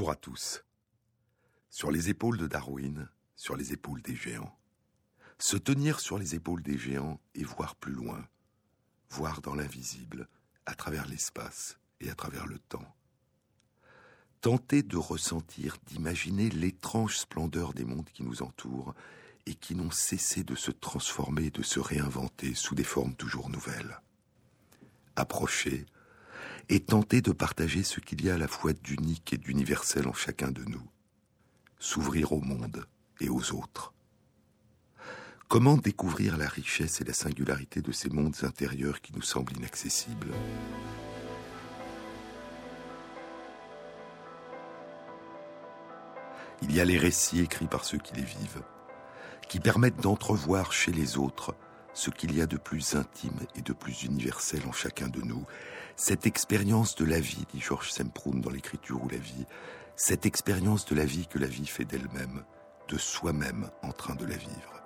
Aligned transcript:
Bonjour 0.00 0.12
à 0.12 0.16
tous. 0.16 0.64
Sur 1.68 1.90
les 1.90 2.08
épaules 2.08 2.38
de 2.38 2.46
Darwin, 2.46 3.06
sur 3.36 3.54
les 3.54 3.74
épaules 3.74 4.00
des 4.00 4.16
géants. 4.16 4.58
Se 5.38 5.58
tenir 5.58 6.00
sur 6.00 6.16
les 6.16 6.34
épaules 6.34 6.62
des 6.62 6.78
géants 6.78 7.20
et 7.34 7.44
voir 7.44 7.76
plus 7.76 7.92
loin, 7.92 8.26
voir 9.10 9.42
dans 9.42 9.54
l'invisible, 9.54 10.26
à 10.64 10.74
travers 10.74 11.06
l'espace 11.06 11.78
et 12.00 12.08
à 12.08 12.14
travers 12.14 12.46
le 12.46 12.58
temps. 12.58 12.96
Tenter 14.40 14.82
de 14.82 14.96
ressentir, 14.96 15.76
d'imaginer 15.84 16.48
l'étrange 16.48 17.18
splendeur 17.18 17.74
des 17.74 17.84
mondes 17.84 18.08
qui 18.08 18.22
nous 18.22 18.40
entourent 18.40 18.94
et 19.44 19.54
qui 19.54 19.74
n'ont 19.74 19.90
cessé 19.90 20.44
de 20.44 20.54
se 20.54 20.70
transformer, 20.70 21.50
de 21.50 21.62
se 21.62 21.78
réinventer 21.78 22.54
sous 22.54 22.74
des 22.74 22.84
formes 22.84 23.16
toujours 23.16 23.50
nouvelles. 23.50 24.00
Approcher 25.14 25.84
et 26.70 26.78
tenter 26.78 27.20
de 27.20 27.32
partager 27.32 27.82
ce 27.82 27.98
qu'il 27.98 28.24
y 28.24 28.30
a 28.30 28.34
à 28.34 28.38
la 28.38 28.46
fois 28.46 28.72
d'unique 28.72 29.32
et 29.32 29.38
d'universel 29.38 30.06
en 30.06 30.12
chacun 30.12 30.52
de 30.52 30.62
nous. 30.62 30.88
S'ouvrir 31.80 32.32
au 32.32 32.40
monde 32.40 32.86
et 33.20 33.28
aux 33.28 33.52
autres. 33.52 33.92
Comment 35.48 35.76
découvrir 35.76 36.36
la 36.36 36.46
richesse 36.46 37.00
et 37.00 37.04
la 37.04 37.12
singularité 37.12 37.82
de 37.82 37.90
ces 37.90 38.08
mondes 38.08 38.36
intérieurs 38.42 39.00
qui 39.00 39.12
nous 39.16 39.22
semblent 39.22 39.52
inaccessibles? 39.56 40.28
Il 46.62 46.72
y 46.72 46.80
a 46.80 46.84
les 46.84 46.98
récits 46.98 47.40
écrits 47.40 47.66
par 47.66 47.84
ceux 47.84 47.98
qui 47.98 48.14
les 48.14 48.22
vivent, 48.22 48.62
qui 49.48 49.58
permettent 49.58 50.00
d'entrevoir 50.00 50.72
chez 50.72 50.92
les 50.92 51.18
autres 51.18 51.56
ce 51.94 52.10
qu'il 52.10 52.36
y 52.36 52.40
a 52.40 52.46
de 52.46 52.56
plus 52.56 52.94
intime 52.94 53.40
et 53.56 53.62
de 53.62 53.72
plus 53.72 54.04
universel 54.04 54.62
en 54.68 54.72
chacun 54.72 55.08
de 55.08 55.20
nous. 55.22 55.44
Cette 56.02 56.26
expérience 56.26 56.94
de 56.94 57.04
la 57.04 57.20
vie, 57.20 57.44
dit 57.52 57.60
Georges 57.60 57.92
Semproun 57.92 58.40
dans 58.40 58.48
l'écriture 58.48 59.04
ou 59.04 59.08
la 59.10 59.18
vie, 59.18 59.44
cette 59.96 60.24
expérience 60.24 60.86
de 60.86 60.94
la 60.94 61.04
vie 61.04 61.26
que 61.26 61.38
la 61.38 61.46
vie 61.46 61.66
fait 61.66 61.84
d'elle-même, 61.84 62.42
de 62.88 62.96
soi-même 62.96 63.68
en 63.82 63.92
train 63.92 64.14
de 64.14 64.24
la 64.24 64.38
vivre. 64.38 64.82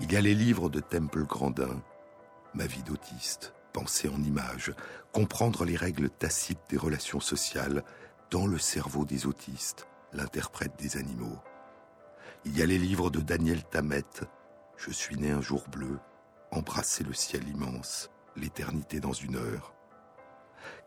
Il 0.00 0.12
y 0.12 0.16
a 0.16 0.20
les 0.20 0.34
livres 0.34 0.68
de 0.68 0.80
Temple 0.80 1.24
Grandin, 1.24 1.80
Ma 2.52 2.66
vie 2.66 2.82
d'autiste, 2.82 3.54
penser 3.72 4.08
en 4.08 4.20
images, 4.24 4.74
comprendre 5.12 5.64
les 5.64 5.76
règles 5.76 6.10
tacites 6.10 6.68
des 6.68 6.76
relations 6.76 7.20
sociales 7.20 7.84
dans 8.32 8.48
le 8.48 8.58
cerveau 8.58 9.04
des 9.04 9.26
autistes, 9.26 9.86
l'interprète 10.12 10.76
des 10.80 10.96
animaux. 10.96 11.38
Il 12.44 12.58
y 12.58 12.62
a 12.62 12.66
les 12.66 12.78
livres 12.78 13.08
de 13.08 13.20
Daniel 13.20 13.62
Tammet, 13.62 14.02
Je 14.76 14.90
suis 14.90 15.16
né 15.16 15.30
un 15.30 15.42
jour 15.42 15.68
bleu, 15.68 16.00
Embrasser 16.50 17.04
le 17.04 17.14
ciel 17.14 17.46
immense, 17.46 18.10
l'éternité 18.38 19.00
dans 19.00 19.12
une 19.12 19.36
heure. 19.36 19.74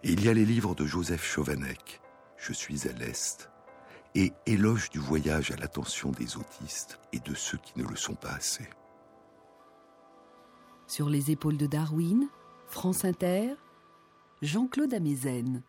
Et 0.04 0.12
il 0.12 0.24
y 0.24 0.30
a 0.30 0.34
les 0.34 0.46
livres 0.46 0.76
de 0.76 0.86
Joseph 0.86 1.24
Chauvanec, 1.24 2.02
Je 2.38 2.54
suis 2.54 2.88
à 2.88 2.92
l'Est, 2.92 3.50
et 4.16 4.34
Éloge 4.46 4.90
du 4.90 5.00
voyage 5.00 5.52
à 5.52 5.56
l'attention 5.56 6.12
des 6.12 6.38
autistes 6.38 7.00
et 7.14 7.20
de 7.20 7.34
ceux 7.34 7.58
qui 7.58 7.80
ne 7.80 7.88
le 7.88 7.96
sont 7.96 8.16
pas 8.16 8.32
assez. 8.32 8.68
Sur 10.88 11.10
les 11.10 11.32
épaules 11.32 11.58
de 11.58 11.68
Darwin, 11.68 12.28
France 12.68 13.06
Inter, 13.06 13.54
Jean-Claude 14.42 14.94
Amezen. 14.94 15.62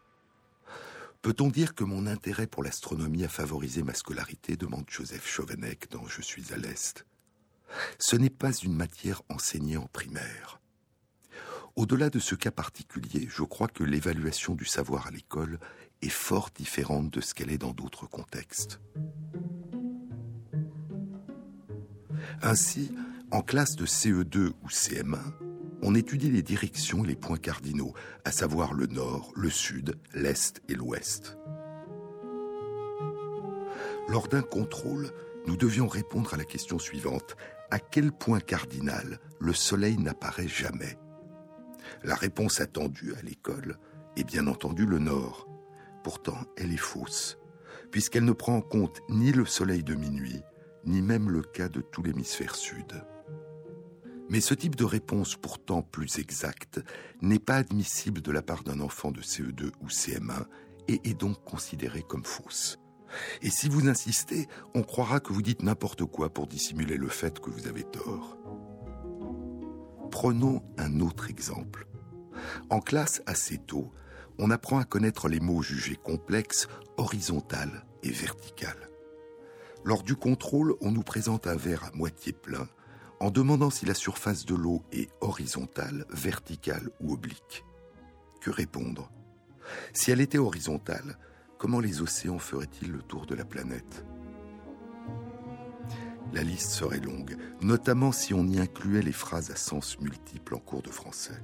Peut-on 1.21 1.49
dire 1.49 1.75
que 1.75 1.85
mon 1.85 2.07
intérêt 2.07 2.49
pour 2.49 2.65
l'astronomie 2.65 3.25
a 3.25 3.29
favorisé 3.29 3.83
ma 3.83 3.95
scolarité 3.95 4.57
demande 4.57 4.87
Joseph 4.89 5.29
Chauvenec 5.29 5.89
dans 5.91 6.07
Je 6.09 6.23
suis 6.23 6.53
à 6.53 6.57
l'Est. 6.57 7.07
Ce 7.99 8.17
n'est 8.17 8.31
pas 8.31 8.53
une 8.53 8.75
matière 8.75 9.23
enseignée 9.29 9.77
en 9.77 9.87
primaire. 9.87 10.62
Au-delà 11.75 12.11
de 12.11 12.19
ce 12.19 12.35
cas 12.35 12.51
particulier, 12.51 13.29
je 13.31 13.43
crois 13.43 13.69
que 13.69 13.83
l'évaluation 13.83 14.55
du 14.55 14.67
savoir 14.67 15.07
à 15.07 15.11
l'école 15.11 15.59
est 16.03 16.11
fort 16.11 16.51
différente 16.55 17.11
de 17.11 17.21
ce 17.23 17.35
qu'elle 17.35 17.51
est 17.51 17.59
dans 17.59 17.73
d'autres 17.73 18.07
contextes. 18.07 18.81
Ainsi, 22.43 22.93
en 23.31 23.41
classe 23.41 23.77
de 23.77 23.87
CE2 23.87 24.53
ou 24.63 24.69
CM1, 24.69 25.19
on 25.81 25.95
étudie 25.95 26.31
les 26.31 26.43
directions 26.43 27.05
et 27.05 27.09
les 27.09 27.17
points 27.17 27.39
cardinaux, 27.39 27.95
à 28.25 28.33
savoir 28.33 28.75
le 28.75 28.87
nord, 28.87 29.33
le 29.35 29.49
sud, 29.49 29.97
l'est 30.15 30.61
et 30.69 30.75
l'ouest. 30.75 31.39
Lors 34.09 34.29
d'un 34.29 34.43
contrôle, 34.43 35.11
nous 35.47 35.57
devions 35.57 35.89
répondre 35.89 36.35
à 36.35 36.37
la 36.37 36.45
question 36.45 36.79
suivante. 36.79 37.37
À 37.71 37.79
quel 37.79 38.13
point 38.13 38.41
cardinal 38.41 39.19
le 39.41 39.55
soleil 39.55 39.97
n'apparaît 39.97 40.49
jamais? 40.49 40.99
La 42.05 42.15
réponse 42.15 42.61
attendue 42.61 43.15
à 43.15 43.23
l'école 43.23 43.79
est 44.17 44.25
bien 44.25 44.47
entendu 44.47 44.87
le 44.87 44.99
nord. 44.99 45.49
Pourtant, 46.03 46.39
elle 46.57 46.73
est 46.73 46.77
fausse, 46.77 47.39
puisqu'elle 47.91 48.25
ne 48.25 48.33
prend 48.33 48.57
en 48.57 48.61
compte 48.61 49.01
ni 49.09 49.33
le 49.33 49.45
soleil 49.45 49.85
de 49.85 49.95
minuit, 49.95 50.43
ni 50.85 51.01
même 51.01 51.31
le 51.31 51.43
cas 51.43 51.69
de 51.69 51.81
tout 51.81 52.03
l'hémisphère 52.03 52.57
sud. 52.57 53.05
Mais 54.29 54.41
ce 54.41 54.55
type 54.55 54.77
de 54.77 54.85
réponse 54.85 55.37
pourtant 55.37 55.83
plus 55.83 56.19
exacte 56.19 56.81
n'est 57.21 57.39
pas 57.39 57.57
admissible 57.57 58.21
de 58.21 58.33
la 58.33 58.43
part 58.43 58.65
d'un 58.65 58.81
enfant 58.81 59.13
de 59.13 59.21
CE2 59.21 59.71
ou 59.81 59.89
CM1 59.89 60.47
et 60.89 61.01
est 61.05 61.19
donc 61.19 61.45
considéré 61.45 62.03
comme 62.03 62.25
fausse. 62.25 62.79
Et 63.43 63.51
si 63.51 63.69
vous 63.69 63.89
insistez, 63.89 64.49
on 64.75 64.83
croira 64.83 65.21
que 65.21 65.33
vous 65.33 65.43
dites 65.43 65.63
n'importe 65.63 66.05
quoi 66.05 66.33
pour 66.33 66.47
dissimuler 66.47 66.97
le 66.97 67.09
fait 67.09 67.41
que 67.41 67.51
vous 67.51 67.69
avez 67.69 67.85
tort. 67.85 68.39
Prenons 70.11 70.63
un 70.79 71.01
autre 71.01 71.29
exemple. 71.31 71.87
En 72.71 72.81
classe 72.81 73.23
assez 73.27 73.59
tôt, 73.59 73.91
on 74.39 74.51
apprend 74.51 74.79
à 74.79 74.85
connaître 74.85 75.29
les 75.29 75.41
mots 75.41 75.63
jugés 75.63 75.97
complexes, 75.97 76.69
horizontal 76.97 77.85
et 78.03 78.11
vertical. 78.11 78.77
Lors 79.85 80.03
du 80.03 80.15
contrôle, 80.15 80.75
on 80.81 80.91
nous 80.91 81.03
présente 81.03 81.47
un 81.47 81.57
verre 81.57 81.85
à 81.85 81.97
moitié 81.97 82.33
plein 82.33 82.69
en 83.21 83.31
demandant 83.31 83.71
si 83.71 83.87
la 83.87 83.95
surface 83.95 84.45
de 84.47 84.55
l'eau 84.55 84.83
est 84.93 85.09
horizontale, 85.21 86.07
verticale 86.11 86.91
ou 87.01 87.13
oblique. 87.13 87.65
Que 88.41 88.51
répondre? 88.51 89.11
Si 89.93 90.11
elle 90.11 90.21
était 90.21 90.39
horizontale, 90.39 91.19
comment 91.59 91.79
les 91.79 92.03
océans 92.03 92.41
feraient-ils 92.41 92.91
le 92.91 93.03
tour 93.03 93.27
de 93.27 93.37
la 93.37 93.45
planète? 93.45 94.05
La 96.33 96.43
liste 96.43 96.71
serait 96.71 96.99
longue, 96.99 97.37
notamment 97.61 98.11
si 98.11 98.35
on 98.35 98.47
y 98.47 98.59
incluait 98.59 99.03
les 99.03 99.13
phrases 99.13 99.51
à 99.51 99.57
sens 99.57 100.01
multiples 100.01 100.55
en 100.55 100.59
cours 100.59 100.83
de 100.83 100.91
français. 100.91 101.41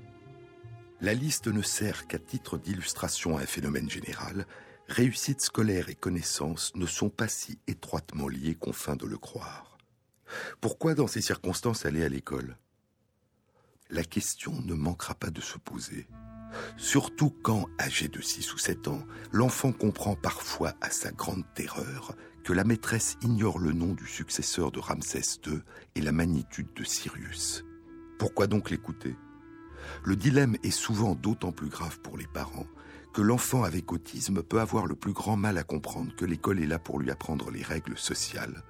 La 1.01 1.15
liste 1.15 1.47
ne 1.47 1.63
sert 1.63 2.09
qu'à 2.09 2.19
titre 2.19 2.59
d'illustration 2.59 3.37
à 3.37 3.43
un 3.43 3.47
phénomène 3.47 3.89
général. 3.89 4.47
Réussite 4.89 5.41
scolaire 5.41 5.89
et 5.91 5.95
connaissances 5.95 6.75
ne 6.75 6.87
sont 6.87 7.09
pas 7.09 7.29
si 7.29 7.59
étroitement 7.69 8.27
liées 8.27 8.57
qu'on 8.57 8.73
feint 8.73 8.97
de 8.97 9.07
le 9.07 9.17
croire. 9.17 9.79
Pourquoi 10.61 10.95
dans 10.95 11.07
ces 11.07 11.21
circonstances 11.21 11.87
aller 11.87 12.03
à 12.03 12.09
l'école? 12.09 12.57
La 13.91 14.03
question 14.03 14.61
ne 14.63 14.75
manquera 14.75 15.15
pas 15.15 15.31
de 15.31 15.41
se 15.41 15.57
poser. 15.57 16.09
Surtout 16.77 17.31
quand, 17.31 17.67
âgé 17.81 18.09
de 18.09 18.21
6 18.21 18.55
ou 18.55 18.59
7 18.59 18.89
ans, 18.89 19.07
l'enfant 19.31 19.73
comprend 19.73 20.17
parfois 20.17 20.75
à 20.81 20.91
sa 20.91 21.13
grande 21.13 21.45
terreur 21.55 22.17
que 22.43 22.53
la 22.53 22.65
maîtresse 22.65 23.17
ignore 23.23 23.59
le 23.59 23.73
nom 23.73 23.95
du 23.95 24.07
successeur 24.07 24.73
de 24.73 24.81
Ramsès 24.81 25.39
II 25.47 25.61
et 25.95 26.01
la 26.01 26.13
magnitude 26.13 26.73
de 26.75 26.83
Sirius. 26.83 27.65
Pourquoi 28.19 28.47
donc 28.49 28.71
l'écouter? 28.71 29.15
Le 30.05 30.17
dilemme 30.17 30.57
est 30.63 30.71
souvent 30.71 31.15
d'autant 31.15 31.53
plus 31.53 31.69
grave 31.69 32.01
pour 32.01 32.17
les 32.17 32.27
parents 32.27 32.67
que 33.13 33.23
l'enfant 33.23 33.65
avec 33.65 33.91
autisme 33.93 34.43
peut 34.43 34.61
avoir 34.61 34.87
le 34.87 34.95
plus 34.95 35.13
grand 35.13 35.37
mal 35.37 35.59
à 35.59 35.65
comprendre 35.65 36.15
que 36.15 36.25
l'école 36.25 36.63
est 36.63 36.67
là 36.67 36.79
pour 36.79 37.01
lui 37.01 37.11
apprendre 37.11 37.51
les 37.51 37.63
règles 37.63 37.99
sociales, 37.99 38.63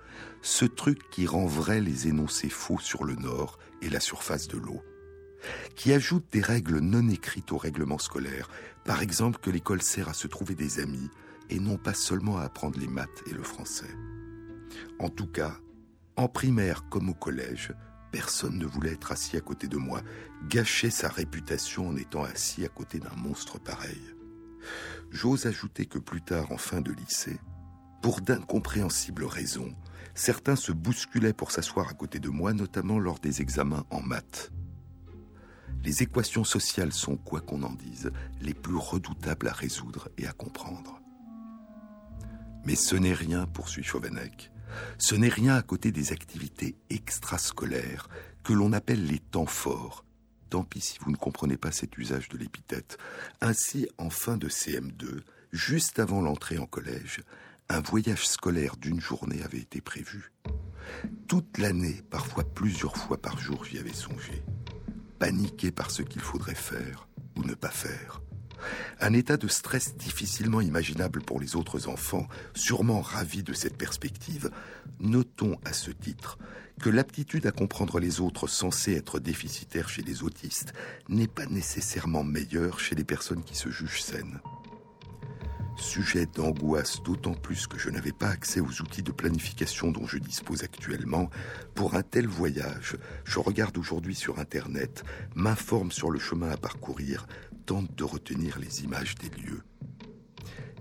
ce 0.42 0.64
truc 0.64 1.10
qui 1.10 1.26
rend 1.26 1.46
vrai 1.46 1.80
les 1.80 2.08
énoncés 2.08 2.48
faux 2.48 2.78
sur 2.78 3.04
le 3.04 3.14
nord 3.14 3.58
et 3.82 3.90
la 3.90 4.00
surface 4.00 4.48
de 4.48 4.58
l'eau, 4.58 4.82
qui 5.74 5.92
ajoute 5.92 6.24
des 6.32 6.40
règles 6.40 6.78
non 6.78 7.08
écrites 7.08 7.52
au 7.52 7.58
règlement 7.58 7.98
scolaire, 7.98 8.48
par 8.84 9.02
exemple 9.02 9.38
que 9.40 9.50
l'école 9.50 9.82
sert 9.82 10.08
à 10.08 10.14
se 10.14 10.26
trouver 10.26 10.54
des 10.54 10.80
amis 10.80 11.10
et 11.50 11.60
non 11.60 11.76
pas 11.76 11.94
seulement 11.94 12.38
à 12.38 12.44
apprendre 12.44 12.78
les 12.78 12.88
maths 12.88 13.22
et 13.26 13.34
le 13.34 13.42
français. 13.42 13.94
En 14.98 15.08
tout 15.08 15.26
cas, 15.26 15.58
en 16.16 16.28
primaire 16.28 16.88
comme 16.88 17.10
au 17.10 17.14
collège, 17.14 17.72
personne 18.10 18.58
ne 18.58 18.66
voulait 18.66 18.92
être 18.92 19.12
assis 19.12 19.36
à 19.36 19.40
côté 19.40 19.68
de 19.68 19.76
moi, 19.76 20.02
gâcher 20.48 20.90
sa 20.90 21.08
réputation 21.08 21.88
en 21.88 21.96
étant 21.96 22.24
assis 22.24 22.64
à 22.64 22.68
côté 22.68 22.98
d'un 22.98 23.14
monstre 23.16 23.58
pareil. 23.58 24.02
J'ose 25.10 25.46
ajouter 25.46 25.86
que 25.86 25.98
plus 25.98 26.22
tard, 26.22 26.52
en 26.52 26.58
fin 26.58 26.80
de 26.80 26.92
lycée, 26.92 27.38
pour 28.02 28.20
d'incompréhensibles 28.20 29.24
raisons, 29.24 29.74
certains 30.14 30.56
se 30.56 30.72
bousculaient 30.72 31.32
pour 31.32 31.50
s'asseoir 31.50 31.88
à 31.88 31.94
côté 31.94 32.18
de 32.18 32.28
moi, 32.28 32.52
notamment 32.52 32.98
lors 32.98 33.18
des 33.18 33.40
examens 33.40 33.84
en 33.90 34.00
maths. 34.00 34.52
Les 35.84 36.02
équations 36.02 36.44
sociales 36.44 36.92
sont, 36.92 37.16
quoi 37.16 37.40
qu'on 37.40 37.62
en 37.62 37.72
dise, 37.72 38.10
les 38.40 38.54
plus 38.54 38.76
redoutables 38.76 39.48
à 39.48 39.52
résoudre 39.52 40.08
et 40.18 40.26
à 40.26 40.32
comprendre. 40.32 41.00
Mais 42.64 42.74
ce 42.74 42.96
n'est 42.96 43.14
rien, 43.14 43.46
poursuit 43.46 43.84
Chauvenec. 43.84 44.50
Ce 44.98 45.14
n'est 45.14 45.28
rien 45.28 45.56
à 45.56 45.62
côté 45.62 45.92
des 45.92 46.12
activités 46.12 46.76
extrascolaires 46.90 48.08
que 48.42 48.52
l'on 48.52 48.72
appelle 48.72 49.06
les 49.06 49.18
temps 49.18 49.46
forts 49.46 50.04
tant 50.48 50.64
pis 50.64 50.80
si 50.80 50.98
vous 51.00 51.10
ne 51.10 51.16
comprenez 51.16 51.56
pas 51.56 51.72
cet 51.72 51.96
usage 51.98 52.28
de 52.28 52.38
l'épithète. 52.38 52.98
Ainsi, 53.40 53.88
en 53.98 54.10
fin 54.10 54.36
de 54.36 54.48
CM2, 54.48 55.20
juste 55.52 55.98
avant 55.98 56.20
l'entrée 56.20 56.58
en 56.58 56.66
collège, 56.66 57.20
un 57.68 57.80
voyage 57.80 58.26
scolaire 58.26 58.76
d'une 58.76 59.00
journée 59.00 59.42
avait 59.42 59.58
été 59.58 59.80
prévu. 59.80 60.32
Toute 61.26 61.58
l'année, 61.58 62.02
parfois 62.10 62.44
plusieurs 62.44 62.96
fois 62.96 63.20
par 63.20 63.38
jour, 63.38 63.64
j'y 63.64 63.78
avais 63.78 63.92
songé. 63.92 64.42
Paniqué 65.18 65.70
par 65.70 65.90
ce 65.90 66.02
qu'il 66.02 66.22
faudrait 66.22 66.54
faire 66.54 67.08
ou 67.36 67.42
ne 67.42 67.54
pas 67.54 67.70
faire. 67.70 68.22
Un 69.00 69.12
état 69.12 69.36
de 69.36 69.48
stress 69.48 69.96
difficilement 69.96 70.60
imaginable 70.60 71.22
pour 71.22 71.40
les 71.40 71.56
autres 71.56 71.88
enfants, 71.88 72.28
sûrement 72.54 73.00
ravis 73.00 73.42
de 73.42 73.52
cette 73.52 73.76
perspective. 73.76 74.50
Notons 75.00 75.58
à 75.64 75.72
ce 75.72 75.90
titre 75.90 76.38
que 76.78 76.90
l'aptitude 76.90 77.46
à 77.46 77.50
comprendre 77.50 77.98
les 77.98 78.20
autres 78.20 78.46
censée 78.46 78.94
être 78.94 79.18
déficitaire 79.18 79.88
chez 79.88 80.02
les 80.02 80.22
autistes 80.22 80.72
n'est 81.08 81.26
pas 81.26 81.46
nécessairement 81.46 82.22
meilleure 82.22 82.78
chez 82.78 82.94
les 82.94 83.04
personnes 83.04 83.42
qui 83.42 83.56
se 83.56 83.68
jugent 83.68 84.02
saines. 84.02 84.40
Sujet 85.78 86.26
d'angoisse 86.26 87.02
d'autant 87.04 87.34
plus 87.34 87.68
que 87.68 87.78
je 87.78 87.88
n'avais 87.88 88.12
pas 88.12 88.28
accès 88.28 88.58
aux 88.58 88.80
outils 88.82 89.04
de 89.04 89.12
planification 89.12 89.92
dont 89.92 90.06
je 90.06 90.18
dispose 90.18 90.64
actuellement. 90.64 91.30
Pour 91.76 91.94
un 91.94 92.02
tel 92.02 92.26
voyage, 92.26 92.96
je 93.24 93.38
regarde 93.38 93.78
aujourd'hui 93.78 94.16
sur 94.16 94.40
Internet, 94.40 95.04
m'informe 95.36 95.92
sur 95.92 96.10
le 96.10 96.18
chemin 96.18 96.50
à 96.50 96.56
parcourir, 96.56 97.28
tente 97.68 97.94
de 97.94 98.04
retenir 98.04 98.58
les 98.58 98.82
images 98.82 99.14
des 99.16 99.28
lieux. 99.28 99.62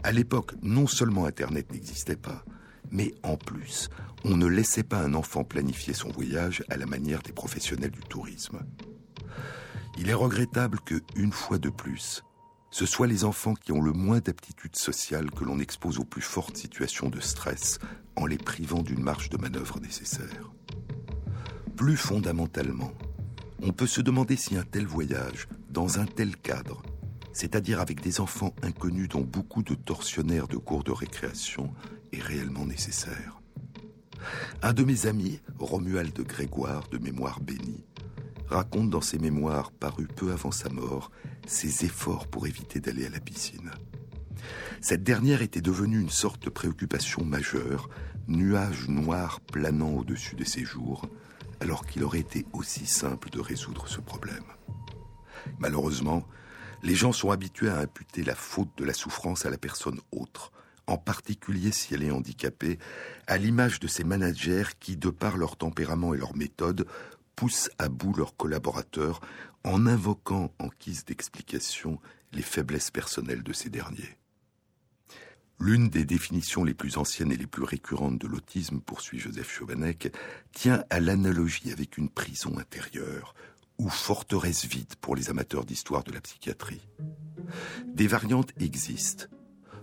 À 0.03 0.13
l'époque, 0.13 0.53
non 0.61 0.87
seulement 0.87 1.25
Internet 1.25 1.69
n'existait 1.73 2.15
pas, 2.15 2.45
mais 2.91 3.13
en 3.23 3.35
plus, 3.35 3.89
on 4.23 4.37
ne 4.37 4.45
laissait 4.45 4.83
pas 4.83 5.01
un 5.01 5.13
enfant 5.13 5.43
planifier 5.43 5.93
son 5.93 6.09
voyage 6.09 6.63
à 6.69 6.77
la 6.77 6.85
manière 6.85 7.21
des 7.23 7.33
professionnels 7.33 7.91
du 7.91 7.99
tourisme. 7.99 8.59
Il 9.97 10.09
est 10.09 10.13
regrettable 10.13 10.79
que, 10.79 11.01
une 11.17 11.33
fois 11.33 11.57
de 11.57 11.69
plus, 11.69 12.23
ce 12.71 12.85
soit 12.85 13.07
les 13.07 13.25
enfants 13.25 13.53
qui 13.53 13.73
ont 13.73 13.81
le 13.81 13.91
moins 13.91 14.19
d'aptitude 14.19 14.77
sociale 14.77 15.29
que 15.31 15.43
l'on 15.43 15.59
expose 15.59 15.99
aux 15.99 16.05
plus 16.05 16.21
fortes 16.21 16.55
situations 16.55 17.09
de 17.09 17.19
stress 17.19 17.79
en 18.15 18.25
les 18.25 18.37
privant 18.37 18.81
d'une 18.81 19.03
marge 19.03 19.27
de 19.27 19.37
manœuvre 19.37 19.81
nécessaire. 19.81 20.53
Plus 21.75 21.97
fondamentalement, 21.97 22.93
on 23.61 23.71
peut 23.71 23.87
se 23.87 24.01
demander 24.01 24.35
si 24.35 24.55
un 24.55 24.63
tel 24.63 24.85
voyage, 24.85 25.47
dans 25.69 25.99
un 25.99 26.05
tel 26.05 26.35
cadre, 26.37 26.81
c'est-à-dire 27.33 27.79
avec 27.79 28.01
des 28.01 28.19
enfants 28.19 28.55
inconnus 28.61 29.09
dont 29.09 29.21
beaucoup 29.21 29.63
de 29.63 29.75
tortionnaires 29.75 30.47
de 30.47 30.57
cours 30.57 30.83
de 30.83 30.91
récréation, 30.91 31.73
est 32.11 32.21
réellement 32.21 32.65
nécessaire. 32.65 33.41
Un 34.61 34.73
de 34.73 34.83
mes 34.83 35.05
amis, 35.05 35.39
Romuald 35.59 36.19
Grégoire, 36.21 36.87
de 36.89 36.97
mémoire 36.97 37.39
bénie, 37.39 37.85
raconte 38.47 38.89
dans 38.89 39.01
ses 39.01 39.19
mémoires 39.19 39.71
parus 39.71 40.07
peu 40.15 40.31
avant 40.31 40.51
sa 40.51 40.69
mort 40.69 41.11
ses 41.45 41.85
efforts 41.85 42.27
pour 42.27 42.45
éviter 42.45 42.79
d'aller 42.79 43.05
à 43.05 43.09
la 43.09 43.19
piscine. 43.19 43.71
Cette 44.81 45.03
dernière 45.03 45.41
était 45.41 45.61
devenue 45.61 45.99
une 45.99 46.09
sorte 46.09 46.43
de 46.43 46.49
préoccupation 46.49 47.23
majeure, 47.23 47.89
nuage 48.27 48.87
noir 48.89 49.39
planant 49.39 49.91
au-dessus 49.91 50.35
de 50.35 50.43
ses 50.43 50.63
jours, 50.63 51.09
alors 51.59 51.85
qu'il 51.85 52.03
aurait 52.03 52.19
été 52.19 52.45
aussi 52.53 52.85
simple 52.85 53.29
de 53.29 53.39
résoudre 53.39 53.87
ce 53.87 54.01
problème. 54.01 54.43
Malheureusement, 55.59 56.27
les 56.83 56.95
gens 56.95 57.11
sont 57.11 57.31
habitués 57.31 57.69
à 57.69 57.79
imputer 57.79 58.23
la 58.23 58.35
faute 58.35 58.69
de 58.77 58.85
la 58.85 58.93
souffrance 58.93 59.45
à 59.45 59.49
la 59.49 59.57
personne 59.57 59.99
autre, 60.11 60.51
en 60.85 60.97
particulier 60.97 61.71
si 61.71 61.93
elle 61.93 62.03
est 62.03 62.11
handicapée, 62.11 62.79
à 63.27 63.37
l'image 63.37 63.79
de 63.79 63.87
ces 63.87 64.03
managers 64.03 64.63
qui, 64.79 64.95
de 64.95 65.09
par 65.09 65.37
leur 65.37 65.57
tempérament 65.57 66.13
et 66.13 66.17
leur 66.17 66.35
méthode, 66.35 66.87
poussent 67.35 67.69
à 67.77 67.89
bout 67.89 68.13
leurs 68.13 68.35
collaborateurs 68.35 69.21
en 69.63 69.85
invoquant 69.85 70.51
en 70.59 70.69
guise 70.79 71.05
d'explication 71.05 71.99
les 72.33 72.41
faiblesses 72.41 72.91
personnelles 72.91 73.43
de 73.43 73.53
ces 73.53 73.69
derniers. 73.69 74.17
L'une 75.59 75.89
des 75.89 76.05
définitions 76.05 76.63
les 76.63 76.75
plus 76.75 76.97
anciennes 76.97 77.31
et 77.31 77.37
les 77.37 77.47
plus 77.47 77.63
récurrentes 77.63 78.19
de 78.19 78.27
l'autisme, 78.27 78.79
poursuit 78.79 79.19
Joseph 79.19 79.51
Chauvanec, 79.51 80.13
tient 80.53 80.83
à 80.89 80.99
l'analogie 80.99 81.71
avec 81.71 81.97
une 81.97 82.09
prison 82.09 82.57
intérieure, 82.59 83.33
ou 83.79 83.89
forteresse 83.89 84.65
vide 84.65 84.95
pour 85.01 85.15
les 85.15 85.29
amateurs 85.29 85.65
d'histoire 85.65 86.03
de 86.03 86.11
la 86.11 86.21
psychiatrie. 86.21 86.87
Des 87.85 88.07
variantes 88.07 88.51
existent, 88.59 89.25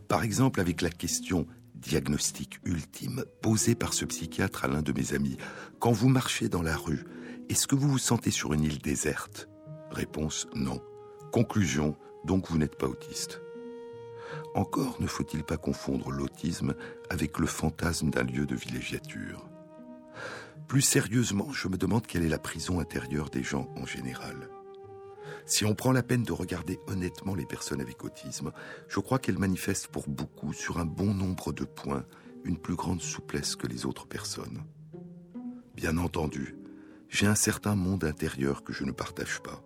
par 0.08 0.22
exemple 0.22 0.60
avec 0.60 0.80
la 0.80 0.90
question 0.90 1.46
diagnostic 1.74 2.60
ultime 2.64 3.24
posée 3.42 3.74
par 3.74 3.94
ce 3.94 4.04
psychiatre 4.04 4.64
à 4.64 4.68
l'un 4.68 4.82
de 4.82 4.92
mes 4.92 5.12
amis. 5.12 5.36
Quand 5.80 5.92
vous 5.92 6.08
marchez 6.08 6.48
dans 6.48 6.62
la 6.62 6.76
rue, 6.76 7.04
est-ce 7.48 7.66
que 7.66 7.74
vous 7.74 7.88
vous 7.88 7.98
sentez 7.98 8.30
sur 8.30 8.52
une 8.52 8.64
île 8.64 8.78
déserte? 8.78 9.48
Réponse 9.90 10.46
non. 10.54 10.80
Conclusion, 11.30 11.96
donc 12.24 12.48
vous 12.48 12.58
n'êtes 12.58 12.78
pas 12.78 12.86
autiste. 12.86 13.43
Encore 14.54 15.00
ne 15.00 15.06
faut-il 15.06 15.44
pas 15.44 15.56
confondre 15.56 16.10
l'autisme 16.10 16.74
avec 17.10 17.38
le 17.38 17.46
fantasme 17.46 18.10
d'un 18.10 18.24
lieu 18.24 18.46
de 18.46 18.54
villégiature. 18.54 19.48
Plus 20.68 20.82
sérieusement, 20.82 21.52
je 21.52 21.68
me 21.68 21.76
demande 21.76 22.06
quelle 22.06 22.24
est 22.24 22.28
la 22.28 22.38
prison 22.38 22.80
intérieure 22.80 23.30
des 23.30 23.42
gens 23.42 23.68
en 23.76 23.86
général. 23.86 24.48
Si 25.46 25.64
on 25.64 25.74
prend 25.74 25.92
la 25.92 26.02
peine 26.02 26.22
de 26.22 26.32
regarder 26.32 26.80
honnêtement 26.86 27.34
les 27.34 27.44
personnes 27.44 27.80
avec 27.80 28.02
autisme, 28.04 28.52
je 28.88 29.00
crois 29.00 29.18
qu'elles 29.18 29.38
manifestent 29.38 29.88
pour 29.88 30.08
beaucoup, 30.08 30.52
sur 30.52 30.78
un 30.78 30.86
bon 30.86 31.12
nombre 31.12 31.52
de 31.52 31.64
points, 31.64 32.06
une 32.44 32.58
plus 32.58 32.76
grande 32.76 33.02
souplesse 33.02 33.56
que 33.56 33.66
les 33.66 33.84
autres 33.84 34.06
personnes. 34.06 34.64
Bien 35.74 35.98
entendu, 35.98 36.56
j'ai 37.08 37.26
un 37.26 37.34
certain 37.34 37.74
monde 37.74 38.04
intérieur 38.04 38.64
que 38.64 38.72
je 38.72 38.84
ne 38.84 38.92
partage 38.92 39.40
pas. 39.42 39.62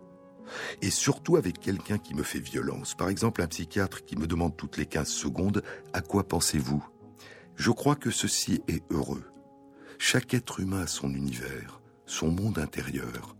Et 0.81 0.89
surtout 0.89 1.35
avec 1.35 1.59
quelqu'un 1.59 1.97
qui 1.97 2.13
me 2.13 2.23
fait 2.23 2.39
violence, 2.39 2.95
par 2.95 3.09
exemple 3.09 3.41
un 3.41 3.47
psychiatre 3.47 4.03
qui 4.05 4.15
me 4.15 4.27
demande 4.27 4.55
toutes 4.55 4.77
les 4.77 4.85
15 4.85 5.07
secondes 5.07 5.63
À 5.93 6.01
quoi 6.01 6.27
pensez-vous? 6.27 6.83
Je 7.55 7.71
crois 7.71 7.95
que 7.95 8.11
ceci 8.11 8.61
est 8.67 8.83
heureux. 8.91 9.25
Chaque 9.97 10.33
être 10.33 10.59
humain 10.59 10.81
a 10.81 10.87
son 10.87 11.13
univers, 11.13 11.81
son 12.05 12.31
monde 12.31 12.57
intérieur, 12.57 13.35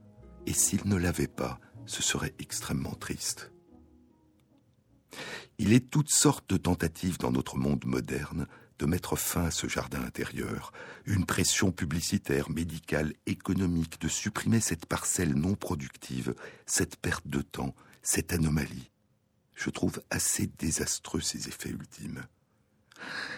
et 0.46 0.54
s'il 0.54 0.88
ne 0.88 0.98
l'avait 0.98 1.28
pas, 1.28 1.60
ce 1.86 2.04
serait 2.04 2.34
extrêmement 2.40 2.96
triste. 2.96 3.52
Il 5.58 5.74
est 5.74 5.90
toutes 5.90 6.12
sortes 6.12 6.50
de 6.50 6.58
tentatives 6.58 7.18
dans 7.18 7.32
notre 7.32 7.58
monde 7.58 7.86
moderne 7.86 8.48
de 8.80 8.86
mettre 8.86 9.18
fin 9.18 9.46
à 9.46 9.52
ce 9.52 9.68
jardin 9.68 10.02
intérieur, 10.02 10.72
une 11.06 11.26
pression 11.26 11.72
publicitaire, 11.72 12.50
médicale, 12.50 13.14
économique, 13.26 14.00
de 14.02 14.08
supprimer 14.08 14.62
cette 14.62 14.86
parcelle 14.86 15.36
non 15.36 15.56
productive, 15.56 16.34
cette 16.66 16.96
perte 16.96 17.28
de 17.28 17.42
temps, 17.42 17.76
cette 18.02 18.34
anomalie. 18.34 18.90
Je 19.56 19.70
trouve 19.70 20.02
assez 20.10 20.48
désastreux 20.58 21.20
ces 21.20 21.50
effets 21.50 21.70
ultimes. 21.70 22.24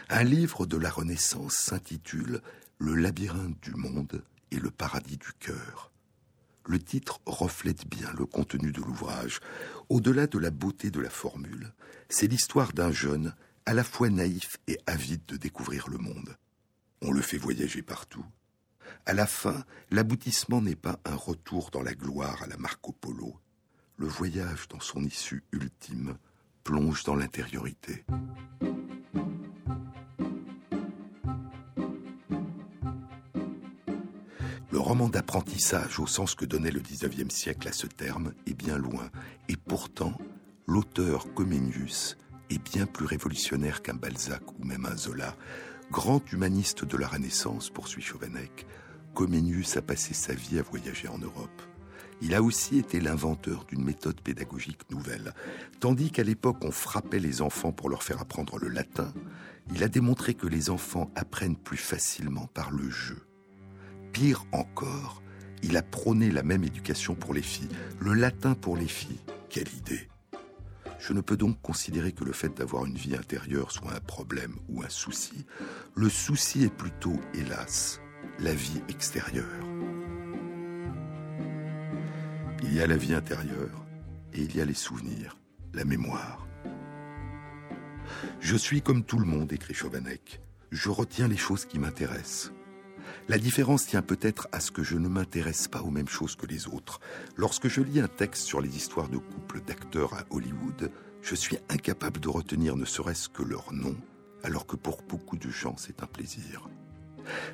Un 0.09 0.23
livre 0.23 0.67
de 0.67 0.77
la 0.77 0.91
Renaissance 0.91 1.55
s'intitule 1.55 2.41
Le 2.77 2.93
labyrinthe 2.93 3.59
du 3.61 3.73
monde 3.73 4.23
et 4.51 4.59
le 4.59 4.69
paradis 4.69 5.17
du 5.17 5.33
cœur. 5.39 5.91
Le 6.67 6.77
titre 6.77 7.19
reflète 7.25 7.87
bien 7.87 8.11
le 8.15 8.25
contenu 8.25 8.71
de 8.71 8.81
l'ouvrage. 8.81 9.39
Au-delà 9.89 10.27
de 10.27 10.37
la 10.37 10.51
beauté 10.51 10.91
de 10.91 10.99
la 10.99 11.09
formule, 11.09 11.73
c'est 12.09 12.27
l'histoire 12.27 12.73
d'un 12.73 12.91
jeune 12.91 13.33
à 13.65 13.73
la 13.73 13.83
fois 13.83 14.09
naïf 14.09 14.57
et 14.67 14.79
avide 14.87 15.25
de 15.25 15.37
découvrir 15.37 15.87
le 15.89 15.97
monde. 15.97 16.35
On 17.01 17.11
le 17.11 17.21
fait 17.21 17.37
voyager 17.37 17.81
partout. 17.81 18.25
À 19.05 19.13
la 19.13 19.25
fin, 19.25 19.63
l'aboutissement 19.89 20.61
n'est 20.61 20.75
pas 20.75 20.99
un 21.05 21.15
retour 21.15 21.71
dans 21.71 21.81
la 21.81 21.93
gloire 21.93 22.43
à 22.43 22.47
la 22.47 22.57
Marco 22.57 22.91
Polo. 22.91 23.35
Le 23.97 24.07
voyage 24.07 24.67
dans 24.67 24.79
son 24.79 25.03
issue 25.03 25.43
ultime 25.51 26.17
plonge 26.63 27.03
dans 27.03 27.15
l'intériorité. 27.15 28.05
Le 34.71 34.79
roman 34.79 35.09
d'apprentissage 35.09 35.99
au 35.99 36.07
sens 36.07 36.33
que 36.33 36.45
donnait 36.45 36.71
le 36.71 36.79
XIXe 36.79 37.33
siècle 37.33 37.67
à 37.67 37.73
ce 37.73 37.87
terme 37.87 38.33
est 38.47 38.53
bien 38.53 38.77
loin, 38.77 39.09
et 39.49 39.57
pourtant, 39.57 40.17
l'auteur 40.65 41.33
Comenius 41.33 42.17
est 42.51 42.63
bien 42.71 42.85
plus 42.85 43.05
révolutionnaire 43.05 43.81
qu'un 43.81 43.93
Balzac 43.93 44.41
ou 44.59 44.65
même 44.65 44.85
un 44.85 44.97
Zola. 44.97 45.35
Grand 45.91 46.21
humaniste 46.31 46.85
de 46.85 46.97
la 46.97 47.07
Renaissance, 47.07 47.69
poursuit 47.69 48.01
Chauvanec, 48.01 48.65
Comenius 49.13 49.77
a 49.77 49.81
passé 49.81 50.13
sa 50.13 50.33
vie 50.33 50.59
à 50.59 50.61
voyager 50.61 51.07
en 51.07 51.17
Europe. 51.17 51.61
Il 52.21 52.35
a 52.35 52.43
aussi 52.43 52.77
été 52.77 52.99
l'inventeur 52.99 53.65
d'une 53.65 53.83
méthode 53.83 54.21
pédagogique 54.21 54.89
nouvelle. 54.91 55.33
Tandis 55.79 56.11
qu'à 56.11 56.23
l'époque 56.23 56.63
on 56.63 56.71
frappait 56.71 57.19
les 57.19 57.41
enfants 57.41 57.71
pour 57.71 57.89
leur 57.89 58.03
faire 58.03 58.21
apprendre 58.21 58.59
le 58.59 58.69
latin, 58.69 59.11
il 59.73 59.83
a 59.83 59.87
démontré 59.87 60.33
que 60.33 60.47
les 60.47 60.69
enfants 60.69 61.09
apprennent 61.15 61.55
plus 61.55 61.77
facilement 61.77 62.47
par 62.47 62.71
le 62.71 62.89
jeu. 62.89 63.25
Pire 64.13 64.45
encore, 64.51 65.23
il 65.63 65.77
a 65.77 65.81
prôné 65.81 66.31
la 66.31 66.43
même 66.43 66.63
éducation 66.63 67.15
pour 67.15 67.33
les 67.33 67.41
filles, 67.41 67.69
le 67.99 68.13
latin 68.13 68.53
pour 68.53 68.77
les 68.77 68.87
filles. 68.87 69.19
Quelle 69.49 69.69
idée 69.69 70.10
je 71.01 71.13
ne 71.13 71.21
peux 71.21 71.35
donc 71.35 71.59
considérer 71.61 72.11
que 72.11 72.23
le 72.23 72.31
fait 72.31 72.55
d'avoir 72.55 72.85
une 72.85 72.95
vie 72.95 73.15
intérieure 73.15 73.71
soit 73.71 73.93
un 73.93 73.99
problème 73.99 74.55
ou 74.69 74.83
un 74.83 74.89
souci. 74.89 75.45
Le 75.95 76.09
souci 76.09 76.63
est 76.63 76.73
plutôt, 76.73 77.19
hélas, 77.33 77.99
la 78.37 78.53
vie 78.53 78.81
extérieure. 78.87 79.65
Il 82.61 82.73
y 82.75 82.81
a 82.81 82.87
la 82.87 82.97
vie 82.97 83.15
intérieure 83.15 83.83
et 84.33 84.41
il 84.41 84.55
y 84.55 84.61
a 84.61 84.65
les 84.65 84.75
souvenirs, 84.75 85.37
la 85.73 85.85
mémoire. 85.85 86.47
Je 88.39 88.55
suis 88.55 88.83
comme 88.83 89.03
tout 89.03 89.17
le 89.17 89.25
monde, 89.25 89.51
écrit 89.51 89.73
Chauvanec. 89.73 90.39
Je 90.69 90.89
retiens 90.89 91.27
les 91.27 91.37
choses 91.37 91.65
qui 91.65 91.79
m'intéressent. 91.79 92.53
La 93.27 93.37
différence 93.37 93.85
tient 93.85 94.01
peut-être 94.01 94.47
à 94.51 94.59
ce 94.59 94.71
que 94.71 94.83
je 94.83 94.97
ne 94.97 95.07
m'intéresse 95.07 95.67
pas 95.67 95.81
aux 95.81 95.91
mêmes 95.91 96.07
choses 96.07 96.35
que 96.35 96.45
les 96.45 96.67
autres. 96.67 96.99
Lorsque 97.35 97.67
je 97.67 97.81
lis 97.81 97.99
un 97.99 98.07
texte 98.07 98.43
sur 98.43 98.61
les 98.61 98.75
histoires 98.75 99.09
de 99.09 99.17
couples 99.17 99.61
d'acteurs 99.61 100.13
à 100.13 100.25
Hollywood, 100.29 100.91
je 101.21 101.35
suis 101.35 101.57
incapable 101.69 102.19
de 102.19 102.29
retenir 102.29 102.75
ne 102.75 102.85
serait-ce 102.85 103.29
que 103.29 103.43
leur 103.43 103.73
nom, 103.73 103.95
alors 104.43 104.65
que 104.65 104.75
pour 104.75 105.01
beaucoup 105.03 105.37
de 105.37 105.49
gens 105.49 105.75
c'est 105.77 106.03
un 106.03 106.07
plaisir. 106.07 106.69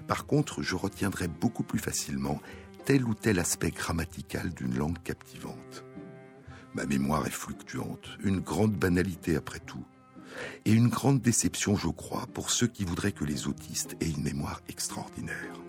Par 0.07 0.25
contre, 0.25 0.61
je 0.61 0.75
retiendrai 0.75 1.27
beaucoup 1.27 1.63
plus 1.63 1.79
facilement 1.79 2.41
tel 2.85 3.03
ou 3.03 3.13
tel 3.13 3.39
aspect 3.39 3.71
grammatical 3.71 4.53
d'une 4.53 4.77
langue 4.77 5.01
captivante. 5.03 5.83
Ma 6.73 6.85
mémoire 6.85 7.27
est 7.27 7.31
fluctuante, 7.31 8.17
une 8.23 8.39
grande 8.39 8.73
banalité 8.73 9.35
après 9.35 9.59
tout, 9.59 9.85
et 10.65 10.71
une 10.71 10.89
grande 10.89 11.21
déception, 11.21 11.75
je 11.75 11.87
crois, 11.87 12.27
pour 12.33 12.49
ceux 12.49 12.67
qui 12.67 12.85
voudraient 12.85 13.11
que 13.11 13.25
les 13.25 13.47
autistes 13.47 13.95
aient 14.01 14.09
une 14.09 14.23
mémoire 14.23 14.61
extraordinaire. 14.69 15.61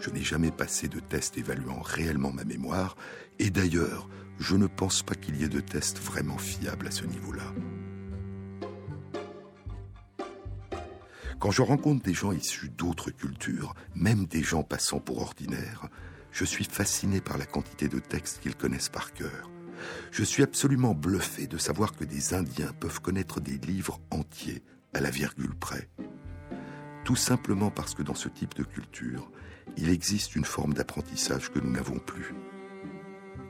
Je 0.00 0.10
n'ai 0.10 0.22
jamais 0.22 0.50
passé 0.50 0.88
de 0.88 1.00
test 1.00 1.38
évaluant 1.38 1.80
réellement 1.80 2.32
ma 2.32 2.44
mémoire, 2.44 2.96
et 3.38 3.50
d'ailleurs, 3.50 4.08
je 4.38 4.56
ne 4.56 4.66
pense 4.66 5.02
pas 5.02 5.14
qu'il 5.14 5.36
y 5.36 5.44
ait 5.44 5.48
de 5.48 5.60
tests 5.60 5.98
vraiment 5.98 6.38
fiables 6.38 6.88
à 6.88 6.90
ce 6.90 7.04
niveau-là. 7.04 7.52
Quand 11.38 11.50
je 11.50 11.62
rencontre 11.62 12.02
des 12.02 12.14
gens 12.14 12.32
issus 12.32 12.68
d'autres 12.68 13.10
cultures, 13.10 13.74
même 13.94 14.26
des 14.26 14.42
gens 14.42 14.62
passant 14.62 15.00
pour 15.00 15.20
ordinaires, 15.20 15.88
je 16.30 16.44
suis 16.44 16.64
fasciné 16.64 17.20
par 17.20 17.38
la 17.38 17.46
quantité 17.46 17.88
de 17.88 17.98
textes 17.98 18.40
qu'ils 18.40 18.56
connaissent 18.56 18.88
par 18.88 19.12
cœur. 19.12 19.51
Je 20.10 20.24
suis 20.24 20.42
absolument 20.42 20.94
bluffé 20.94 21.46
de 21.46 21.58
savoir 21.58 21.94
que 21.94 22.04
des 22.04 22.34
Indiens 22.34 22.72
peuvent 22.80 23.00
connaître 23.00 23.40
des 23.40 23.58
livres 23.58 24.00
entiers 24.10 24.62
à 24.94 25.00
la 25.00 25.10
virgule 25.10 25.54
près. 25.54 25.88
Tout 27.04 27.16
simplement 27.16 27.70
parce 27.70 27.94
que 27.94 28.02
dans 28.02 28.14
ce 28.14 28.28
type 28.28 28.54
de 28.54 28.62
culture, 28.62 29.30
il 29.76 29.88
existe 29.88 30.36
une 30.36 30.44
forme 30.44 30.74
d'apprentissage 30.74 31.50
que 31.50 31.58
nous 31.58 31.70
n'avons 31.70 31.98
plus. 31.98 32.34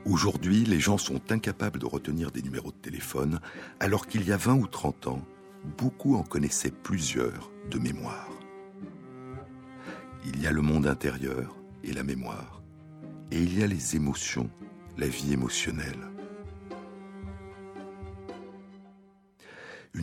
Aujourd'hui, 0.05 0.65
les 0.65 0.79
gens 0.79 0.97
sont 0.97 1.31
incapables 1.31 1.79
de 1.79 1.85
retenir 1.85 2.31
des 2.31 2.41
numéros 2.41 2.71
de 2.71 2.77
téléphone, 2.77 3.39
alors 3.79 4.07
qu'il 4.07 4.27
y 4.27 4.31
a 4.31 4.37
20 4.37 4.55
ou 4.55 4.67
30 4.67 5.07
ans, 5.07 5.25
beaucoup 5.77 6.15
en 6.15 6.23
connaissaient 6.23 6.71
plusieurs 6.71 7.51
de 7.69 7.79
mémoire. 7.79 8.29
Il 10.25 10.41
y 10.41 10.47
a 10.47 10.51
le 10.51 10.61
monde 10.61 10.87
intérieur 10.87 11.55
et 11.83 11.93
la 11.93 12.03
mémoire, 12.03 12.61
et 13.31 13.41
il 13.41 13.57
y 13.57 13.63
a 13.63 13.67
les 13.67 13.95
émotions, 13.95 14.49
la 14.97 15.07
vie 15.07 15.33
émotionnelle. 15.33 16.12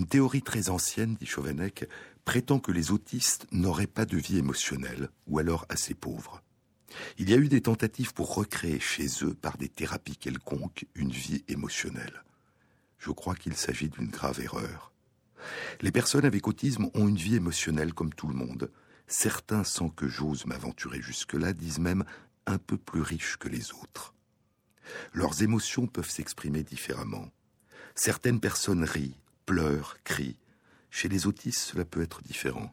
Une 0.00 0.07
théorie 0.07 0.40
très 0.40 0.71
ancienne, 0.71 1.14
dit 1.21 1.26
Chauvenec, 1.26 1.87
prétend 2.25 2.59
que 2.59 2.73
les 2.73 2.90
autistes 2.90 3.47
n'auraient 3.52 3.87
pas 3.87 4.07
de 4.07 4.16
vie 4.16 4.38
émotionnelle, 4.38 5.11
ou 5.26 5.38
alors 5.38 5.66
assez 5.69 5.92
pauvre. 5.92 6.42
Il 7.19 7.28
y 7.28 7.35
a 7.35 7.37
eu 7.37 7.49
des 7.49 7.61
tentatives 7.61 8.14
pour 8.14 8.35
recréer 8.35 8.80
chez 8.80 9.09
eux, 9.23 9.35
par 9.35 9.59
des 9.59 9.69
thérapies 9.69 10.16
quelconques, 10.16 10.87
une 10.95 11.11
vie 11.11 11.45
émotionnelle. 11.49 12.25
Je 12.97 13.11
crois 13.11 13.35
qu'il 13.35 13.54
s'agit 13.54 13.90
d'une 13.90 14.09
grave 14.09 14.40
erreur. 14.40 14.90
Les 15.83 15.92
personnes 15.92 16.25
avec 16.25 16.49
autisme 16.49 16.88
ont 16.95 17.07
une 17.07 17.16
vie 17.16 17.37
émotionnelle 17.37 17.92
comme 17.92 18.14
tout 18.14 18.28
le 18.28 18.35
monde. 18.35 18.71
Certains, 19.07 19.64
sans 19.64 19.90
que 19.90 20.09
j'ose 20.09 20.47
m'aventurer 20.47 21.02
jusque-là, 21.02 21.52
disent 21.52 21.78
même 21.78 22.04
un 22.47 22.57
peu 22.57 22.78
plus 22.78 23.02
riches 23.02 23.37
que 23.37 23.50
les 23.50 23.75
autres. 23.75 24.14
Leurs 25.12 25.42
émotions 25.42 25.87
peuvent 25.87 26.09
s'exprimer 26.09 26.62
différemment. 26.62 27.28
Certaines 27.95 28.40
personnes 28.40 28.85
rient, 28.85 29.19
pleurent, 29.50 29.97
crient. 30.04 30.38
Chez 30.90 31.09
les 31.09 31.26
autistes, 31.26 31.73
cela 31.73 31.85
peut 31.85 32.02
être 32.02 32.23
différent. 32.23 32.73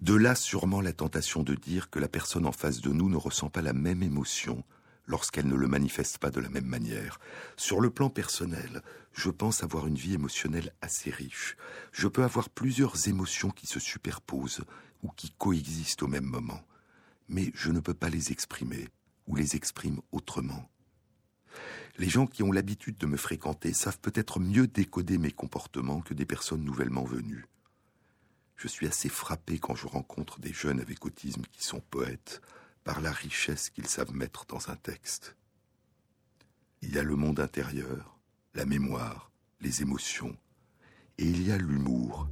De 0.00 0.12
là 0.12 0.34
sûrement 0.34 0.80
la 0.80 0.92
tentation 0.92 1.44
de 1.44 1.54
dire 1.54 1.88
que 1.88 2.00
la 2.00 2.08
personne 2.08 2.46
en 2.46 2.52
face 2.52 2.80
de 2.80 2.90
nous 2.90 3.08
ne 3.08 3.16
ressent 3.16 3.48
pas 3.48 3.62
la 3.62 3.72
même 3.72 4.02
émotion 4.02 4.64
lorsqu'elle 5.06 5.46
ne 5.46 5.54
le 5.54 5.68
manifeste 5.68 6.18
pas 6.18 6.30
de 6.30 6.40
la 6.40 6.48
même 6.48 6.66
manière. 6.66 7.20
Sur 7.56 7.80
le 7.80 7.90
plan 7.90 8.10
personnel, 8.10 8.82
je 9.12 9.30
pense 9.30 9.62
avoir 9.62 9.86
une 9.86 9.94
vie 9.94 10.14
émotionnelle 10.14 10.74
assez 10.82 11.10
riche. 11.10 11.56
Je 11.92 12.08
peux 12.08 12.24
avoir 12.24 12.50
plusieurs 12.50 13.06
émotions 13.06 13.50
qui 13.50 13.68
se 13.68 13.78
superposent 13.78 14.64
ou 15.04 15.10
qui 15.10 15.30
coexistent 15.30 16.02
au 16.02 16.08
même 16.08 16.24
moment, 16.24 16.66
mais 17.28 17.52
je 17.54 17.70
ne 17.70 17.78
peux 17.78 17.94
pas 17.94 18.10
les 18.10 18.32
exprimer 18.32 18.88
ou 19.28 19.36
les 19.36 19.54
exprime 19.54 20.00
autrement. 20.10 20.68
Les 21.98 22.08
gens 22.08 22.26
qui 22.26 22.42
ont 22.42 22.52
l'habitude 22.52 22.98
de 22.98 23.06
me 23.06 23.16
fréquenter 23.16 23.72
savent 23.72 24.00
peut-être 24.00 24.38
mieux 24.38 24.66
décoder 24.66 25.16
mes 25.16 25.30
comportements 25.30 26.02
que 26.02 26.12
des 26.12 26.26
personnes 26.26 26.62
nouvellement 26.62 27.04
venues. 27.04 27.46
Je 28.56 28.68
suis 28.68 28.86
assez 28.86 29.08
frappé 29.08 29.58
quand 29.58 29.74
je 29.74 29.86
rencontre 29.86 30.38
des 30.38 30.52
jeunes 30.52 30.80
avec 30.80 31.04
autisme 31.06 31.42
qui 31.52 31.64
sont 31.64 31.80
poètes 31.80 32.42
par 32.84 33.00
la 33.00 33.12
richesse 33.12 33.70
qu'ils 33.70 33.88
savent 33.88 34.14
mettre 34.14 34.44
dans 34.46 34.70
un 34.70 34.76
texte. 34.76 35.36
Il 36.82 36.94
y 36.94 36.98
a 36.98 37.02
le 37.02 37.16
monde 37.16 37.40
intérieur, 37.40 38.18
la 38.54 38.66
mémoire, 38.66 39.30
les 39.60 39.82
émotions, 39.82 40.36
et 41.18 41.24
il 41.24 41.46
y 41.46 41.50
a 41.50 41.56
l'humour. 41.56 42.28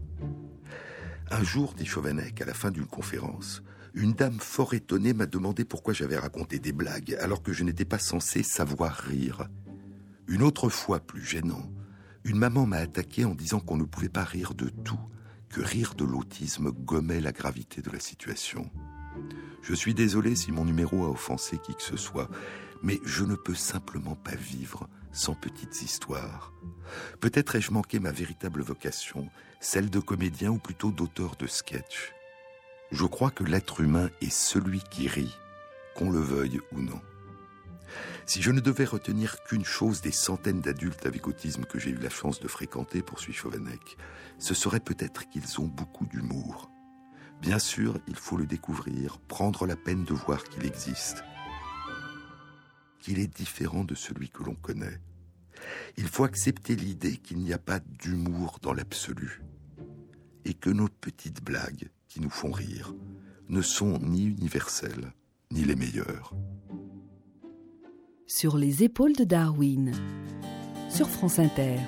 Un 1.31 1.43
jour, 1.43 1.75
dit 1.75 1.87
Chauvenec, 1.87 2.41
à 2.43 2.45
la 2.45 2.55
fin 2.55 2.71
d'une 2.71 2.87
conférence, 2.87 3.63
une 3.95 4.13
dame 4.13 4.41
fort 4.41 4.75
étonnée 4.75 5.13
m'a 5.13 5.27
demandé 5.27 5.65
pourquoi 5.65 5.95
j'avais 5.95 6.19
raconté 6.19 6.59
des 6.59 6.73
blagues 6.73 7.17
alors 7.21 7.43
que 7.43 7.53
je 7.53 7.63
n'étais 7.63 7.85
pas 7.85 8.01
censé 8.01 8.43
savoir 8.43 8.93
rire. 8.93 9.47
Une 10.27 10.43
autre 10.43 10.69
fois, 10.69 10.99
plus 10.99 11.25
gênant, 11.25 11.71
une 12.25 12.39
maman 12.39 12.67
m'a 12.67 12.79
attaqué 12.79 13.25
en 13.25 13.35
disant 13.35 13.61
qu'on 13.61 13.77
ne 13.77 13.85
pouvait 13.85 14.09
pas 14.09 14.25
rire 14.25 14.55
de 14.55 14.69
tout, 14.69 14.99
que 15.49 15.61
rire 15.61 15.95
de 15.95 16.05
l'autisme 16.05 16.73
gommait 16.73 17.21
la 17.21 17.31
gravité 17.31 17.83
de 17.83 17.91
la 17.91 18.01
situation. 18.01 18.69
Je 19.63 19.75
suis 19.75 19.95
désolé 19.95 20.35
si 20.35 20.51
mon 20.51 20.65
numéro 20.65 21.05
a 21.05 21.11
offensé 21.11 21.59
qui 21.59 21.75
que 21.75 21.83
ce 21.83 21.97
soit, 21.97 22.29
mais 22.83 23.01
je 23.05 23.25
ne 23.25 23.37
peux 23.37 23.55
simplement 23.55 24.17
pas 24.17 24.35
vivre 24.35 24.89
sans 25.13 25.35
petites 25.35 25.83
histoires. 25.83 26.53
Peut-être 27.21 27.55
ai-je 27.55 27.71
manqué 27.71 28.01
ma 28.01 28.11
véritable 28.11 28.63
vocation, 28.63 29.29
celle 29.61 29.89
de 29.89 30.01
comédien 30.01 30.51
ou 30.51 30.59
plutôt 30.59 30.91
d'auteur 30.91 31.37
de 31.37 31.47
sketch. 31.47 32.13
Je 32.91 33.05
crois 33.07 33.31
que 33.31 33.45
l'être 33.45 33.81
humain 33.81 34.11
est 34.21 34.33
celui 34.33 34.81
qui 34.81 35.09
rit, 35.09 35.37
qu'on 35.95 36.11
le 36.11 36.21
veuille 36.21 36.61
ou 36.73 36.81
non. 36.81 37.01
Si 38.27 38.41
je 38.41 38.51
ne 38.51 38.61
devais 38.61 38.85
retenir 38.85 39.43
qu'une 39.45 39.65
chose 39.65 40.01
des 40.01 40.13
centaines 40.13 40.61
d'adultes 40.61 41.07
avec 41.07 41.27
autisme 41.27 41.65
que 41.65 41.79
j'ai 41.79 41.91
eu 41.91 41.99
la 41.99 42.11
chance 42.11 42.41
de 42.41 42.49
fréquenter, 42.49 43.03
poursuit 43.03 43.33
Chauvenec, 43.33 43.97
ce 44.39 44.55
serait 44.55 44.81
peut-être 44.81 45.29
qu'ils 45.29 45.61
ont 45.61 45.67
beaucoup 45.67 46.07
d'humour. 46.07 46.71
Bien 47.41 47.59
sûr, 47.59 47.99
il 48.09 48.17
faut 48.17 48.37
le 48.37 48.47
découvrir, 48.47 49.19
prendre 49.19 49.67
la 49.67 49.77
peine 49.77 50.05
de 50.05 50.15
voir 50.15 50.43
qu'il 50.45 50.65
existe, 50.65 51.25
qu'il 53.01 53.19
est 53.19 53.35
différent 53.37 53.85
de 53.85 53.95
celui 53.95 54.31
que 54.31 54.43
l'on 54.43 54.55
connaît. 54.55 55.01
Il 55.97 56.09
faut 56.09 56.25
accepter 56.25 56.77
l'idée 56.77 57.19
qu'il 57.19 57.39
n'y 57.39 57.53
a 57.53 57.59
pas 57.59 57.81
d'humour 57.81 58.59
dans 58.63 58.73
l'absolu, 58.73 59.43
et 60.47 60.55
que 60.55 60.71
nos 60.71 60.89
petites 60.89 61.45
blagues, 61.45 61.91
qui 62.15 62.21
nous 62.21 62.31
font 62.31 62.53
rire 62.53 62.95
ne 63.49 63.61
sont 63.61 63.99
ni 63.99 64.27
universels 64.27 65.13
ni 65.51 65.65
les 65.65 65.75
meilleurs. 65.75 66.33
Sur 68.29 68.57
les 68.57 68.85
épaules 68.85 69.17
de 69.17 69.25
Darwin, 69.25 69.91
sur 70.89 71.09
France 71.09 71.41
Inter. 71.41 71.81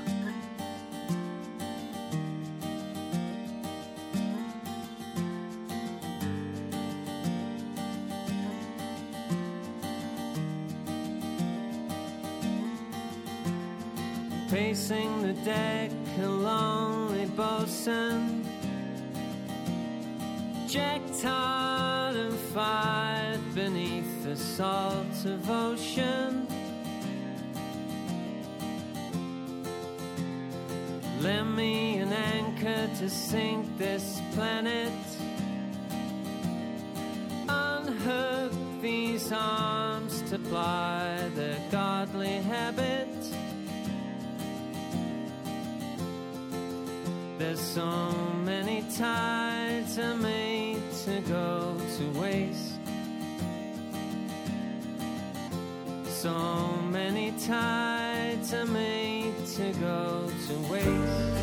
Pacing 14.50 15.22
the 15.22 15.44
deck, 15.44 15.92
a 16.20 16.26
lonely 16.26 17.26
bosun 17.36 18.55
projectile 20.76 22.16
and 22.16 22.38
fight 22.52 23.38
beneath 23.54 24.24
the 24.24 24.36
salt 24.36 25.24
of 25.24 25.50
ocean. 25.50 26.46
Lend 31.20 31.56
me 31.56 31.96
an 31.96 32.12
anchor 32.12 32.88
to 32.98 33.08
sink 33.08 33.66
this 33.78 34.20
planet. 34.34 34.92
Unhook 37.48 38.52
these 38.82 39.32
arms 39.32 40.20
to 40.30 40.38
ply 40.38 41.30
their 41.34 41.58
godly 41.70 42.42
habit. 42.42 43.08
There's 47.38 47.60
so 47.60 48.12
many 48.44 48.84
tides 48.96 49.98
are 49.98 50.16
to 51.06 51.20
go 51.20 51.76
to 51.96 52.20
waste. 52.20 52.80
So 56.08 56.66
many 56.90 57.30
tides 57.46 58.52
are 58.52 58.66
made 58.66 59.32
to 59.54 59.72
go 59.74 60.28
to 60.48 60.72
waste. 60.72 61.35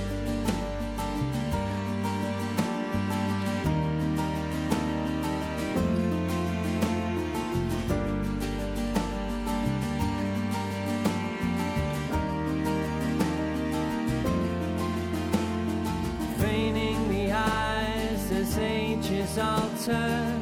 Alter. 19.88 20.42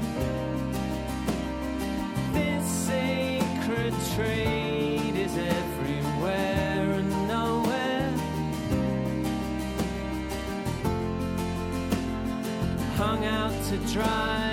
This 2.33 2.65
sacred 2.65 3.93
trade 4.15 5.15
is 5.15 5.38
everywhere 5.38 6.91
and 6.91 7.27
nowhere. 7.27 8.13
Hung 12.98 13.25
out 13.25 13.53
to 13.69 13.77
dry 13.93 14.50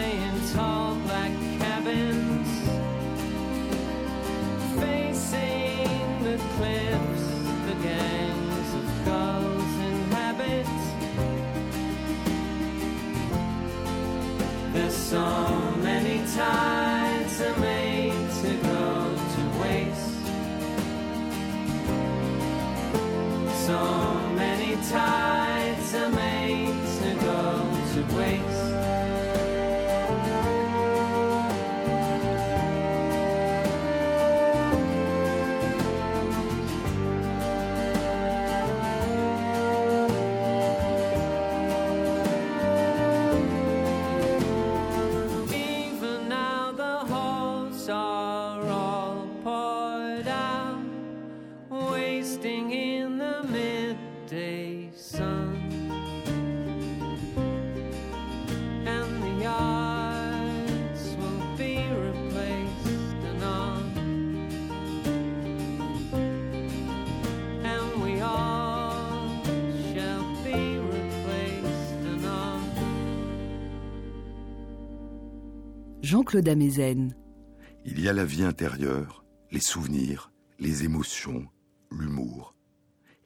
Il 77.87 77.99
y 78.01 78.07
a 78.07 78.13
la 78.13 78.27
vie 78.27 78.45
intérieure, 78.45 79.25
les 79.51 79.61
souvenirs, 79.61 80.31
les 80.59 80.85
émotions, 80.85 81.49
l'humour. 81.91 82.55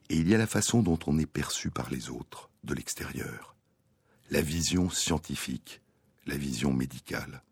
Et 0.09 0.15
il 0.15 0.29
y 0.29 0.37
a 0.37 0.39
la 0.39 0.47
façon 0.47 0.85
dont 0.85 1.01
on 1.09 1.19
est 1.19 1.27
perçu 1.27 1.73
par 1.73 1.91
les 1.91 2.11
autres, 2.11 2.49
de 2.63 2.75
l'extérieur. 2.75 3.57
La 4.31 4.41
vision 4.41 4.89
scientifique, 4.89 5.83
la 6.27 6.37
vision 6.37 6.73
médicale. 6.73 7.43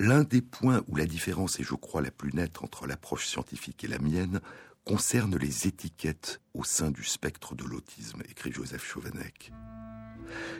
L'un 0.00 0.24
des 0.24 0.42
points 0.42 0.82
où 0.88 0.96
la 0.96 1.06
différence 1.06 1.60
est, 1.60 1.64
je 1.64 1.76
crois, 1.76 2.02
la 2.02 2.10
plus 2.10 2.32
nette 2.32 2.60
entre 2.60 2.88
l'approche 2.88 3.28
scientifique 3.28 3.84
et 3.84 3.88
la 3.88 4.00
mienne 4.00 4.40
concerne 4.84 5.36
les 5.36 5.68
étiquettes 5.68 6.40
au 6.54 6.64
sein 6.64 6.90
du 6.90 7.04
spectre 7.04 7.54
de 7.54 7.62
l'autisme, 7.62 8.20
écrit 8.28 8.50
Joseph 8.50 8.84
Chauvenec. 8.84 9.52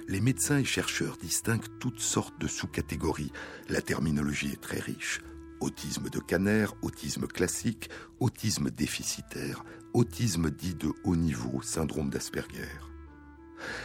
Les 0.07 0.21
médecins 0.21 0.59
et 0.59 0.65
chercheurs 0.65 1.17
distinguent 1.17 1.79
toutes 1.79 2.01
sortes 2.01 2.41
de 2.41 2.47
sous-catégories. 2.47 3.33
La 3.69 3.83
terminologie 3.83 4.53
est 4.53 4.61
très 4.61 4.81
riche. 4.81 5.21
Autisme 5.61 6.09
de 6.09 6.21
Kanner, 6.21 6.67
autisme 6.83 7.27
classique, 7.27 7.91
autisme 8.21 8.71
déficitaire, 8.71 9.65
autisme 9.93 10.51
dit 10.51 10.75
de 10.75 10.93
haut 11.05 11.17
niveau, 11.17 11.63
syndrome 11.63 12.11
d'Asperger. 12.11 12.69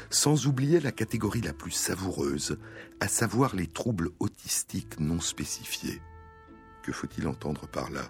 Sans 0.09 0.45
oublier 0.45 0.79
la 0.79 0.91
catégorie 0.91 1.41
la 1.41 1.53
plus 1.53 1.71
savoureuse, 1.71 2.59
à 2.99 3.07
savoir 3.07 3.55
les 3.55 3.67
troubles 3.67 4.09
autistiques 4.19 4.99
non 4.99 5.19
spécifiés. 5.19 6.01
Que 6.83 6.91
faut-il 6.91 7.27
entendre 7.27 7.67
par 7.67 7.89
là? 7.89 8.03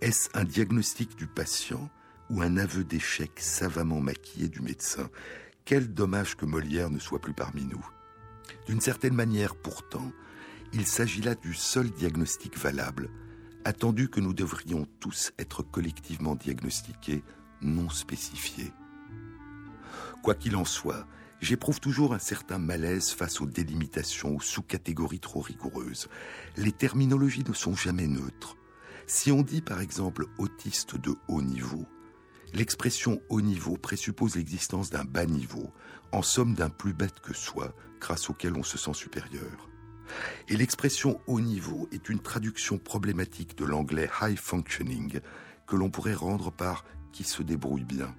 Est-ce 0.00 0.30
un 0.34 0.44
diagnostic 0.44 1.16
du 1.16 1.26
patient 1.26 1.90
ou 2.30 2.42
un 2.42 2.56
aveu 2.56 2.84
d'échec 2.84 3.32
savamment 3.36 4.00
maquillé 4.00 4.48
du 4.48 4.60
médecin? 4.60 5.10
Quel 5.70 5.94
dommage 5.94 6.36
que 6.36 6.46
Molière 6.46 6.90
ne 6.90 6.98
soit 6.98 7.20
plus 7.20 7.32
parmi 7.32 7.64
nous. 7.64 7.88
D'une 8.66 8.80
certaine 8.80 9.14
manière, 9.14 9.54
pourtant, 9.54 10.10
il 10.72 10.84
s'agit 10.84 11.22
là 11.22 11.36
du 11.36 11.54
seul 11.54 11.92
diagnostic 11.92 12.58
valable, 12.58 13.08
attendu 13.64 14.08
que 14.08 14.18
nous 14.18 14.34
devrions 14.34 14.88
tous 14.98 15.30
être 15.38 15.62
collectivement 15.62 16.34
diagnostiqués, 16.34 17.22
non 17.62 17.88
spécifiés. 17.88 18.72
Quoi 20.24 20.34
qu'il 20.34 20.56
en 20.56 20.64
soit, 20.64 21.06
j'éprouve 21.40 21.78
toujours 21.78 22.14
un 22.14 22.18
certain 22.18 22.58
malaise 22.58 23.10
face 23.10 23.40
aux 23.40 23.46
délimitations, 23.46 24.34
aux 24.34 24.40
sous-catégories 24.40 25.20
trop 25.20 25.40
rigoureuses. 25.40 26.08
Les 26.56 26.72
terminologies 26.72 27.44
ne 27.48 27.54
sont 27.54 27.76
jamais 27.76 28.08
neutres. 28.08 28.56
Si 29.06 29.30
on 29.30 29.42
dit 29.42 29.62
par 29.62 29.80
exemple 29.80 30.26
autiste 30.36 30.96
de 30.96 31.14
haut 31.28 31.42
niveau, 31.42 31.86
l'expression 32.54 33.20
haut 33.28 33.40
niveau 33.40 33.76
présuppose 33.76 34.36
l'existence 34.36 34.90
d'un 34.90 35.04
bas 35.04 35.26
niveau, 35.26 35.72
en 36.12 36.22
somme 36.22 36.54
d'un 36.54 36.70
plus 36.70 36.92
bête 36.92 37.20
que 37.20 37.34
soi, 37.34 37.74
grâce 38.00 38.30
auquel 38.30 38.56
on 38.56 38.62
se 38.62 38.78
sent 38.78 38.94
supérieur. 38.94 39.68
Et 40.48 40.56
l'expression 40.56 41.20
haut 41.26 41.40
niveau 41.40 41.88
est 41.92 42.08
une 42.08 42.20
traduction 42.20 42.78
problématique 42.78 43.56
de 43.56 43.64
l'anglais 43.64 44.10
high 44.20 44.38
functioning, 44.38 45.20
que 45.66 45.76
l'on 45.76 45.90
pourrait 45.90 46.14
rendre 46.14 46.50
par 46.50 46.84
qui 47.12 47.24
se 47.24 47.42
débrouille 47.42 47.84
bien. 47.84 48.14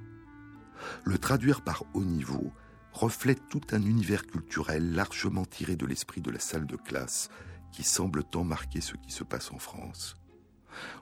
Le 1.04 1.18
traduire 1.18 1.62
par 1.62 1.84
haut 1.94 2.04
niveau 2.04 2.54
reflète 2.94 3.42
tout 3.50 3.62
un 3.72 3.82
univers 3.82 4.26
culturel 4.26 4.94
largement 4.94 5.46
tiré 5.46 5.76
de 5.76 5.86
l'esprit 5.86 6.22
de 6.22 6.32
la 6.32 6.40
salle 6.40 6.66
de 6.66 6.76
classe 6.76 7.30
qui 7.72 7.84
semble 7.84 8.24
tant 8.24 8.44
marquer 8.44 8.82
ce 8.82 8.96
qui 8.96 9.12
se 9.12 9.24
passe 9.24 9.52
en 9.52 9.60
France. 9.60 10.16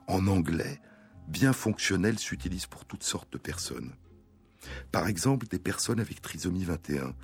En 0.06 0.26
anglais, 0.26 0.80
bien 1.30 1.52
fonctionnel 1.52 2.18
s'utilise 2.18 2.66
pour 2.66 2.84
toutes 2.84 3.04
sortes 3.04 3.32
de 3.32 3.38
personnes. 3.38 3.92
Par 4.92 5.06
exemple, 5.06 5.46
des 5.46 5.58
personnes 5.58 6.00
avec 6.00 6.20
trisomie 6.20 6.64
21 6.64 7.14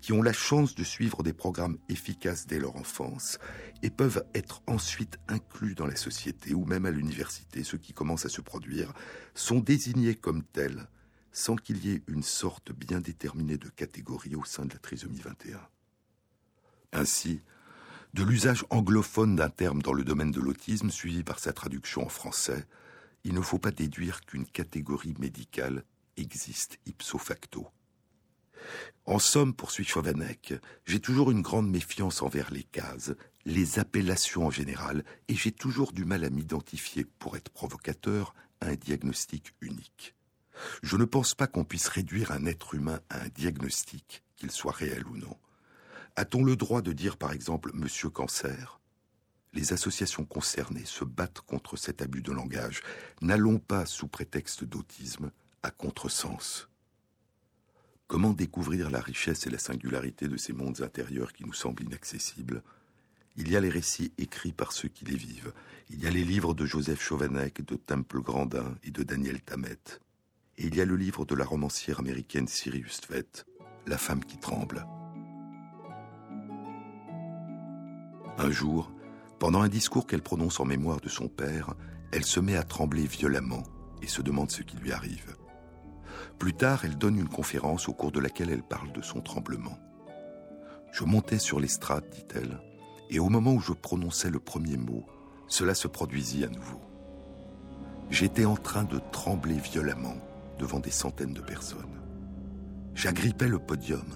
qui 0.00 0.12
ont 0.12 0.22
la 0.22 0.32
chance 0.32 0.74
de 0.74 0.84
suivre 0.84 1.22
des 1.22 1.32
programmes 1.32 1.78
efficaces 1.88 2.46
dès 2.46 2.58
leur 2.58 2.76
enfance 2.76 3.38
et 3.82 3.90
peuvent 3.90 4.24
être 4.34 4.62
ensuite 4.66 5.18
inclus 5.28 5.74
dans 5.74 5.86
la 5.86 5.96
société 5.96 6.54
ou 6.54 6.64
même 6.64 6.86
à 6.86 6.90
l'université, 6.90 7.64
ceux 7.64 7.78
qui 7.78 7.92
commencent 7.92 8.24
à 8.24 8.30
se 8.30 8.40
produire, 8.40 8.94
sont 9.34 9.60
désignés 9.60 10.14
comme 10.14 10.42
tels 10.42 10.88
sans 11.32 11.56
qu'il 11.56 11.84
y 11.84 11.92
ait 11.92 12.02
une 12.06 12.22
sorte 12.22 12.72
bien 12.72 12.98
déterminée 12.98 13.58
de 13.58 13.68
catégorie 13.68 14.36
au 14.36 14.44
sein 14.44 14.64
de 14.64 14.72
la 14.72 14.78
trisomie 14.78 15.20
21. 15.20 15.60
Ainsi, 16.94 17.42
de 18.14 18.24
l'usage 18.24 18.64
anglophone 18.70 19.36
d'un 19.36 19.50
terme 19.50 19.82
dans 19.82 19.92
le 19.92 20.02
domaine 20.02 20.30
de 20.30 20.40
l'autisme 20.40 20.88
suivi 20.88 21.24
par 21.24 21.38
sa 21.38 21.52
traduction 21.52 22.06
en 22.06 22.08
français, 22.08 22.66
il 23.26 23.34
ne 23.34 23.40
faut 23.40 23.58
pas 23.58 23.72
déduire 23.72 24.20
qu'une 24.20 24.46
catégorie 24.46 25.16
médicale 25.18 25.82
existe 26.16 26.78
ipso 26.86 27.18
facto. 27.18 27.66
En 29.04 29.18
somme, 29.18 29.52
poursuit 29.52 29.84
Chauvanec, 29.84 30.54
j'ai 30.84 31.00
toujours 31.00 31.32
une 31.32 31.42
grande 31.42 31.68
méfiance 31.68 32.22
envers 32.22 32.52
les 32.52 32.62
cases, 32.62 33.14
les 33.44 33.80
appellations 33.80 34.46
en 34.46 34.50
général, 34.52 35.04
et 35.26 35.34
j'ai 35.34 35.50
toujours 35.50 35.90
du 35.92 36.04
mal 36.04 36.22
à 36.22 36.30
m'identifier, 36.30 37.04
pour 37.04 37.36
être 37.36 37.50
provocateur, 37.50 38.32
à 38.60 38.68
un 38.68 38.76
diagnostic 38.76 39.54
unique. 39.60 40.14
Je 40.84 40.96
ne 40.96 41.04
pense 41.04 41.34
pas 41.34 41.48
qu'on 41.48 41.64
puisse 41.64 41.88
réduire 41.88 42.30
un 42.30 42.46
être 42.46 42.74
humain 42.74 43.00
à 43.10 43.22
un 43.24 43.28
diagnostic, 43.28 44.22
qu'il 44.36 44.52
soit 44.52 44.70
réel 44.70 45.04
ou 45.08 45.16
non. 45.16 45.36
A-t-on 46.14 46.44
le 46.44 46.54
droit 46.54 46.80
de 46.80 46.92
dire 46.92 47.16
par 47.16 47.32
exemple 47.32 47.72
Monsieur 47.74 48.08
Cancer? 48.08 48.80
Les 49.56 49.72
associations 49.72 50.26
concernées 50.26 50.84
se 50.84 51.02
battent 51.02 51.40
contre 51.40 51.78
cet 51.78 52.02
abus 52.02 52.20
de 52.20 52.30
langage. 52.30 52.82
N'allons 53.22 53.58
pas, 53.58 53.86
sous 53.86 54.06
prétexte 54.06 54.64
d'autisme, 54.64 55.30
à 55.62 55.70
contresens. 55.70 56.68
Comment 58.06 58.34
découvrir 58.34 58.90
la 58.90 59.00
richesse 59.00 59.46
et 59.46 59.50
la 59.50 59.58
singularité 59.58 60.28
de 60.28 60.36
ces 60.36 60.52
mondes 60.52 60.82
intérieurs 60.82 61.32
qui 61.32 61.46
nous 61.46 61.54
semblent 61.54 61.84
inaccessibles? 61.84 62.62
Il 63.38 63.50
y 63.50 63.56
a 63.56 63.60
les 63.60 63.70
récits 63.70 64.12
écrits 64.18 64.52
par 64.52 64.72
ceux 64.72 64.88
qui 64.88 65.06
les 65.06 65.16
vivent. 65.16 65.54
Il 65.88 66.02
y 66.02 66.06
a 66.06 66.10
les 66.10 66.24
livres 66.24 66.52
de 66.52 66.66
Joseph 66.66 67.02
Chauvanec, 67.02 67.64
de 67.64 67.76
Temple 67.76 68.20
Grandin 68.20 68.76
et 68.84 68.90
de 68.90 69.02
Daniel 69.04 69.40
Tammet. 69.40 69.78
Et 70.58 70.66
il 70.66 70.76
y 70.76 70.82
a 70.82 70.84
le 70.84 70.96
livre 70.96 71.24
de 71.24 71.34
la 71.34 71.46
romancière 71.46 72.00
américaine 72.00 72.46
Sirius 72.46 73.00
Tvet, 73.00 73.46
La 73.86 73.96
femme 73.96 74.22
qui 74.22 74.36
tremble. 74.36 74.86
Un 78.38 78.50
jour, 78.50 78.92
pendant 79.38 79.60
un 79.60 79.68
discours 79.68 80.06
qu'elle 80.06 80.22
prononce 80.22 80.60
en 80.60 80.64
mémoire 80.64 81.00
de 81.00 81.08
son 81.08 81.28
père, 81.28 81.74
elle 82.12 82.24
se 82.24 82.40
met 82.40 82.56
à 82.56 82.62
trembler 82.62 83.06
violemment 83.06 83.64
et 84.02 84.06
se 84.06 84.22
demande 84.22 84.50
ce 84.50 84.62
qui 84.62 84.76
lui 84.76 84.92
arrive. 84.92 85.36
Plus 86.38 86.54
tard, 86.54 86.84
elle 86.84 86.96
donne 86.96 87.18
une 87.18 87.28
conférence 87.28 87.88
au 87.88 87.92
cours 87.92 88.12
de 88.12 88.20
laquelle 88.20 88.50
elle 88.50 88.62
parle 88.62 88.92
de 88.92 89.02
son 89.02 89.20
tremblement. 89.20 89.78
Je 90.92 91.04
montais 91.04 91.38
sur 91.38 91.60
l'estrade, 91.60 92.08
dit-elle, 92.10 92.60
et 93.10 93.18
au 93.18 93.28
moment 93.28 93.52
où 93.52 93.60
je 93.60 93.72
prononçais 93.72 94.30
le 94.30 94.40
premier 94.40 94.76
mot, 94.76 95.04
cela 95.48 95.74
se 95.74 95.88
produisit 95.88 96.44
à 96.44 96.48
nouveau. 96.48 96.80
J'étais 98.10 98.44
en 98.44 98.56
train 98.56 98.84
de 98.84 99.00
trembler 99.12 99.58
violemment 99.58 100.16
devant 100.58 100.80
des 100.80 100.90
centaines 100.90 101.34
de 101.34 101.40
personnes. 101.40 102.00
J'agrippais 102.94 103.48
le 103.48 103.58
podium, 103.58 104.06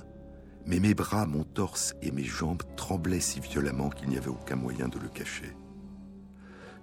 mais 0.67 0.81
mes 0.81 0.95
bras, 0.95 1.27
mon 1.27 1.45
torse 1.45 1.95
et 2.03 2.11
mes 2.11 2.25
jambes 2.25 2.63
tremblaient 2.77 3.21
si 3.21 3.41
violemment 3.41 3.91
qu'il 3.91 4.09
n'y 4.09 4.19
avait 4.19 4.29
aucun 4.29 4.57
moyen 4.57 4.89
de 4.89 4.99
le 4.99 5.09
cacher. 5.09 5.57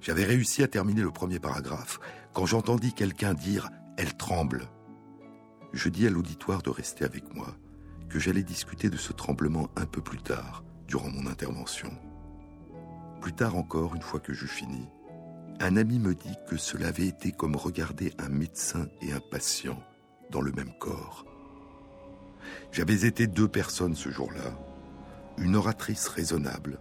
J'avais 0.02 0.26
réussi 0.26 0.64
à 0.64 0.68
terminer 0.68 1.02
le 1.02 1.12
premier 1.12 1.40
paragraphe 1.40 2.00
quand 2.34 2.46
j'entendis 2.46 2.94
quelqu'un 2.94 3.34
dire⁇ 3.34 3.66
Elle 3.98 4.16
tremble!⁇ 4.16 4.68
Je 5.74 5.90
dis 5.90 6.08
à 6.08 6.10
l'auditoire 6.10 6.62
de 6.62 6.70
rester 6.70 7.06
avec 7.06 7.34
moi, 7.34 7.56
que 8.10 8.20
j'allais 8.20 8.44
discuter 8.44 8.90
de 8.90 8.98
ce 8.98 9.14
tremblement 9.14 9.70
un 9.76 9.86
peu 9.86 10.02
plus 10.02 10.22
tard, 10.22 10.64
durant 10.88 11.10
mon 11.10 11.28
intervention. 11.28 11.92
Plus 13.22 13.34
tard 13.34 13.56
encore, 13.56 13.96
une 13.96 14.02
fois 14.02 14.20
que 14.20 14.34
j'eus 14.34 14.48
fini, 14.48 14.88
un 15.60 15.76
ami 15.76 16.00
me 16.00 16.14
dit 16.14 16.36
que 16.48 16.56
cela 16.56 16.90
avait 16.90 17.08
été 17.08 17.32
comme 17.32 17.56
regarder 17.56 18.14
un 18.20 18.30
médecin 18.30 18.88
et 19.02 19.12
un 19.12 19.20
patient 19.20 19.82
dans 20.30 20.42
le 20.42 20.52
même 20.52 20.72
corps. 20.78 21.26
J'avais 22.72 23.06
été 23.06 23.28
deux 23.28 23.48
personnes 23.48 23.96
ce 23.96 24.10
jour-là, 24.10 24.58
une 25.38 25.56
oratrice 25.56 26.08
raisonnable 26.08 26.80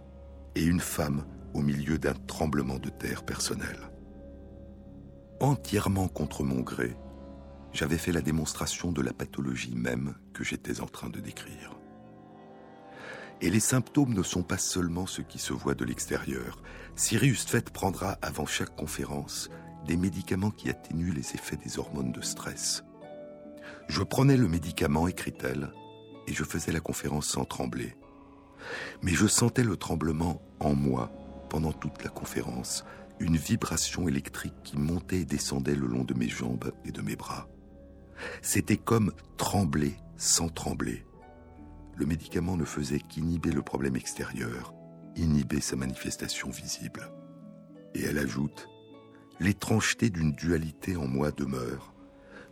et 0.55 0.63
une 0.63 0.79
femme 0.79 1.25
au 1.53 1.61
milieu 1.61 1.97
d'un 1.97 2.13
tremblement 2.13 2.79
de 2.79 2.89
terre 2.89 3.23
personnel. 3.23 3.77
Entièrement 5.39 6.07
contre 6.07 6.43
mon 6.43 6.61
gré, 6.61 6.95
j'avais 7.73 7.97
fait 7.97 8.11
la 8.11 8.21
démonstration 8.21 8.91
de 8.91 9.01
la 9.01 9.13
pathologie 9.13 9.75
même 9.75 10.15
que 10.33 10.43
j'étais 10.43 10.81
en 10.81 10.87
train 10.87 11.09
de 11.09 11.19
décrire. 11.19 11.77
Et 13.41 13.51
les 13.51 13.59
symptômes 13.59 14.13
ne 14.13 14.23
sont 14.23 14.41
pas 14.41 14.57
seulement 14.57 15.05
ceux 15.05 15.21
qui 15.21 15.37
se 15.37 15.53
voient 15.53 15.75
de 15.75 15.85
l'extérieur. 15.85 16.63
Sirius 16.95 17.45
Fett 17.45 17.69
prendra 17.69 18.17
avant 18.23 18.47
chaque 18.47 18.75
conférence 18.75 19.49
des 19.85 19.95
médicaments 19.95 20.49
qui 20.49 20.69
atténuent 20.69 21.13
les 21.13 21.35
effets 21.35 21.55
des 21.55 21.77
hormones 21.77 22.11
de 22.11 22.21
stress. 22.21 22.83
Je 23.87 24.03
prenais 24.03 24.37
le 24.37 24.47
médicament, 24.47 25.07
écrit-elle, 25.07 25.71
et 26.27 26.33
je 26.33 26.43
faisais 26.43 26.71
la 26.71 26.79
conférence 26.79 27.27
sans 27.27 27.45
trembler. 27.45 27.95
Mais 29.01 29.13
je 29.13 29.27
sentais 29.27 29.63
le 29.63 29.77
tremblement 29.77 30.41
en 30.59 30.73
moi 30.75 31.11
pendant 31.49 31.71
toute 31.71 32.03
la 32.03 32.09
conférence, 32.09 32.83
une 33.19 33.37
vibration 33.37 34.07
électrique 34.07 34.61
qui 34.63 34.77
montait 34.77 35.21
et 35.21 35.25
descendait 35.25 35.75
le 35.75 35.87
long 35.87 36.03
de 36.03 36.13
mes 36.13 36.27
jambes 36.27 36.71
et 36.85 36.91
de 36.91 37.01
mes 37.01 37.15
bras. 37.15 37.47
C'était 38.41 38.77
comme 38.77 39.13
trembler 39.37 39.95
sans 40.17 40.49
trembler. 40.49 41.05
Le 41.95 42.05
médicament 42.05 42.57
ne 42.57 42.65
faisait 42.65 42.99
qu'inhiber 42.99 43.51
le 43.51 43.61
problème 43.61 43.95
extérieur, 43.95 44.73
inhiber 45.15 45.61
sa 45.61 45.75
manifestation 45.75 46.49
visible. 46.49 47.11
Et 47.95 48.03
elle 48.03 48.19
ajoute, 48.19 48.67
l'étrangeté 49.39 50.09
d'une 50.09 50.33
dualité 50.33 50.95
en 50.97 51.07
moi 51.07 51.31
demeure, 51.31 51.93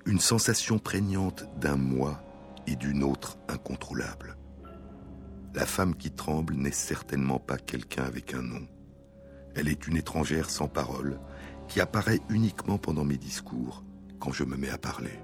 une 0.08 0.20
sensation 0.20 0.78
prégnante 0.78 1.46
d'un 1.60 1.78
moi 1.78 2.22
et 2.68 2.76
d'une 2.76 3.04
autre 3.04 3.38
incontrôlable. 3.48 4.38
La 5.56 5.66
femme 5.66 5.96
qui 5.96 6.12
tremble 6.12 6.54
n'est 6.56 6.72
certainement 6.72 7.40
pas 7.40 7.58
quelqu'un 7.58 8.04
avec 8.04 8.36
un 8.36 8.44
nom. 8.44 8.68
Elle 9.56 9.68
est 9.68 9.88
une 9.88 9.98
étrangère 9.98 10.50
sans 10.52 10.68
parole 10.68 11.20
qui 11.68 11.82
apparaît 11.82 12.20
uniquement 12.30 12.78
pendant 12.78 13.04
mes 13.04 13.18
discours 13.18 13.84
quand 14.20 14.32
je 14.32 14.44
me 14.44 14.56
mets 14.56 14.70
à 14.70 14.78
parler. 14.78 15.20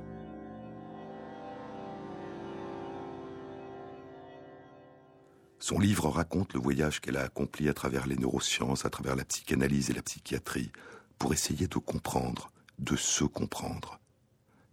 Son 5.59 5.77
livre 5.77 6.09
raconte 6.09 6.55
le 6.55 6.59
voyage 6.59 7.01
qu'elle 7.01 7.17
a 7.17 7.23
accompli 7.23 7.69
à 7.69 7.73
travers 7.75 8.07
les 8.07 8.15
neurosciences, 8.15 8.83
à 8.83 8.89
travers 8.89 9.15
la 9.15 9.25
psychanalyse 9.25 9.91
et 9.91 9.93
la 9.93 10.01
psychiatrie, 10.01 10.71
pour 11.19 11.33
essayer 11.33 11.67
de 11.67 11.77
comprendre, 11.77 12.51
de 12.79 12.95
se 12.95 13.25
comprendre. 13.25 14.00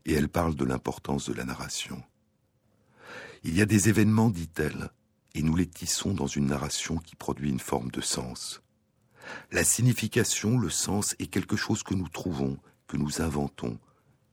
Et 0.09 0.15
elle 0.15 0.31
parle 0.31 0.55
de 0.55 0.65
l'importance 0.65 1.29
de 1.29 1.35
la 1.35 1.45
narration. 1.45 2.03
Il 3.45 3.55
y 3.55 3.61
a 3.61 3.67
des 3.67 3.91
événements, 3.91 4.31
dit-elle, 4.31 4.89
et 5.35 5.43
nous 5.43 5.55
les 5.55 5.69
tissons 5.69 6.15
dans 6.15 6.27
une 6.27 6.47
narration 6.47 6.97
qui 6.97 7.15
produit 7.15 7.51
une 7.51 7.61
forme 7.61 7.91
de 7.91 8.01
sens. 8.01 8.63
La 9.53 9.65
signification, 9.65 10.59
le 10.59 10.71
sens 10.71 11.15
est 11.19 11.27
quelque 11.27 11.57
chose 11.57 11.83
que 11.83 11.93
nous 11.93 12.09
trouvons, 12.09 12.59
que 12.87 12.97
nous 12.97 13.21
inventons. 13.21 13.79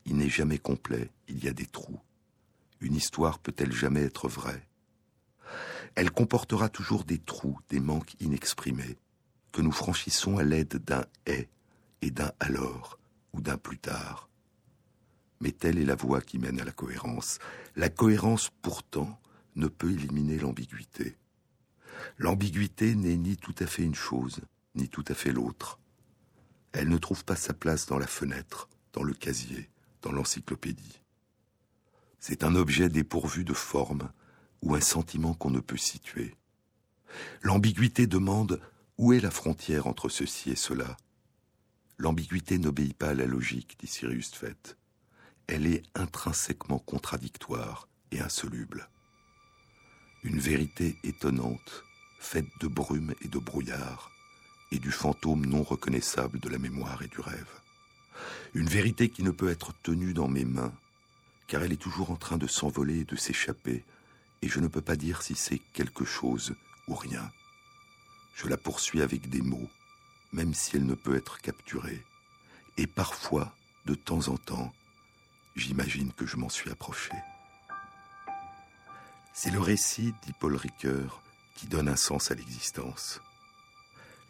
Il 0.06 0.16
n'est 0.16 0.30
jamais 0.30 0.60
complet, 0.60 1.12
il 1.28 1.44
y 1.44 1.50
a 1.50 1.54
des 1.54 1.66
trous. 1.66 2.00
Une 2.80 2.96
histoire 2.96 3.38
peut-elle 3.40 3.74
jamais 3.74 4.04
être 4.04 4.30
vraie? 4.30 4.66
Elle 5.96 6.12
comportera 6.12 6.70
toujours 6.70 7.04
des 7.04 7.20
trous, 7.20 7.60
des 7.68 7.82
manques 7.82 8.16
inexprimés, 8.22 8.98
que 9.52 9.62
nous 9.62 9.74
franchissons 9.74 10.38
à 10.38 10.44
l'aide 10.44 10.78
d'un 10.78 11.04
est 11.26 11.50
et 12.02 12.12
d'un 12.12 12.32
alors 12.40 12.98
ou 13.34 13.42
d'un 13.42 13.58
plus 13.58 13.78
tard. 13.78 14.30
Mais 15.40 15.52
telle 15.52 15.78
est 15.78 15.86
la 15.86 15.96
voie 15.96 16.22
qui 16.22 16.40
mène 16.40 16.60
à 16.60 16.64
la 16.64 16.72
cohérence. 16.72 17.40
La 17.76 17.90
cohérence, 17.90 18.52
pourtant, 18.62 19.20
ne 19.56 19.68
peut 19.68 19.92
éliminer 19.92 20.38
l'ambiguïté. 20.38 21.16
L'ambiguïté 22.18 22.96
n'est 22.96 23.18
ni 23.18 23.38
tout 23.38 23.56
à 23.60 23.66
fait 23.66 23.84
une 23.84 23.96
chose, 23.96 24.42
ni 24.76 24.90
tout 24.90 25.06
à 25.08 25.14
fait 25.14 25.32
l'autre. 25.32 25.80
Elle 26.72 26.90
ne 26.90 26.98
trouve 26.98 27.24
pas 27.24 27.36
sa 27.36 27.54
place 27.54 27.86
dans 27.86 27.98
la 27.98 28.08
fenêtre, 28.08 28.70
dans 28.94 29.04
le 29.04 29.14
casier, 29.14 29.70
dans 30.02 30.12
l'encyclopédie. 30.12 31.02
C'est 32.20 32.44
un 32.44 32.56
objet 32.56 32.90
dépourvu 32.90 33.44
de 33.44 33.54
forme, 33.54 34.10
ou 34.62 34.76
un 34.76 34.82
sentiment 34.82 35.34
qu'on 35.34 35.52
ne 35.52 35.60
peut 35.60 35.78
situer. 35.78 36.36
L'ambiguïté 37.42 38.08
demande 38.08 38.60
où 38.98 39.14
est 39.14 39.20
la 39.20 39.32
frontière 39.32 39.88
entre 39.88 40.10
ceci 40.10 40.50
et 40.52 40.56
cela. 40.56 40.98
L'ambiguïté 41.98 42.58
n'obéit 42.58 42.96
pas 42.96 43.10
à 43.10 43.14
la 43.14 43.26
logique, 43.26 43.78
dit 43.80 43.88
Sirius 43.88 44.32
Tvet. 44.32 44.76
Elle 45.48 45.68
est 45.68 45.84
intrinsèquement 45.94 46.80
contradictoire 46.80 47.88
et 48.12 48.20
insoluble. 48.20 48.90
Une 50.24 50.40
vérité 50.40 50.98
étonnante, 51.04 51.84
faite 52.20 52.48
de 52.60 52.68
brume 52.68 53.14
et 53.22 53.28
de 53.28 53.38
brouillard, 53.38 54.12
et 54.72 54.80
du 54.80 54.92
fantôme 54.92 55.46
non 55.46 55.64
reconnaissable 55.64 56.40
de 56.40 56.50
la 56.50 56.58
mémoire 56.58 57.02
et 57.04 57.08
du 57.08 57.20
rêve. 57.20 57.62
Une 58.54 58.68
vérité 58.68 59.10
qui 59.10 59.24
ne 59.24 59.32
peut 59.32 59.50
être 59.50 59.74
tenue 59.84 60.14
dans 60.14 60.28
mes 60.28 60.46
mains, 60.46 60.74
car 61.48 61.62
elle 61.62 61.74
est 61.74 61.78
toujours 61.78 62.10
en 62.10 62.16
train 62.16 62.38
de 62.38 62.48
s'envoler 62.48 63.02
et 63.02 63.06
de 63.06 63.16
s'échapper 63.16 63.84
et 64.46 64.48
je 64.48 64.60
ne 64.60 64.68
peux 64.68 64.82
pas 64.82 64.96
dire 64.96 65.24
si 65.24 65.34
c'est 65.36 65.60
quelque 65.74 66.06
chose 66.06 66.56
ou 66.88 66.94
rien. 66.94 67.32
Je 68.36 68.48
la 68.48 68.58
poursuis 68.58 69.02
avec 69.02 69.28
des 69.28 69.42
mots, 69.42 69.70
même 70.34 70.54
si 70.54 70.76
elle 70.76 70.86
ne 70.86 70.94
peut 70.94 71.16
être 71.16 71.40
capturée. 71.42 72.04
Et 72.78 72.86
parfois, 72.86 73.56
de 73.88 73.96
temps 73.96 74.28
en 74.28 74.38
temps, 74.38 74.72
j'imagine 75.56 76.12
que 76.14 76.26
je 76.26 76.38
m'en 76.38 76.50
suis 76.50 76.70
approché. 76.70 77.12
C'est 79.34 79.52
le 79.52 79.60
récit, 79.60 80.14
dit 80.24 80.34
Paul 80.40 80.56
Ricoeur, 80.56 81.22
qui 81.56 81.68
donne 81.68 81.90
un 81.90 81.96
sens 81.96 82.32
à 82.32 82.36
l'existence. 82.36 83.22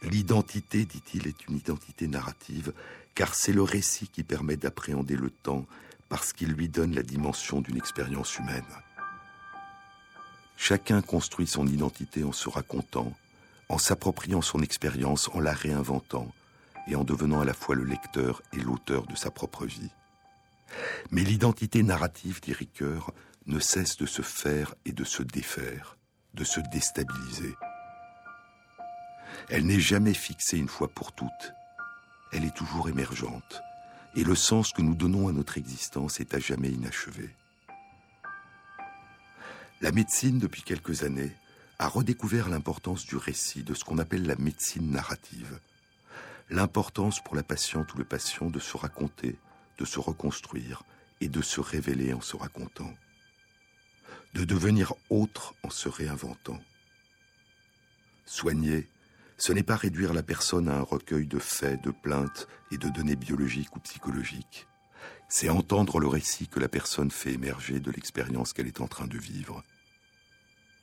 L'identité, 0.04 0.86
dit-il, 0.86 1.28
est 1.28 1.48
une 1.48 1.58
identité 1.58 2.08
narrative, 2.08 2.74
car 3.16 3.34
c'est 3.34 3.54
le 3.54 3.64
récit 3.64 4.08
qui 4.08 4.24
permet 4.24 4.58
d'appréhender 4.58 5.16
le 5.16 5.30
temps, 5.30 5.66
parce 6.10 6.34
qu'il 6.34 6.52
lui 6.52 6.70
donne 6.70 6.94
la 6.94 7.04
dimension 7.04 7.62
d'une 7.62 7.78
expérience 7.78 8.38
humaine. 8.38 8.64
Chacun 10.58 11.02
construit 11.02 11.48
son 11.48 11.68
identité 11.68 12.24
en 12.24 12.32
se 12.32 12.50
racontant, 12.50 13.14
en 13.70 13.78
s'appropriant 13.78 14.42
son 14.42 14.62
expérience, 14.62 15.30
en 15.34 15.40
la 15.40 15.54
réinventant 15.54 16.34
et 16.88 16.96
en 16.96 17.04
devenant 17.04 17.42
à 17.42 17.46
la 17.46 17.54
fois 17.54 17.76
le 17.76 17.84
lecteur 17.84 18.42
et 18.54 18.58
l'auteur 18.58 19.08
de 19.08 19.16
sa 19.16 19.32
propre 19.32 19.66
vie. 19.66 19.90
Mais 21.12 21.24
l'identité 21.24 21.84
narrative, 21.84 22.42
dit 22.42 22.54
Ricoeur, 22.54 23.14
ne 23.48 23.60
cesse 23.60 23.98
de 23.98 24.06
se 24.06 24.22
faire 24.22 24.76
et 24.86 24.92
de 24.92 25.04
se 25.04 25.24
défaire, 25.24 25.98
de 26.34 26.44
se 26.44 26.60
déstabiliser. 26.72 27.56
Elle 29.50 29.66
n'est 29.66 29.80
jamais 29.80 30.14
fixée 30.14 30.58
une 30.58 30.68
fois 30.68 30.88
pour 30.88 31.12
toutes. 31.12 31.54
Elle 32.32 32.46
est 32.46 32.56
toujours 32.56 32.90
émergente. 32.90 33.62
Et 34.16 34.24
le 34.24 34.36
sens 34.36 34.72
que 34.72 34.82
nous 34.82 34.96
donnons 34.96 35.28
à 35.28 35.32
notre 35.32 35.58
existence 35.58 36.20
est 36.20 36.34
à 36.34 36.40
jamais 36.40 36.70
inachevé. 36.70 37.30
La 39.82 39.92
médecine, 39.92 40.40
depuis 40.40 40.64
quelques 40.64 41.04
années, 41.04 41.36
a 41.80 41.88
redécouvert 41.88 42.50
l'importance 42.50 43.06
du 43.06 43.18
récit, 43.18 43.64
de 43.64 43.74
ce 43.74 43.84
qu'on 43.84 43.98
appelle 43.98 44.26
la 44.26 44.38
médecine 44.38 44.90
narrative. 44.90 45.60
L'importance 46.50 47.22
pour 47.22 47.36
la 47.36 47.44
patiente 47.44 47.94
ou 47.94 47.98
le 47.98 48.06
patient 48.06 48.50
de 48.50 48.60
se 48.60 48.78
raconter, 48.78 49.36
de 49.78 49.86
se 49.86 50.00
reconstruire 50.00 50.84
et 51.22 51.30
de 51.30 51.42
se 51.42 51.60
révéler 51.60 52.14
en 52.14 52.22
se 52.22 52.36
racontant. 52.36 52.94
De 54.34 54.44
devenir 54.44 54.94
autre 55.10 55.54
en 55.64 55.70
se 55.70 55.88
réinventant. 55.88 56.60
Soigner, 58.26 58.88
ce 59.38 59.54
n'est 59.54 59.64
pas 59.64 59.76
réduire 59.76 60.14
la 60.14 60.24
personne 60.24 60.70
à 60.70 60.78
un 60.78 60.82
recueil 60.82 61.28
de 61.28 61.40
faits, 61.40 61.82
de 61.84 61.92
plaintes 61.92 62.48
et 62.72 62.78
de 62.78 62.90
données 62.90 63.16
biologiques 63.16 63.76
ou 63.76 63.80
psychologiques. 63.80 64.68
C'est 65.28 65.50
entendre 65.50 66.00
le 66.00 66.08
récit 66.08 66.48
que 66.48 66.60
la 66.60 66.70
personne 66.70 67.12
fait 67.12 67.34
émerger 67.34 67.80
de 67.80 67.92
l'expérience 67.92 68.54
qu'elle 68.54 68.68
est 68.68 68.82
en 68.82 68.88
train 68.88 69.08
de 69.08 69.18
vivre. 69.18 69.64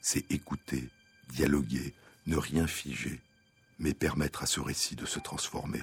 C'est 0.00 0.30
écouter, 0.30 0.88
dialoguer, 1.28 1.94
ne 2.26 2.36
rien 2.36 2.66
figer, 2.66 3.20
mais 3.78 3.94
permettre 3.94 4.42
à 4.42 4.46
ce 4.46 4.60
récit 4.60 4.96
de 4.96 5.06
se 5.06 5.18
transformer. 5.18 5.82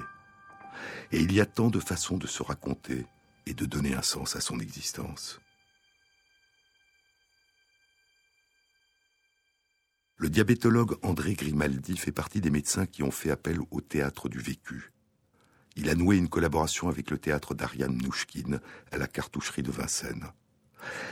Et 1.11 1.19
il 1.21 1.33
y 1.33 1.41
a 1.41 1.45
tant 1.45 1.69
de 1.69 1.79
façons 1.79 2.17
de 2.17 2.27
se 2.27 2.43
raconter 2.43 3.05
et 3.45 3.53
de 3.53 3.65
donner 3.65 3.93
un 3.93 4.01
sens 4.01 4.35
à 4.35 4.41
son 4.41 4.59
existence. 4.59 5.39
Le 10.17 10.29
diabétologue 10.29 10.97
André 11.01 11.33
Grimaldi 11.33 11.95
fait 11.95 12.11
partie 12.11 12.41
des 12.41 12.49
médecins 12.49 12.85
qui 12.85 13.03
ont 13.03 13.11
fait 13.11 13.31
appel 13.31 13.59
au 13.71 13.79
théâtre 13.79 14.27
du 14.27 14.39
vécu. 14.39 14.91
Il 15.77 15.89
a 15.89 15.95
noué 15.95 16.17
une 16.17 16.27
collaboration 16.27 16.89
avec 16.89 17.09
le 17.09 17.17
théâtre 17.17 17.55
d'Ariane 17.55 17.97
Nouchkine 17.97 18.59
à 18.91 18.97
la 18.97 19.07
cartoucherie 19.07 19.63
de 19.63 19.71
Vincennes. 19.71 20.27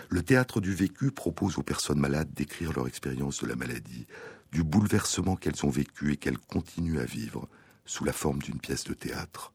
Le 0.09 0.23
théâtre 0.23 0.59
du 0.59 0.73
vécu 0.73 1.11
propose 1.11 1.57
aux 1.57 1.63
personnes 1.63 1.99
malades 1.99 2.33
d'écrire 2.33 2.73
leur 2.73 2.87
expérience 2.87 3.41
de 3.41 3.47
la 3.47 3.55
maladie, 3.55 4.07
du 4.51 4.63
bouleversement 4.63 5.37
qu'elles 5.37 5.65
ont 5.65 5.69
vécu 5.69 6.11
et 6.11 6.17
qu'elles 6.17 6.37
continuent 6.37 6.99
à 6.99 7.05
vivre, 7.05 7.47
sous 7.85 8.03
la 8.03 8.13
forme 8.13 8.41
d'une 8.41 8.59
pièce 8.59 8.83
de 8.83 8.93
théâtre. 8.93 9.53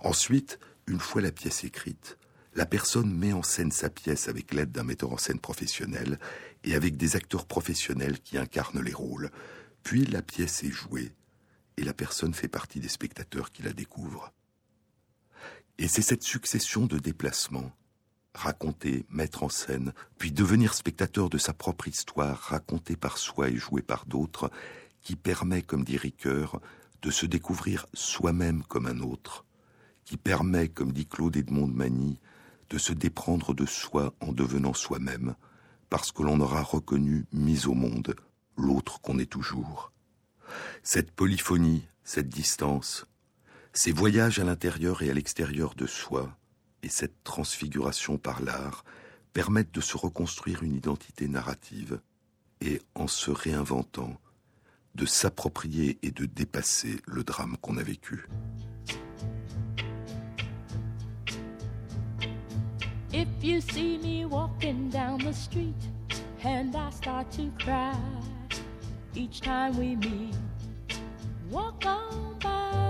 Ensuite, 0.00 0.58
une 0.86 1.00
fois 1.00 1.22
la 1.22 1.32
pièce 1.32 1.64
écrite, 1.64 2.18
la 2.54 2.66
personne 2.66 3.12
met 3.12 3.32
en 3.32 3.42
scène 3.42 3.72
sa 3.72 3.90
pièce 3.90 4.28
avec 4.28 4.54
l'aide 4.54 4.70
d'un 4.70 4.84
metteur 4.84 5.12
en 5.12 5.18
scène 5.18 5.40
professionnel 5.40 6.18
et 6.62 6.74
avec 6.74 6.96
des 6.96 7.16
acteurs 7.16 7.46
professionnels 7.46 8.20
qui 8.20 8.38
incarnent 8.38 8.82
les 8.82 8.92
rôles. 8.92 9.30
Puis 9.82 10.04
la 10.06 10.22
pièce 10.22 10.62
est 10.62 10.70
jouée 10.70 11.12
et 11.76 11.82
la 11.82 11.94
personne 11.94 12.34
fait 12.34 12.48
partie 12.48 12.80
des 12.80 12.88
spectateurs 12.88 13.50
qui 13.50 13.62
la 13.62 13.72
découvrent. 13.72 14.32
Et 15.78 15.88
c'est 15.88 16.02
cette 16.02 16.22
succession 16.22 16.86
de 16.86 16.98
déplacements, 16.98 17.72
raconter, 18.34 19.04
mettre 19.10 19.42
en 19.42 19.48
scène, 19.48 19.92
puis 20.18 20.30
devenir 20.30 20.74
spectateur 20.74 21.30
de 21.30 21.38
sa 21.38 21.52
propre 21.52 21.88
histoire, 21.88 22.38
racontée 22.38 22.96
par 22.96 23.18
soi 23.18 23.48
et 23.48 23.56
jouée 23.56 23.82
par 23.82 24.06
d'autres, 24.06 24.50
qui 25.02 25.16
permet, 25.16 25.62
comme 25.62 25.84
dit 25.84 25.96
Ricoeur, 25.96 26.60
de 27.02 27.10
se 27.10 27.26
découvrir 27.26 27.86
soi-même 27.92 28.62
comme 28.62 28.86
un 28.86 29.00
autre, 29.00 29.44
qui 30.04 30.16
permet, 30.16 30.68
comme 30.68 30.92
dit 30.92 31.06
Claude 31.06 31.36
Edmond 31.36 31.68
de 31.68 31.72
Magny, 31.72 32.18
de 32.70 32.78
se 32.78 32.92
déprendre 32.92 33.54
de 33.54 33.66
soi 33.66 34.14
en 34.20 34.32
devenant 34.32 34.74
soi-même, 34.74 35.34
parce 35.90 36.12
que 36.12 36.22
l'on 36.22 36.40
aura 36.40 36.62
reconnu, 36.62 37.26
mis 37.32 37.66
au 37.66 37.74
monde, 37.74 38.14
l'autre 38.56 39.00
qu'on 39.00 39.18
est 39.18 39.30
toujours. 39.30 39.92
Cette 40.82 41.10
polyphonie, 41.10 41.86
cette 42.04 42.28
distance, 42.28 43.06
ces 43.72 43.92
voyages 43.92 44.38
à 44.38 44.44
l'intérieur 44.44 45.02
et 45.02 45.10
à 45.10 45.14
l'extérieur 45.14 45.74
de 45.74 45.86
soi, 45.86 46.36
et 46.82 46.88
cette 46.88 47.24
transfiguration 47.24 48.18
par 48.18 48.42
l'art, 48.42 48.84
permettent 49.32 49.74
de 49.74 49.80
se 49.80 49.96
reconstruire 49.96 50.62
une 50.62 50.74
identité 50.74 51.28
narrative, 51.28 52.00
et 52.60 52.80
en 52.94 53.08
se 53.08 53.30
réinventant, 53.30 54.20
de 54.94 55.06
s'approprier 55.06 55.98
et 56.02 56.12
de 56.12 56.24
dépasser 56.24 57.00
le 57.06 57.24
drame 57.24 57.56
qu'on 57.60 57.76
a 57.78 57.82
vécu. 57.82 58.28
If 63.16 63.28
you 63.42 63.60
see 63.60 63.96
me 63.98 64.24
walking 64.24 64.90
down 64.90 65.20
the 65.20 65.32
street 65.32 65.82
and 66.42 66.74
I 66.74 66.90
start 66.90 67.30
to 67.38 67.48
cry 67.60 67.96
each 69.14 69.40
time 69.40 69.78
we 69.78 69.94
meet, 69.94 70.34
walk 71.48 71.86
on 71.86 72.36
by. 72.40 72.83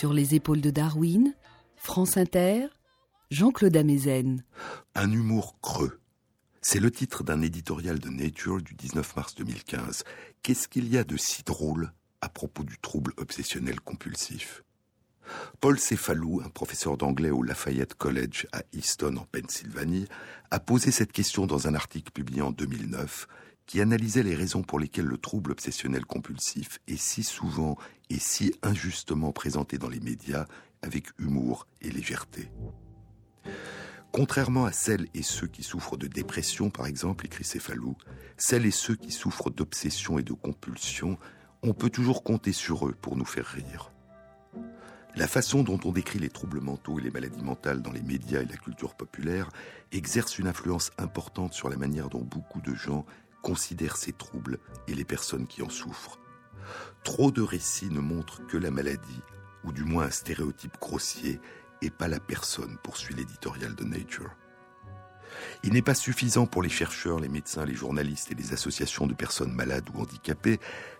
Sur 0.00 0.14
les 0.14 0.34
épaules 0.34 0.62
de 0.62 0.70
Darwin, 0.70 1.34
France 1.76 2.16
Inter, 2.16 2.68
Jean-Claude 3.30 3.76
Amezen. 3.76 4.42
un 4.94 5.12
humour 5.12 5.58
creux, 5.60 6.00
C'est 6.62 6.80
le 6.80 6.90
titre 6.90 7.22
d'un 7.22 7.42
éditorial 7.42 7.98
de 7.98 8.08
Nature 8.08 8.62
du 8.62 8.72
19 8.72 9.16
mars 9.16 9.34
2015. 9.34 10.04
Qu'est-ce 10.42 10.68
qu'il 10.68 10.88
y 10.88 10.96
a 10.96 11.04
de 11.04 11.18
si 11.18 11.42
drôle 11.42 11.92
à 12.22 12.30
propos 12.30 12.64
du 12.64 12.78
trouble 12.78 13.12
obsessionnel 13.18 13.78
compulsif? 13.78 14.64
Paul 15.60 15.78
Cefalou, 15.78 16.40
un 16.42 16.48
professeur 16.48 16.96
d'anglais 16.96 17.28
au 17.28 17.42
Lafayette 17.42 17.92
College 17.92 18.46
à 18.52 18.62
Easton 18.72 19.18
en 19.18 19.26
Pennsylvanie, 19.26 20.06
a 20.50 20.60
posé 20.60 20.92
cette 20.92 21.12
question 21.12 21.46
dans 21.46 21.68
un 21.68 21.74
article 21.74 22.10
publié 22.10 22.40
en 22.40 22.52
2009 22.52 23.28
qui 23.70 23.80
analysait 23.80 24.24
les 24.24 24.34
raisons 24.34 24.62
pour 24.62 24.80
lesquelles 24.80 25.06
le 25.06 25.16
trouble 25.16 25.52
obsessionnel 25.52 26.04
compulsif 26.04 26.80
est 26.88 27.00
si 27.00 27.22
souvent 27.22 27.78
et 28.08 28.18
si 28.18 28.52
injustement 28.64 29.30
présenté 29.30 29.78
dans 29.78 29.88
les 29.88 30.00
médias 30.00 30.46
avec 30.82 31.06
humour 31.20 31.68
et 31.80 31.88
légèreté. 31.88 32.50
Contrairement 34.10 34.64
à 34.64 34.72
celles 34.72 35.06
et 35.14 35.22
ceux 35.22 35.46
qui 35.46 35.62
souffrent 35.62 35.96
de 35.96 36.08
dépression, 36.08 36.68
par 36.68 36.86
exemple, 36.86 37.26
écrit 37.26 37.44
Céphalou, 37.44 37.94
celles 38.36 38.66
et 38.66 38.72
ceux 38.72 38.96
qui 38.96 39.12
souffrent 39.12 39.50
d'obsession 39.50 40.18
et 40.18 40.24
de 40.24 40.32
compulsion, 40.32 41.16
on 41.62 41.72
peut 41.72 41.90
toujours 41.90 42.24
compter 42.24 42.52
sur 42.52 42.88
eux 42.88 42.96
pour 43.00 43.16
nous 43.16 43.24
faire 43.24 43.46
rire. 43.46 43.92
La 45.14 45.28
façon 45.28 45.62
dont 45.62 45.78
on 45.84 45.92
décrit 45.92 46.18
les 46.18 46.28
troubles 46.28 46.60
mentaux 46.60 46.98
et 46.98 47.02
les 47.02 47.10
maladies 47.12 47.44
mentales 47.44 47.82
dans 47.82 47.92
les 47.92 48.02
médias 48.02 48.42
et 48.42 48.46
la 48.46 48.56
culture 48.56 48.96
populaire 48.96 49.48
exerce 49.92 50.40
une 50.40 50.48
influence 50.48 50.90
importante 50.98 51.54
sur 51.54 51.68
la 51.68 51.76
manière 51.76 52.08
dont 52.08 52.24
beaucoup 52.24 52.60
de 52.60 52.74
gens 52.74 53.06
considèrent 53.42 53.96
ces 53.96 54.12
troubles 54.12 54.58
et 54.88 54.94
les 54.94 55.04
personnes 55.04 55.46
qui 55.46 55.62
en 55.62 55.70
souffrent. 55.70 56.18
Trop 57.04 57.30
de 57.30 57.42
récits 57.42 57.90
ne 57.90 58.00
montrent 58.00 58.46
que 58.46 58.56
la 58.56 58.70
maladie, 58.70 59.22
ou 59.64 59.72
du 59.72 59.84
moins 59.84 60.04
un 60.04 60.10
stéréotype 60.10 60.78
grossier, 60.80 61.40
et 61.82 61.90
pas 61.90 62.08
la 62.08 62.20
personne, 62.20 62.76
poursuit 62.82 63.14
l'éditorial 63.14 63.74
de 63.74 63.84
Nature. 63.84 64.30
Il 65.62 65.72
n'est 65.72 65.82
pas 65.82 65.94
suffisant 65.94 66.46
pour 66.46 66.62
les 66.62 66.68
chercheurs, 66.68 67.20
les 67.20 67.28
médecins, 67.28 67.64
les 67.64 67.74
journalistes 67.74 68.32
et 68.32 68.34
les 68.34 68.52
associations 68.52 69.06
de 69.06 69.14
personnes 69.14 69.52
malades 69.52 69.88
ou 69.94 70.00
handicapées 70.00 70.58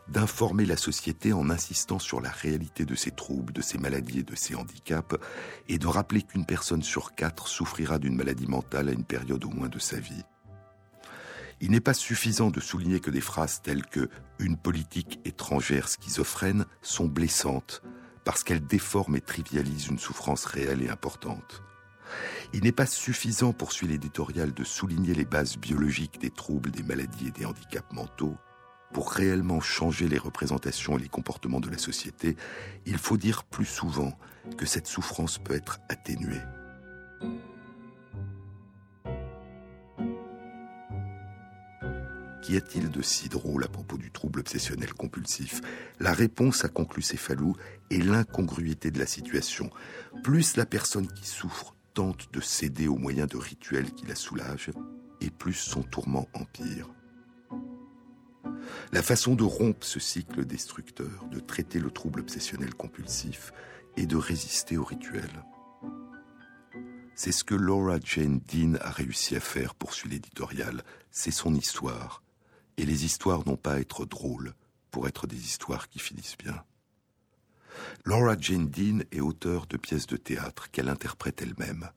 d'informer 0.09 0.65
la 0.65 0.77
société 0.77 1.33
en 1.33 1.51
insistant 1.51 1.99
sur 1.99 2.21
la 2.21 2.31
réalité 2.31 2.85
de 2.85 2.95
ces 2.95 3.11
troubles, 3.11 3.53
de 3.53 3.63
ces 3.63 3.79
maladies 3.79 4.21
et 4.21 4.25
de 4.25 4.35
ces 4.35 4.55
handicaps, 4.55 5.17
et 5.69 5.79
de 5.79 5.87
rappeler 5.87 6.23
qu'une 6.23 6.47
personne 6.47 6.83
sur 6.83 7.15
quatre 7.15 7.49
souffrira 7.49 7.99
d'une 7.99 8.17
maladie 8.17 8.47
mentale 8.47 8.89
à 8.89 8.93
une 8.93 9.05
période 9.05 9.45
au 9.45 9.51
moins 9.51 9.69
de 9.69 9.79
sa 9.79 9.99
vie. 9.99 10.25
Il 11.63 11.73
n'est 11.73 11.81
pas 11.81 11.95
suffisant 11.95 12.51
de 12.51 12.61
souligner 12.61 13.01
que 13.01 13.11
des 13.11 13.21
phrases 13.21 13.61
telles 13.63 13.85
que 13.85 14.09
une 14.39 14.57
politique 14.57 15.21
étrangère 15.27 15.89
schizophrène 15.89 16.65
sont 16.81 17.07
blessantes 17.07 17.83
parce 18.25 18.43
qu'elles 18.45 18.67
déforment 18.67 19.17
et 19.17 19.21
trivialisent 19.21 19.89
une 19.89 19.99
souffrance 19.99 20.45
réelle 20.45 20.83
et 20.83 20.89
importante. 20.89 21.63
Il 22.53 22.65
n'est 22.65 22.73
pas 22.73 22.87
suffisant, 22.87 23.53
poursuit 23.53 23.87
l'éditorial, 23.87 24.53
de 24.53 24.65
souligner 24.65 25.15
les 25.15 25.25
bases 25.25 25.57
biologiques 25.57 26.21
des 26.21 26.31
troubles, 26.31 26.71
des 26.71 26.83
maladies 26.83 27.29
et 27.29 27.31
des 27.31 27.45
handicaps 27.45 27.93
mentaux. 27.93 28.37
Pour 28.93 29.13
réellement 29.13 29.61
changer 29.61 30.09
les 30.09 30.19
représentations 30.19 30.99
et 30.99 31.03
les 31.03 31.09
comportements 31.09 31.61
de 31.61 31.71
la 31.71 31.79
société, 31.79 32.37
il 32.87 32.99
faut 32.99 33.17
dire 33.17 33.45
plus 33.45 33.67
souvent 33.67 34.19
que 34.57 34.67
cette 34.67 34.89
souffrance 34.89 35.39
peut 35.39 35.55
être 35.55 35.79
atténuée. 35.89 36.41
Qu'y 42.51 42.57
a-t-il 42.57 42.91
de 42.91 43.01
si 43.01 43.29
drôle 43.29 43.63
à 43.63 43.69
propos 43.69 43.97
du 43.97 44.11
trouble 44.11 44.41
obsessionnel 44.41 44.93
compulsif? 44.93 45.61
La 46.01 46.13
réponse, 46.13 46.65
a 46.65 46.69
conclu 46.69 47.01
Céphalou, 47.01 47.55
est 47.93 48.05
l'incongruité 48.05 48.91
de 48.91 48.99
la 48.99 49.07
situation. 49.07 49.71
Plus 50.25 50.57
la 50.57 50.67
personne 50.67 51.07
qui 51.07 51.29
souffre 51.29 51.77
tente 51.95 52.33
de 52.33 52.41
céder 52.41 52.89
aux 52.89 52.97
moyens 52.97 53.29
de 53.29 53.37
rituels 53.37 53.93
qui 53.93 54.05
la 54.05 54.17
soulagent, 54.17 54.73
et 55.21 55.31
plus 55.31 55.53
son 55.53 55.85
tourment 55.85 56.27
empire. 56.35 56.89
La 58.91 59.05
façon 59.05 59.37
de 59.37 59.45
rompre 59.45 59.87
ce 59.87 60.01
cycle 60.01 60.45
destructeur, 60.45 61.27
de 61.31 61.39
traiter 61.39 61.79
le 61.79 61.93
trouble 61.93 62.19
obsessionnel 62.19 62.75
compulsif, 62.75 63.53
et 63.97 64.07
de 64.07 64.17
résister 64.17 64.77
au 64.77 64.83
rituel. 64.83 65.45
C'est 67.15 67.31
ce 67.31 67.45
que 67.45 67.55
Laura 67.55 67.99
Jane 68.03 68.41
Dean 68.53 68.75
a 68.81 68.91
réussi 68.91 69.37
à 69.37 69.41
faire, 69.41 69.77
poursuit 69.77 70.11
l'éditorial. 70.11 70.83
C'est 71.13 71.31
son 71.31 71.55
histoire. 71.55 72.25
Et 72.81 72.87
les 72.87 73.05
histoires 73.05 73.47
n'ont 73.47 73.59
pas 73.59 73.75
à 73.75 73.79
être 73.79 74.07
drôles 74.07 74.55
pour 74.91 75.07
être 75.07 75.27
des 75.27 75.37
histoires 75.37 75.91
qui 75.91 75.99
finissent 75.99 76.39
bien. 76.39 76.65
Laura 78.07 78.39
Jane 78.41 78.71
Dean 78.71 79.01
est 79.13 79.21
auteure 79.21 79.67
de 79.67 79.77
pièces 79.77 80.07
de 80.07 80.17
théâtre 80.17 80.71
qu'elle 80.71 80.89
interprète 80.89 81.43
elle-même. 81.43 81.91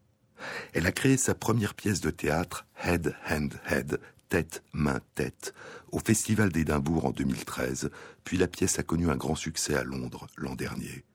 Elle 0.74 0.86
a 0.86 0.92
créé 0.92 1.16
sa 1.16 1.36
première 1.36 1.74
pièce 1.74 2.02
de 2.02 2.10
théâtre, 2.10 2.66
Head, 2.84 3.16
Hand, 3.30 3.62
Head, 3.66 4.02
Tête, 4.28 4.62
Main, 4.74 5.00
Tête, 5.16 5.54
au 5.94 6.00
Festival 6.00 6.52
d'Édimbourg 6.52 7.06
en 7.06 7.12
2013, 7.12 7.90
puis 8.26 8.38
la 8.38 8.50
pièce 8.50 8.78
a 8.78 8.84
connu 8.84 9.10
un 9.10 9.16
grand 9.16 9.36
succès 9.36 9.76
à 9.76 9.86
Londres 9.86 10.28
l'an 10.36 10.56
dernier. 10.56 11.06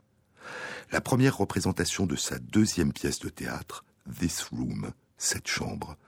La 0.92 1.02
première 1.02 1.36
représentation 1.36 2.06
de 2.06 2.16
sa 2.16 2.38
deuxième 2.38 2.94
pièce 2.94 3.18
de 3.18 3.28
théâtre, 3.28 3.84
This 4.18 4.44
Room, 4.44 4.92
cette 5.18 5.46
chambre, 5.46 5.98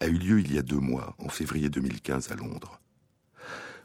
a 0.00 0.06
eu 0.06 0.16
lieu 0.16 0.40
il 0.40 0.54
y 0.54 0.58
a 0.58 0.62
deux 0.62 0.80
mois, 0.80 1.14
en 1.18 1.28
février 1.28 1.68
2015 1.68 2.32
à 2.32 2.34
Londres. 2.34 2.80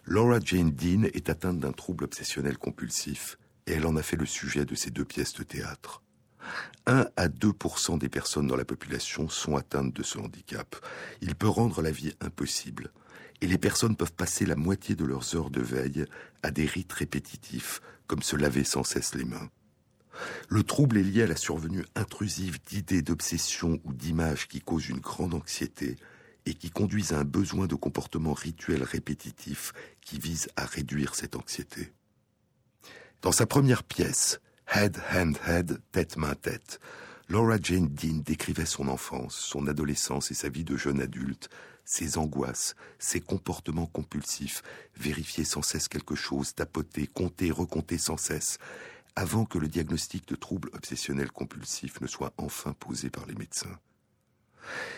Laura 0.08 0.40
Jane 0.40 0.72
Dean 0.72 1.04
est 1.14 1.30
atteinte 1.30 1.60
d'un 1.60 1.72
trouble 1.72 2.04
obsessionnel 2.04 2.60
compulsif 2.60 3.40
et 3.66 3.74
elle 3.74 3.88
en 3.88 3.96
a 3.96 4.04
fait 4.04 4.18
le 4.18 4.28
sujet 4.28 4.64
de 4.64 4.76
ses 4.76 4.92
deux 4.92 5.04
pièces 5.04 5.34
de 5.34 5.42
théâtre. 5.42 6.04
1 6.86 7.08
à 7.16 7.28
2% 7.28 7.98
des 7.98 8.08
personnes 8.08 8.46
dans 8.46 8.56
la 8.56 8.66
population 8.66 9.28
sont 9.30 9.56
atteintes 9.56 9.96
de 9.96 10.04
ce 10.04 10.20
handicap. 10.20 10.76
Il 11.22 11.34
peut 11.34 11.48
rendre 11.48 11.82
la 11.82 11.90
vie 11.90 12.14
impossible. 12.22 12.92
Et 13.42 13.48
les 13.48 13.58
personnes 13.58 13.96
peuvent 13.96 14.14
passer 14.14 14.46
la 14.46 14.56
moitié 14.56 14.96
de 14.96 15.06
leurs 15.06 15.36
heures 15.36 15.50
de 15.50 15.62
veille 15.62 16.06
à 16.44 16.52
des 16.52 16.68
rites 16.68 16.94
répétitifs, 16.94 17.82
comme 18.06 18.22
se 18.22 18.36
laver 18.36 18.64
sans 18.64 18.84
cesse 18.84 19.16
les 19.16 19.26
mains. 19.26 19.50
Le 20.48 20.62
trouble 20.62 21.00
est 21.00 21.04
lié 21.04 21.24
à 21.24 21.28
la 21.28 21.36
survenue 21.36 21.84
intrusive 21.96 22.60
d'idées, 22.68 23.02
d'obsessions 23.02 23.80
ou 23.84 23.94
d'images 23.94 24.48
qui 24.48 24.62
causent 24.62 24.88
une 24.88 25.00
grande 25.00 25.34
anxiété 25.34 25.98
et 26.46 26.54
qui 26.54 26.70
conduisent 26.70 27.14
à 27.14 27.20
un 27.20 27.24
besoin 27.24 27.68
de 27.68 27.76
comportements 27.76 28.34
rituels 28.34 28.84
répétitifs 28.84 29.74
qui 30.02 30.20
visent 30.20 30.50
à 30.56 30.66
réduire 30.66 31.16
cette 31.16 31.36
anxiété. 31.36 31.92
Dans 33.22 33.32
sa 33.32 33.46
première 33.46 33.84
pièce, 33.84 34.40
Head, 34.74 35.02
Hand, 35.14 35.38
Head, 35.48 35.82
Tête, 35.92 36.18
Main, 36.18 36.36
Tête, 36.36 36.80
Laura 37.28 37.58
Jane 37.62 37.88
Dean 37.88 38.22
décrivait 38.24 38.66
son 38.66 38.88
enfance, 38.88 39.36
son 39.36 39.68
adolescence 39.68 40.30
et 40.30 40.36
sa 40.36 40.50
vie 40.50 40.64
de 40.64 40.78
jeune 40.78 41.02
adulte, 41.02 41.50
ses 41.84 42.18
angoisses, 42.18 42.76
ses 43.00 43.20
comportements 43.20 43.88
compulsifs, 43.88 44.62
vérifier 44.96 45.44
sans 45.44 45.62
cesse 45.62 45.88
quelque 45.88 46.16
chose, 46.16 46.54
tapoter, 46.54 47.08
compter, 47.08 47.52
recompter 47.52 47.98
sans 47.98 48.18
cesse, 48.18 48.60
avant 49.16 49.46
que 49.46 49.58
le 49.58 49.68
diagnostic 49.68 50.28
de 50.28 50.36
trouble 50.36 50.70
obsessionnel 50.74 51.32
compulsif 51.32 52.02
ne 52.02 52.08
soit 52.08 52.34
enfin 52.38 52.74
posé 52.74 53.10
par 53.10 53.26
les 53.26 53.36
médecins. 53.36 53.80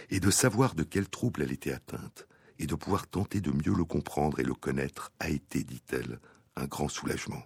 Et 0.09 0.19
de 0.19 0.31
savoir 0.31 0.75
de 0.75 0.83
quel 0.83 1.09
trouble 1.09 1.43
elle 1.43 1.51
était 1.51 1.73
atteinte, 1.73 2.27
et 2.59 2.67
de 2.67 2.75
pouvoir 2.75 3.07
tenter 3.07 3.41
de 3.41 3.51
mieux 3.51 3.75
le 3.75 3.85
comprendre 3.85 4.39
et 4.39 4.43
le 4.43 4.53
connaître, 4.53 5.11
a 5.19 5.29
été, 5.29 5.63
dit-elle, 5.63 6.19
un 6.55 6.65
grand 6.65 6.87
soulagement. 6.87 7.43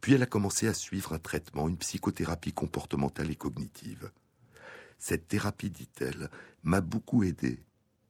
Puis 0.00 0.14
elle 0.14 0.22
a 0.22 0.26
commencé 0.26 0.68
à 0.68 0.74
suivre 0.74 1.12
un 1.12 1.18
traitement, 1.18 1.68
une 1.68 1.78
psychothérapie 1.78 2.52
comportementale 2.52 3.30
et 3.30 3.36
cognitive. 3.36 4.10
Cette 4.98 5.28
thérapie, 5.28 5.70
dit-elle, 5.70 6.30
m'a 6.62 6.80
beaucoup 6.80 7.22
aidé, 7.22 7.64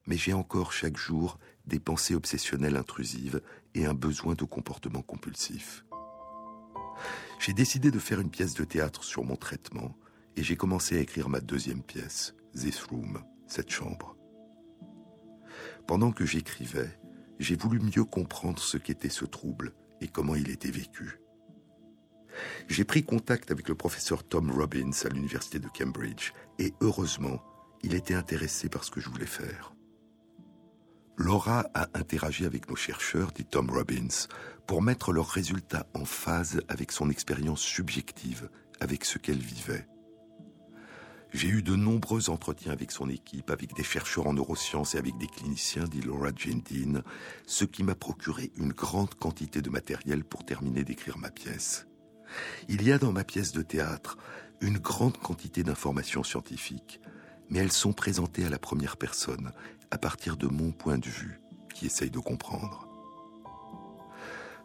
mais 0.07 0.17
j'ai 0.17 0.33
encore 0.33 0.73
chaque 0.73 0.97
jour 0.97 1.39
des 1.67 1.81
pensées 1.81 2.15
obsessionnelles 2.15 2.77
intrusives 2.77 3.41
et 3.75 3.87
un 3.87 3.95
besoin 3.95 4.35
de 4.35 4.45
comportement 4.45 5.03
compulsif. 5.03 5.85
J'ai 7.39 7.53
décidé 7.53 7.91
de 7.91 7.99
faire 7.99 8.21
une 8.21 8.31
pièce 8.31 8.55
de 8.55 8.65
théâtre 8.65 9.05
sur 9.05 9.25
mon 9.25 9.37
traitement 9.37 9.97
et 10.37 10.43
j'ai 10.43 10.57
commencé 10.57 10.97
à 10.97 11.01
écrire 11.01 11.29
ma 11.29 11.41
deuxième 11.41 11.83
pièce, 11.83 12.35
This 12.55 12.83
Room, 12.85 13.23
cette 13.47 13.71
chambre. 13.71 14.17
Pendant 15.87 16.13
que 16.13 16.25
j'écrivais, 16.25 16.99
j'ai 17.39 17.57
voulu 17.57 17.81
mieux 17.81 18.05
comprendre 18.05 18.61
ce 18.61 18.77
qu'était 18.77 19.09
ce 19.09 19.25
trouble 19.25 19.73
et 20.01 20.09
comment 20.09 20.35
il 20.35 20.51
était 20.51 20.71
vécu. 20.71 21.21
J'ai 22.69 22.85
pris 22.85 23.05
contact 23.05 23.51
avec 23.51 23.69
le 23.69 23.75
professeur 23.75 24.25
Tom 24.25 24.51
Robbins 24.51 24.91
à 25.05 25.09
l'université 25.09 25.59
de 25.59 25.69
Cambridge 25.69 26.33
et 26.59 26.73
heureusement, 26.81 27.43
il 27.83 27.95
était 27.95 28.15
intéressé 28.15 28.69
par 28.69 28.85
ce 28.85 28.91
que 28.91 29.01
je 29.01 29.11
voulais 29.11 29.27
faire. 29.27 29.75
Laura 31.17 31.67
a 31.75 31.89
interagi 31.95 32.47
avec 32.47 32.69
nos 32.69 32.77
chercheurs, 32.77 33.33
dit 33.33 33.45
Tom 33.45 33.71
Robbins, 33.71 34.29
pour 34.67 34.83
mettre 34.83 35.13
leurs 35.13 35.29
résultats 35.29 35.87
en 35.95 36.05
phase 36.05 36.63
avec 36.69 36.91
son 36.91 37.11
expérience 37.11 37.61
subjective, 37.61 38.49
avec 38.81 39.05
ce 39.05 39.19
qu'elle 39.19 39.39
vivait. 39.39 39.87
J'ai 41.35 41.49
eu 41.49 41.63
de 41.63 41.77
nombreux 41.77 42.29
entretiens 42.29 42.73
avec 42.73 42.91
son 42.91 43.09
équipe, 43.09 43.51
avec 43.51 43.75
des 43.75 43.83
chercheurs 43.83 44.27
en 44.27 44.35
neurosciences 44.35 44.95
et 44.95 44.99
avec 44.99 45.17
des 45.17 45.27
cliniciens, 45.27 45.85
dit 45.85 46.03
Laura 46.03 46.29
Gentine, 46.37 47.03
ce 47.47 47.65
qui 47.65 47.83
m'a 47.85 47.95
procuré 47.95 48.53
une 48.59 48.73
grande 48.73 49.15
quantité 49.15 49.63
de 49.63 49.71
matériel 49.71 50.25
pour 50.25 50.45
terminer 50.45 50.85
d'écrire 50.85 51.17
ma 51.17 51.31
pièce. 51.31 51.87
Il 52.69 52.83
y 52.83 52.93
a 52.93 52.99
dans 52.99 53.13
ma 53.13 53.25
pièce 53.25 53.53
de 53.53 53.63
théâtre 53.63 54.19
une 54.61 54.79
grande 54.79 55.17
quantité 55.17 55.63
d'informations 55.63 56.23
scientifiques, 56.23 57.01
mais 57.49 57.61
elles 57.61 57.73
sont 57.73 57.95
présentées 57.95 58.45
à 58.45 58.51
la 58.51 58.59
première 58.59 58.99
personne, 58.99 59.53
à 59.91 59.97
partir 59.97 60.37
de 60.37 60.49
mon 60.49 60.71
point 60.71 60.99
de 60.99 61.09
vue, 61.09 61.41
qui 61.75 61.87
essaye 61.87 62.11
de 62.11 62.19
comprendre. 62.19 62.89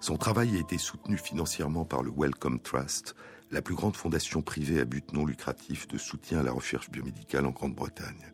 Son 0.01 0.17
travail 0.17 0.55
a 0.57 0.59
été 0.59 0.77
soutenu 0.77 1.17
financièrement 1.17 1.85
par 1.85 2.03
le 2.03 2.11
Wellcome 2.15 2.59
Trust, 2.59 3.15
la 3.51 3.61
plus 3.61 3.75
grande 3.75 3.95
fondation 3.95 4.41
privée 4.41 4.79
à 4.79 4.85
but 4.85 5.13
non 5.13 5.25
lucratif 5.25 5.87
de 5.87 5.97
soutien 5.97 6.39
à 6.39 6.43
la 6.43 6.51
recherche 6.51 6.89
biomédicale 6.89 7.45
en 7.45 7.51
Grande-Bretagne. 7.51 8.33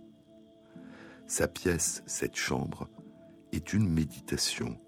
Sa 1.28 1.48
pièce, 1.48 2.04
cette 2.06 2.36
chambre, 2.36 2.90
est 3.52 3.74
une 3.74 3.88
méditation, 3.88 4.80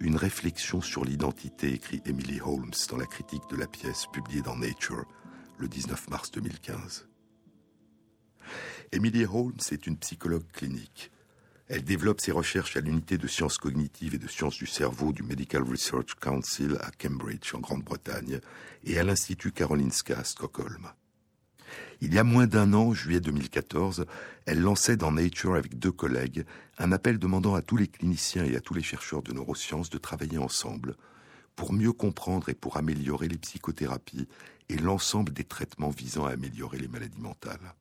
une 0.00 0.16
réflexion 0.16 0.80
sur 0.80 1.04
l'identité, 1.04 1.72
écrit 1.72 2.02
Emily 2.06 2.40
Holmes 2.40 2.72
dans 2.88 2.96
la 2.96 3.06
critique 3.06 3.48
de 3.50 3.56
la 3.56 3.66
pièce 3.66 4.06
publiée 4.12 4.42
dans 4.42 4.56
Nature 4.56 5.04
le 5.58 5.68
19 5.68 6.08
mars 6.08 6.30
2015. 6.30 7.08
Emily 8.92 9.24
Holmes 9.24 9.60
est 9.70 9.86
une 9.86 9.98
psychologue 9.98 10.50
clinique. 10.52 11.12
Elle 11.72 11.84
développe 11.84 12.20
ses 12.20 12.32
recherches 12.32 12.76
à 12.76 12.80
l'unité 12.80 13.16
de 13.16 13.28
sciences 13.28 13.56
cognitives 13.56 14.16
et 14.16 14.18
de 14.18 14.26
sciences 14.26 14.56
du 14.56 14.66
cerveau 14.66 15.12
du 15.12 15.22
Medical 15.22 15.62
Research 15.62 16.16
Council 16.20 16.76
à 16.80 16.90
Cambridge, 16.90 17.54
en 17.54 17.60
Grande-Bretagne, 17.60 18.40
et 18.82 18.98
à 18.98 19.04
l'Institut 19.04 19.52
Karolinska 19.52 20.18
à 20.18 20.24
Stockholm. 20.24 20.88
Il 22.00 22.12
y 22.12 22.18
a 22.18 22.24
moins 22.24 22.48
d'un 22.48 22.72
an, 22.72 22.92
juillet 22.92 23.20
2014, 23.20 24.04
elle 24.46 24.60
lançait 24.60 24.96
dans 24.96 25.12
Nature 25.12 25.54
avec 25.54 25.78
deux 25.78 25.92
collègues 25.92 26.44
un 26.78 26.90
appel 26.90 27.20
demandant 27.20 27.54
à 27.54 27.62
tous 27.62 27.76
les 27.76 27.86
cliniciens 27.86 28.44
et 28.44 28.56
à 28.56 28.60
tous 28.60 28.74
les 28.74 28.82
chercheurs 28.82 29.22
de 29.22 29.32
neurosciences 29.32 29.90
de 29.90 29.98
travailler 29.98 30.38
ensemble 30.38 30.96
pour 31.54 31.72
mieux 31.72 31.92
comprendre 31.92 32.48
et 32.48 32.54
pour 32.54 32.78
améliorer 32.78 33.28
les 33.28 33.38
psychothérapies 33.38 34.26
et 34.70 34.76
l'ensemble 34.76 35.32
des 35.32 35.44
traitements 35.44 35.90
visant 35.90 36.24
à 36.24 36.32
améliorer 36.32 36.78
les 36.78 36.88
maladies 36.88 37.20
mentales. 37.20 37.74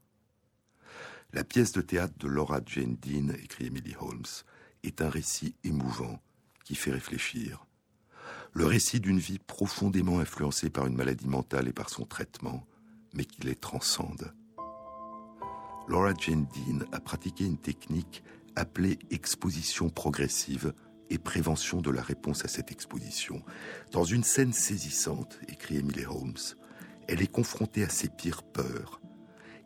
La 1.32 1.44
pièce 1.44 1.74
de 1.74 1.82
théâtre 1.82 2.16
de 2.18 2.28
Laura 2.28 2.60
Jane 2.66 2.96
Dean, 2.96 3.30
écrit 3.44 3.68
Emily 3.68 3.94
Holmes, 4.00 4.24
est 4.84 5.00
un 5.00 5.10
récit 5.10 5.54
émouvant 5.64 6.20
qui 6.66 6.74
fait 6.74 6.92
réfléchir. 6.92 7.68
Le 8.54 8.66
récit 8.66 9.00
d'une 9.00 9.20
vie 9.20 9.38
profondément 9.38 10.20
influencée 10.20 10.72
par 10.72 10.88
une 10.88 10.96
maladie 10.96 11.28
mentale 11.28 11.68
et 11.68 11.74
par 11.74 11.92
son 11.92 12.06
traitement, 12.06 12.66
mais 13.14 13.26
qui 13.26 13.42
les 13.42 13.56
transcende. 13.56 14.34
Laura 15.88 16.16
Jane 16.16 16.48
Dean 16.48 16.84
a 16.92 17.00
pratiqué 17.00 17.46
une 17.46 17.60
technique 17.60 18.24
appelée 18.56 18.98
exposition 19.12 19.90
progressive 19.90 20.74
et 21.12 21.20
prévention 21.20 21.80
de 21.80 21.92
la 21.92 22.02
réponse 22.02 22.44
à 22.44 22.48
cette 22.48 22.72
exposition. 22.72 23.44
Dans 23.92 24.04
une 24.04 24.24
scène 24.24 24.54
saisissante, 24.54 25.40
écrit 25.48 25.78
Emily 25.78 26.06
Holmes, 26.06 26.34
elle 27.08 27.22
est 27.22 27.32
confrontée 27.32 27.84
à 27.84 27.90
ses 27.90 28.10
pires 28.10 28.42
peurs 28.42 29.00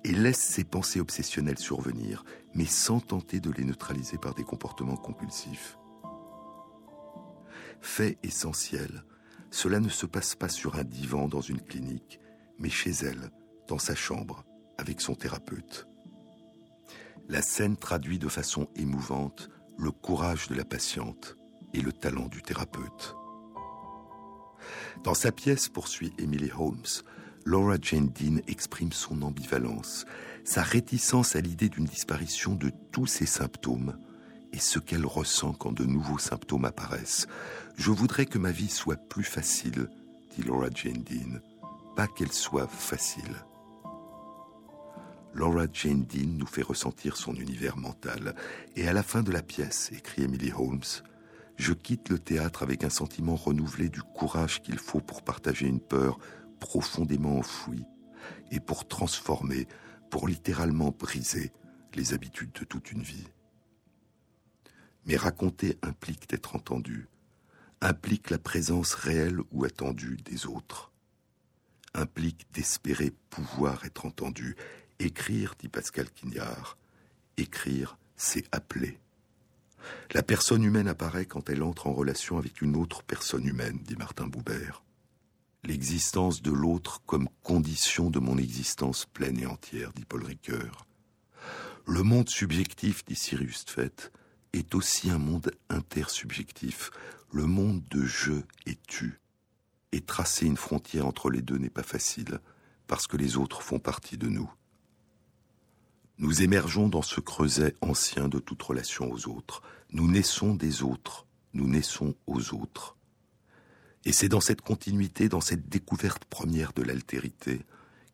et 0.03 0.11
laisse 0.11 0.39
ses 0.39 0.63
pensées 0.63 0.99
obsessionnelles 0.99 1.59
survenir, 1.59 2.23
mais 2.53 2.65
sans 2.65 2.99
tenter 2.99 3.39
de 3.39 3.51
les 3.51 3.63
neutraliser 3.63 4.17
par 4.17 4.33
des 4.33 4.43
comportements 4.43 4.97
compulsifs. 4.97 5.77
Fait 7.81 8.17
essentiel, 8.23 9.03
cela 9.51 9.79
ne 9.79 9.89
se 9.89 10.05
passe 10.05 10.35
pas 10.35 10.49
sur 10.49 10.75
un 10.75 10.83
divan 10.83 11.27
dans 11.27 11.41
une 11.41 11.61
clinique, 11.61 12.19
mais 12.57 12.69
chez 12.69 12.91
elle, 12.91 13.29
dans 13.67 13.77
sa 13.77 13.95
chambre, 13.95 14.43
avec 14.77 15.01
son 15.01 15.15
thérapeute. 15.15 15.87
La 17.29 17.41
scène 17.41 17.77
traduit 17.77 18.19
de 18.19 18.27
façon 18.27 18.67
émouvante 18.75 19.49
le 19.77 19.91
courage 19.91 20.47
de 20.47 20.55
la 20.55 20.65
patiente 20.65 21.37
et 21.73 21.81
le 21.81 21.93
talent 21.93 22.27
du 22.27 22.41
thérapeute. 22.41 23.15
Dans 25.03 25.13
sa 25.13 25.31
pièce, 25.31 25.69
poursuit 25.69 26.13
Emily 26.17 26.51
Holmes, 26.57 27.03
Laura 27.45 27.75
Jane 27.81 28.09
Dean 28.09 28.37
exprime 28.47 28.93
son 28.93 29.21
ambivalence, 29.21 30.05
sa 30.45 30.61
réticence 30.61 31.35
à 31.35 31.41
l'idée 31.41 31.69
d'une 31.69 31.85
disparition 31.85 32.55
de 32.55 32.71
tous 32.91 33.05
ses 33.05 33.25
symptômes 33.25 33.97
et 34.53 34.59
ce 34.59 34.79
qu'elle 34.79 35.05
ressent 35.05 35.53
quand 35.53 35.73
de 35.73 35.83
nouveaux 35.83 36.19
symptômes 36.19 36.65
apparaissent. 36.65 37.27
Je 37.75 37.91
voudrais 37.91 38.25
que 38.25 38.37
ma 38.37 38.51
vie 38.51 38.69
soit 38.69 38.95
plus 38.95 39.23
facile, 39.23 39.89
dit 40.35 40.43
Laura 40.43 40.67
Jane 40.73 41.03
Dean, 41.03 41.39
pas 41.95 42.07
qu'elle 42.07 42.31
soit 42.31 42.67
facile. 42.67 43.43
Laura 45.33 45.65
Jane 45.73 46.05
Dean 46.05 46.37
nous 46.37 46.45
fait 46.45 46.61
ressentir 46.61 47.17
son 47.17 47.33
univers 47.33 47.75
mental. 47.75 48.35
Et 48.75 48.87
à 48.87 48.93
la 48.93 49.03
fin 49.03 49.23
de 49.23 49.31
la 49.31 49.41
pièce, 49.41 49.91
écrit 49.91 50.23
Emily 50.23 50.51
Holmes, 50.55 50.81
je 51.55 51.73
quitte 51.73 52.09
le 52.09 52.19
théâtre 52.19 52.63
avec 52.63 52.83
un 52.83 52.89
sentiment 52.89 53.35
renouvelé 53.35 53.89
du 53.89 54.01
courage 54.01 54.61
qu'il 54.61 54.77
faut 54.77 54.99
pour 54.99 55.23
partager 55.23 55.67
une 55.67 55.79
peur 55.79 56.19
profondément 56.63 57.39
enfouie 57.39 57.85
et 58.51 58.61
pour 58.61 58.87
transformer, 58.87 59.67
pour 60.09 60.29
littéralement 60.29 60.91
briser 60.91 61.51
les 61.93 62.13
habitudes 62.13 62.53
de 62.53 62.63
toute 62.63 62.93
une 62.93 63.01
vie. 63.01 63.27
Mais 65.05 65.17
raconter 65.17 65.77
implique 65.81 66.29
d'être 66.29 66.55
entendu, 66.55 67.09
implique 67.81 68.29
la 68.29 68.37
présence 68.37 68.93
réelle 68.93 69.39
ou 69.51 69.65
attendue 69.65 70.15
des 70.23 70.45
autres, 70.45 70.93
implique 71.93 72.47
d'espérer 72.53 73.11
pouvoir 73.29 73.83
être 73.83 74.05
entendu 74.05 74.55
Écrire, 74.99 75.55
dit 75.59 75.67
Pascal 75.67 76.09
Quignard, 76.11 76.77
écrire, 77.35 77.97
c'est 78.15 78.45
appeler. 78.53 78.99
La 80.13 80.23
personne 80.23 80.63
humaine 80.63 80.87
apparaît 80.87 81.25
quand 81.25 81.49
elle 81.49 81.61
entre 81.61 81.87
en 81.87 81.93
relation 81.93 82.37
avec 82.37 82.61
une 82.61 82.77
autre 82.77 83.03
personne 83.03 83.45
humaine, 83.45 83.79
dit 83.83 83.97
Martin 83.97 84.27
Boubert. 84.27 84.81
L'existence 85.65 86.41
de 86.41 86.51
l'autre 86.51 87.01
comme 87.05 87.29
condition 87.41 88.09
de 88.09 88.19
mon 88.19 88.37
existence 88.37 89.05
pleine 89.05 89.39
et 89.39 89.45
entière, 89.45 89.93
dit 89.93 90.03
Paul 90.03 90.25
Ricoeur. 90.25 90.85
Le 91.85 92.03
monde 92.03 92.27
subjectif, 92.27 93.05
dit 93.05 93.15
Cyrus 93.15 93.63
Tfet, 93.63 94.11
est 94.51 94.75
aussi 94.75 95.09
un 95.09 95.19
monde 95.19 95.51
intersubjectif, 95.69 96.91
le 97.31 97.45
monde 97.45 97.81
de 97.89 98.03
je 98.03 98.33
et 98.65 98.77
tu. 98.87 99.21
Et 99.93 100.01
tracer 100.01 100.45
une 100.45 100.57
frontière 100.57 101.07
entre 101.07 101.29
les 101.29 101.41
deux 101.41 101.57
n'est 101.57 101.69
pas 101.69 101.83
facile, 101.83 102.39
parce 102.87 103.07
que 103.07 103.15
les 103.15 103.37
autres 103.37 103.61
font 103.61 103.79
partie 103.79 104.17
de 104.17 104.27
nous. 104.27 104.51
Nous 106.17 106.41
émergeons 106.41 106.89
dans 106.89 107.01
ce 107.01 107.21
creuset 107.21 107.73
ancien 107.79 108.27
de 108.27 108.39
toute 108.39 108.61
relation 108.61 109.09
aux 109.11 109.29
autres. 109.29 109.61
Nous 109.91 110.11
naissons 110.11 110.55
des 110.55 110.83
autres, 110.83 111.25
nous 111.53 111.67
naissons 111.67 112.15
aux 112.27 112.53
autres. 112.53 112.97
Et 114.05 114.11
c'est 114.11 114.29
dans 114.29 114.41
cette 114.41 114.61
continuité, 114.61 115.29
dans 115.29 115.41
cette 115.41 115.69
découverte 115.69 116.25
première 116.25 116.73
de 116.73 116.83
l'altérité, 116.83 117.61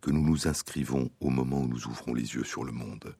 que 0.01 0.11
nous 0.11 0.21
nous 0.21 0.47
inscrivons 0.47 1.09
au 1.19 1.29
moment 1.29 1.61
où 1.61 1.67
nous 1.67 1.87
ouvrons 1.87 2.13
les 2.13 2.35
yeux 2.35 2.43
sur 2.43 2.63
le 2.63 2.71
monde. 2.71 3.15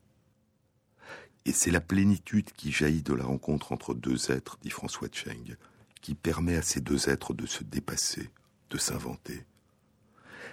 Et 1.46 1.52
c'est 1.52 1.72
la 1.72 1.82
plénitude 1.82 2.52
qui 2.52 2.72
jaillit 2.72 3.02
de 3.02 3.14
la 3.14 3.26
rencontre 3.26 3.72
entre 3.72 3.94
deux 3.94 4.32
êtres, 4.32 4.58
dit 4.62 4.70
François 4.70 5.10
Cheng, 5.12 5.58
qui 6.02 6.14
permet 6.14 6.56
à 6.56 6.62
ces 6.62 6.80
deux 6.80 7.10
êtres 7.10 7.34
de 7.34 7.46
se 7.46 7.64
dépasser, 7.64 8.30
de 8.70 8.78
s'inventer. 8.78 9.46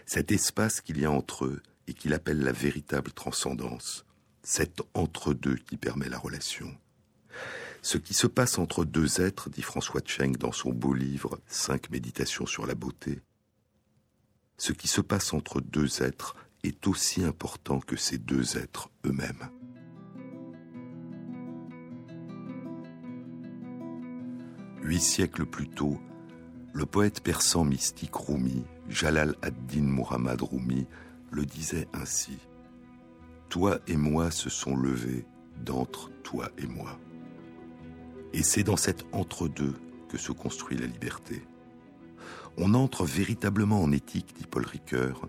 Cet 0.07 0.33
espace 0.33 0.81
qu'il 0.81 0.99
y 0.99 1.05
a 1.05 1.11
entre 1.11 1.45
eux 1.45 1.63
et 1.87 1.95
qu'il 1.95 2.15
appelle 2.15 2.41
la 2.41 2.53
véritable 2.53 3.13
transcendance, 3.13 4.05
cet 4.43 4.81
entre-deux 4.95 5.57
qui 5.57 5.77
permet 5.77 6.09
la 6.09 6.19
relation. 6.19 6.75
Ce 7.87 7.99
qui 7.99 8.15
se 8.15 8.27
passe 8.27 8.59
entre 8.59 8.85
deux 8.85 9.21
êtres, 9.21 9.49
dit 9.49 9.63
François 9.63 10.01
Cheng 10.05 10.37
dans 10.37 10.51
son 10.51 10.73
beau 10.73 10.93
livre 10.93 11.39
Cinq 11.47 11.89
méditations 11.91 12.45
sur 12.45 12.67
la 12.67 12.75
beauté, 12.75 13.21
ce 14.59 14.73
qui 14.73 14.89
se 14.89 15.01
passe 15.01 15.33
entre 15.33 15.61
deux 15.61 16.03
êtres 16.03 16.35
est 16.65 16.89
aussi 16.89 17.23
important 17.23 17.79
que 17.79 17.95
ces 17.95 18.19
deux 18.19 18.59
êtres 18.59 18.91
eux-mêmes. 19.05 19.49
Huit 24.83 25.01
siècles 25.01 25.47
plus 25.47 25.69
tôt, 25.69 26.01
le 26.73 26.87
poète 26.87 27.21
persan 27.21 27.65
mystique 27.65 28.17
Rumi, 28.17 28.65
Jalal 28.89 29.37
ad-Din 29.43 29.83
Muhammad 29.83 30.43
Rumi, 30.43 30.89
le 31.31 31.47
disait 31.47 31.87
ainsi 31.93 32.37
toi 33.49 33.79
et 33.87 33.97
moi 33.97 34.33
se 34.33 34.51
sont 34.51 34.75
levés 34.75 35.25
d'entre 35.65 36.11
toi 36.25 36.51
et 36.59 36.67
moi. 36.67 36.99
Et 38.37 38.43
c'est 38.43 38.65
dans 38.65 38.77
cet 38.77 39.07
entre-deux 39.13 39.73
que 40.11 40.19
se 40.19 40.31
construit 40.31 40.77
la 40.77 40.87
liberté. 40.87 41.43
On 42.59 42.75
entre 42.75 43.07
véritablement 43.07 43.83
en 43.83 43.91
éthique, 43.93 44.35
dit 44.39 44.47
Paul 44.47 44.67
Ricoeur, 44.67 45.27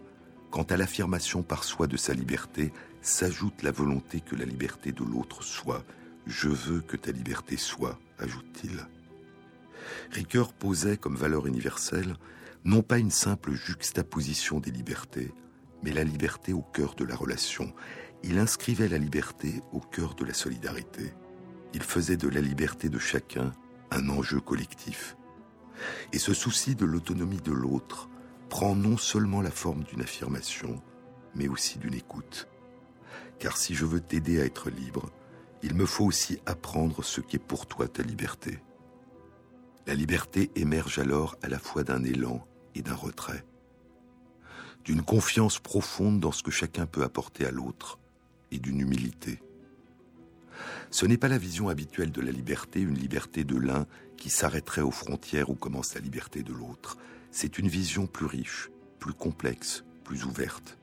quand 0.51 0.73
à 0.73 0.77
l'affirmation 0.77 1.41
par 1.41 1.63
soi 1.63 1.87
de 1.87 1.95
sa 1.95 2.13
liberté 2.13 2.73
s'ajoute 3.01 3.63
la 3.63 3.71
volonté 3.71 4.19
que 4.19 4.35
la 4.35 4.43
liberté 4.43 4.91
de 4.91 5.05
l'autre 5.05 5.41
soit. 5.41 5.85
Je 6.25 6.49
veux 6.49 6.81
que 6.81 6.97
ta 6.97 7.13
liberté 7.13 7.55
soit, 7.55 7.97
ajoute-t-il. 8.19 8.85
Ricoeur 10.11 10.51
posait 10.51 10.97
comme 10.97 11.15
valeur 11.15 11.47
universelle 11.47 12.17
non 12.65 12.81
pas 12.81 12.97
une 12.97 13.11
simple 13.11 13.53
juxtaposition 13.53 14.59
des 14.59 14.71
libertés, 14.71 15.31
mais 15.81 15.93
la 15.93 16.03
liberté 16.03 16.51
au 16.51 16.61
cœur 16.61 16.93
de 16.95 17.05
la 17.05 17.15
relation, 17.15 17.73
il 18.23 18.37
inscrivait 18.37 18.89
la 18.89 18.97
liberté 18.97 19.61
au 19.71 19.79
cœur 19.79 20.13
de 20.13 20.25
la 20.25 20.33
solidarité. 20.33 21.13
Il 21.77 21.83
faisait 21.83 22.17
de 22.17 22.27
la 22.27 22.41
liberté 22.41 22.89
de 22.89 22.97
chacun 22.97 23.53
un 23.91 24.09
enjeu 24.09 24.39
collectif. 24.39 25.15
Et 26.11 26.17
ce 26.17 26.33
souci 26.33 26.73
de 26.73 26.85
l'autonomie 26.85 27.39
de 27.39 27.51
l'autre 27.51 28.09
prend 28.49 28.75
non 28.75 28.97
seulement 28.97 29.43
la 29.43 29.51
forme 29.51 29.83
d'une 29.83 30.01
affirmation, 30.01 30.81
mais 31.35 31.47
aussi 31.47 31.77
d'une 31.77 31.93
écoute. 31.93 32.47
Car 33.37 33.57
si 33.57 33.75
je 33.75 33.85
veux 33.85 33.99
t'aider 33.99 34.41
à 34.41 34.45
être 34.45 34.71
libre, 34.71 35.11
il 35.61 35.75
me 35.75 35.85
faut 35.85 36.05
aussi 36.05 36.39
apprendre 36.47 37.03
ce 37.03 37.21
qu'est 37.21 37.37
pour 37.37 37.67
toi 37.67 37.87
ta 37.87 38.01
liberté. 38.01 38.57
La 39.85 39.93
liberté 39.93 40.49
émerge 40.55 40.97
alors 40.97 41.35
à 41.43 41.47
la 41.47 41.59
fois 41.59 41.83
d'un 41.83 42.03
élan 42.03 42.43
et 42.73 42.81
d'un 42.81 42.95
retrait, 42.95 43.45
d'une 44.83 45.03
confiance 45.03 45.59
profonde 45.59 46.19
dans 46.19 46.31
ce 46.31 46.41
que 46.41 46.49
chacun 46.49 46.87
peut 46.87 47.03
apporter 47.03 47.45
à 47.45 47.51
l'autre 47.51 47.99
et 48.49 48.57
d'une 48.57 48.79
humilité. 48.79 49.43
Ce 50.91 51.05
n'est 51.05 51.17
pas 51.17 51.27
la 51.27 51.37
vision 51.37 51.69
habituelle 51.69 52.11
de 52.11 52.21
la 52.21 52.31
liberté, 52.31 52.79
une 52.79 52.97
liberté 52.97 53.43
de 53.43 53.57
l'un 53.57 53.85
qui 54.17 54.29
s'arrêterait 54.29 54.81
aux 54.81 54.91
frontières 54.91 55.49
où 55.49 55.55
commence 55.55 55.95
la 55.95 56.01
liberté 56.01 56.43
de 56.43 56.53
l'autre. 56.53 56.97
C'est 57.31 57.57
une 57.57 57.67
vision 57.67 58.07
plus 58.07 58.25
riche, 58.25 58.69
plus 58.99 59.13
complexe, 59.13 59.83
plus 60.03 60.23
ouverte. 60.25 60.77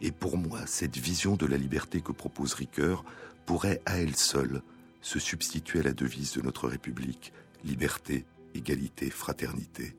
Et 0.00 0.12
pour 0.12 0.36
moi, 0.36 0.60
cette 0.66 0.96
vision 0.96 1.36
de 1.36 1.46
la 1.46 1.56
liberté 1.56 2.00
que 2.00 2.12
propose 2.12 2.54
Ricoeur 2.54 3.04
pourrait 3.46 3.82
à 3.86 3.98
elle 3.98 4.16
seule 4.16 4.62
se 5.00 5.18
substituer 5.18 5.80
à 5.80 5.84
la 5.84 5.92
devise 5.92 6.32
de 6.34 6.42
notre 6.42 6.68
République, 6.68 7.32
liberté, 7.64 8.24
égalité, 8.54 9.10
fraternité. 9.10 9.96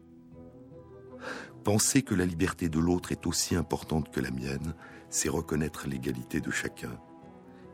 Penser 1.63 2.01
que 2.01 2.15
la 2.15 2.26
liberté 2.26 2.69
de 2.69 2.80
l'autre 2.80 3.11
est 3.11 3.28
aussi 3.28 3.55
importante 3.55 4.11
que 4.11 4.19
la 4.19 4.32
mienne, 4.32 4.74
c'est 5.09 5.30
reconnaître 5.30 5.88
l'égalité 5.88 6.41
de 6.41 6.49
chacun. 6.49 6.97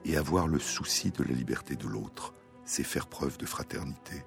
Et 0.06 0.18
avoir 0.18 0.48
le 0.48 0.60
souci 0.60 1.12
de 1.12 1.24
la 1.24 1.34
liberté 1.34 1.76
de 1.76 1.88
l'autre, 1.88 2.34
c'est 2.66 2.84
faire 2.84 3.08
preuve 3.08 3.38
de 3.38 3.46
fraternité. 3.46 4.24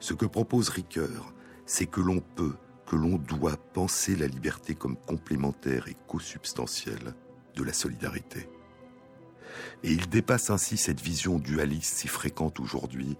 Ce 0.00 0.14
que 0.14 0.26
propose 0.26 0.68
Ricoeur, 0.68 1.32
c'est 1.66 1.86
que 1.86 2.00
l'on 2.00 2.20
peut, 2.20 2.54
que 2.86 2.96
l'on 2.96 3.18
doit 3.18 3.56
penser 3.56 4.16
la 4.16 4.26
liberté 4.26 4.74
comme 4.74 4.96
complémentaire 4.96 5.88
et 5.88 5.96
co-substantielle 6.06 7.14
de 7.54 7.62
la 7.62 7.72
solidarité. 7.72 8.48
Et 9.82 9.92
il 9.92 10.08
dépasse 10.08 10.50
ainsi 10.50 10.76
cette 10.76 11.00
vision 11.00 11.38
dualiste 11.38 11.96
si 11.98 12.08
fréquente 12.08 12.58
aujourd'hui, 12.60 13.16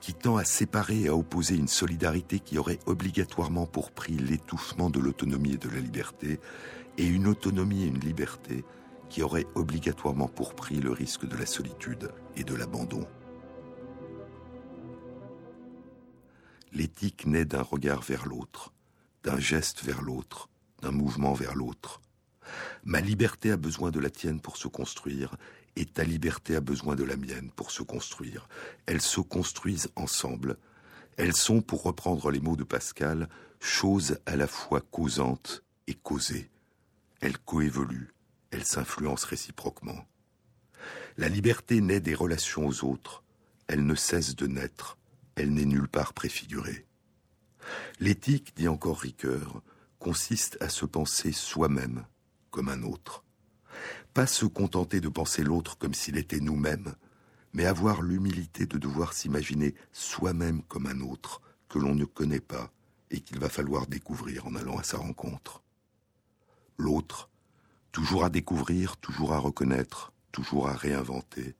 qui 0.00 0.14
tend 0.14 0.36
à 0.36 0.44
séparer 0.44 1.02
et 1.02 1.08
à 1.08 1.16
opposer 1.16 1.56
une 1.56 1.68
solidarité 1.68 2.38
qui 2.38 2.58
aurait 2.58 2.78
obligatoirement 2.86 3.66
pour 3.66 3.92
prix 3.92 4.16
l'étouffement 4.16 4.90
de 4.90 5.00
l'autonomie 5.00 5.54
et 5.54 5.58
de 5.58 5.68
la 5.68 5.80
liberté, 5.80 6.40
et 6.98 7.06
une 7.06 7.26
autonomie 7.26 7.84
et 7.84 7.88
une 7.88 8.00
liberté 8.00 8.64
qui 9.08 9.22
auraient 9.22 9.46
obligatoirement 9.54 10.28
pour 10.28 10.54
prix 10.54 10.80
le 10.80 10.90
risque 10.90 11.26
de 11.26 11.36
la 11.36 11.46
solitude 11.46 12.10
et 12.36 12.44
de 12.44 12.54
l'abandon. 12.54 13.06
L'éthique 16.72 17.26
naît 17.26 17.44
d'un 17.44 17.62
regard 17.62 18.02
vers 18.02 18.26
l'autre, 18.26 18.72
d'un 19.22 19.38
geste 19.38 19.82
vers 19.82 20.02
l'autre, 20.02 20.48
d'un 20.82 20.90
mouvement 20.90 21.32
vers 21.32 21.54
l'autre. 21.54 22.00
Ma 22.84 23.00
liberté 23.00 23.50
a 23.50 23.56
besoin 23.56 23.90
de 23.90 23.98
la 23.98 24.10
tienne 24.10 24.40
pour 24.40 24.56
se 24.56 24.68
construire, 24.68 25.36
et 25.76 25.84
ta 25.84 26.04
liberté 26.04 26.56
a 26.56 26.60
besoin 26.60 26.94
de 26.94 27.04
la 27.04 27.16
mienne 27.16 27.50
pour 27.54 27.70
se 27.70 27.82
construire. 27.82 28.48
Elles 28.86 29.02
se 29.02 29.20
construisent 29.20 29.90
ensemble. 29.96 30.58
Elles 31.16 31.36
sont, 31.36 31.60
pour 31.60 31.82
reprendre 31.82 32.30
les 32.30 32.40
mots 32.40 32.56
de 32.56 32.64
Pascal, 32.64 33.28
choses 33.60 34.18
à 34.26 34.36
la 34.36 34.46
fois 34.46 34.80
causantes 34.80 35.64
et 35.86 35.94
causées. 35.94 36.50
Elles 37.20 37.38
coévoluent, 37.38 38.12
elles 38.50 38.64
s'influencent 38.64 39.26
réciproquement. 39.26 40.06
La 41.16 41.28
liberté 41.28 41.80
naît 41.80 42.00
des 42.00 42.14
relations 42.14 42.66
aux 42.66 42.84
autres. 42.84 43.22
Elle 43.68 43.86
ne 43.86 43.94
cesse 43.94 44.36
de 44.36 44.46
naître. 44.46 44.98
Elle 45.34 45.52
n'est 45.52 45.64
nulle 45.64 45.88
part 45.88 46.12
préfigurée. 46.12 46.86
L'éthique, 47.98 48.54
dit 48.56 48.68
encore 48.68 49.00
Ricoeur, 49.00 49.62
consiste 49.98 50.56
à 50.60 50.68
se 50.68 50.86
penser 50.86 51.32
soi-même 51.32 52.04
comme 52.50 52.68
un 52.68 52.82
autre. 52.82 53.24
Pas 54.14 54.26
se 54.26 54.46
contenter 54.46 55.00
de 55.00 55.08
penser 55.08 55.42
l'autre 55.42 55.76
comme 55.78 55.94
s'il 55.94 56.16
était 56.16 56.40
nous-mêmes, 56.40 56.94
mais 57.52 57.66
avoir 57.66 58.02
l'humilité 58.02 58.66
de 58.66 58.78
devoir 58.78 59.12
s'imaginer 59.12 59.74
soi-même 59.92 60.62
comme 60.62 60.86
un 60.86 61.00
autre 61.00 61.42
que 61.68 61.78
l'on 61.78 61.94
ne 61.94 62.04
connaît 62.04 62.40
pas 62.40 62.70
et 63.10 63.20
qu'il 63.20 63.38
va 63.38 63.48
falloir 63.48 63.86
découvrir 63.86 64.46
en 64.46 64.54
allant 64.54 64.78
à 64.78 64.82
sa 64.82 64.98
rencontre. 64.98 65.62
L'autre, 66.78 67.30
toujours 67.96 68.24
à 68.24 68.28
découvrir, 68.28 68.98
toujours 68.98 69.32
à 69.32 69.38
reconnaître, 69.38 70.12
toujours 70.30 70.68
à 70.68 70.74
réinventer, 70.74 71.54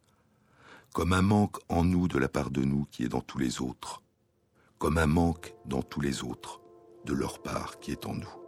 comme 0.93 1.15
un 1.15 1.23
manque 1.23 1.57
en 1.71 1.83
nous 1.83 2.09
de 2.09 2.19
la 2.19 2.29
part 2.29 2.51
de 2.51 2.63
nous 2.63 2.85
qui 2.91 3.05
est 3.05 3.09
dans 3.09 3.23
tous 3.23 3.39
les 3.39 3.63
autres, 3.63 4.03
comme 4.77 4.99
un 4.99 5.07
manque 5.07 5.55
dans 5.65 5.81
tous 5.81 6.03
les 6.03 6.23
autres 6.23 6.61
de 7.07 7.15
leur 7.15 7.43
part 7.43 7.81
qui 7.81 7.91
est 7.91 8.05
en 8.05 8.13
nous. 8.13 8.46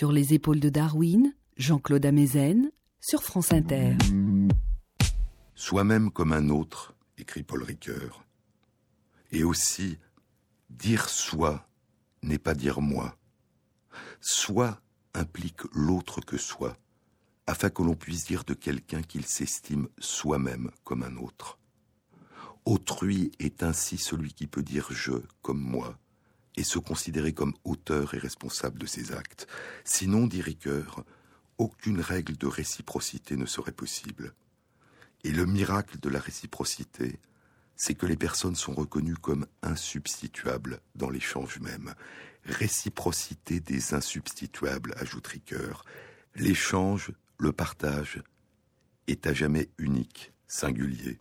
Sur 0.00 0.12
les 0.12 0.32
épaules 0.32 0.60
de 0.60 0.70
Darwin, 0.70 1.34
Jean-Claude 1.58 2.06
Amezen, 2.06 2.70
sur 3.02 3.22
France 3.22 3.52
Inter. 3.52 3.98
Soi-même 5.54 6.10
comme 6.10 6.32
un 6.32 6.48
autre, 6.48 6.94
écrit 7.18 7.42
Paul 7.42 7.62
Ricoeur. 7.62 8.24
Et 9.30 9.44
aussi, 9.44 9.98
dire 10.70 11.10
soi 11.10 11.68
n'est 12.22 12.38
pas 12.38 12.54
dire 12.54 12.80
moi. 12.80 13.14
Soi 14.22 14.80
implique 15.12 15.60
l'autre 15.74 16.22
que 16.22 16.38
soi, 16.38 16.78
afin 17.46 17.68
que 17.68 17.82
l'on 17.82 17.94
puisse 17.94 18.24
dire 18.24 18.44
de 18.44 18.54
quelqu'un 18.54 19.02
qu'il 19.02 19.26
s'estime 19.26 19.86
soi-même 19.98 20.70
comme 20.82 21.02
un 21.02 21.18
autre. 21.18 21.58
Autrui 22.64 23.32
est 23.38 23.62
ainsi 23.62 23.98
celui 23.98 24.32
qui 24.32 24.46
peut 24.46 24.62
dire 24.62 24.86
je 24.92 25.12
comme 25.42 25.60
moi, 25.60 25.98
et 26.56 26.64
se 26.64 26.78
considérer 26.78 27.32
comme 27.32 27.54
auteur 27.64 28.14
et 28.14 28.18
responsable 28.18 28.78
de 28.78 28.86
ses 28.86 29.12
actes. 29.12 29.46
Sinon, 29.84 30.26
dit 30.26 30.42
Ricoeur, 30.42 31.04
aucune 31.58 32.00
règle 32.00 32.36
de 32.36 32.46
réciprocité 32.46 33.36
ne 33.36 33.46
serait 33.46 33.72
possible. 33.72 34.34
Et 35.24 35.30
le 35.30 35.46
miracle 35.46 35.98
de 36.00 36.08
la 36.08 36.18
réciprocité, 36.18 37.20
c'est 37.76 37.94
que 37.94 38.06
les 38.06 38.16
personnes 38.16 38.56
sont 38.56 38.74
reconnues 38.74 39.16
comme 39.16 39.46
insubstituables 39.62 40.80
dans 40.94 41.10
l'échange 41.10 41.60
même. 41.60 41.94
Réciprocité 42.44 43.60
des 43.60 43.94
insubstituables, 43.94 44.94
ajoute 44.96 45.26
Ricoeur. 45.26 45.84
L'échange, 46.34 47.12
le 47.38 47.52
partage, 47.52 48.22
est 49.06 49.26
à 49.26 49.32
jamais 49.32 49.68
unique, 49.78 50.32
singulier. 50.46 51.18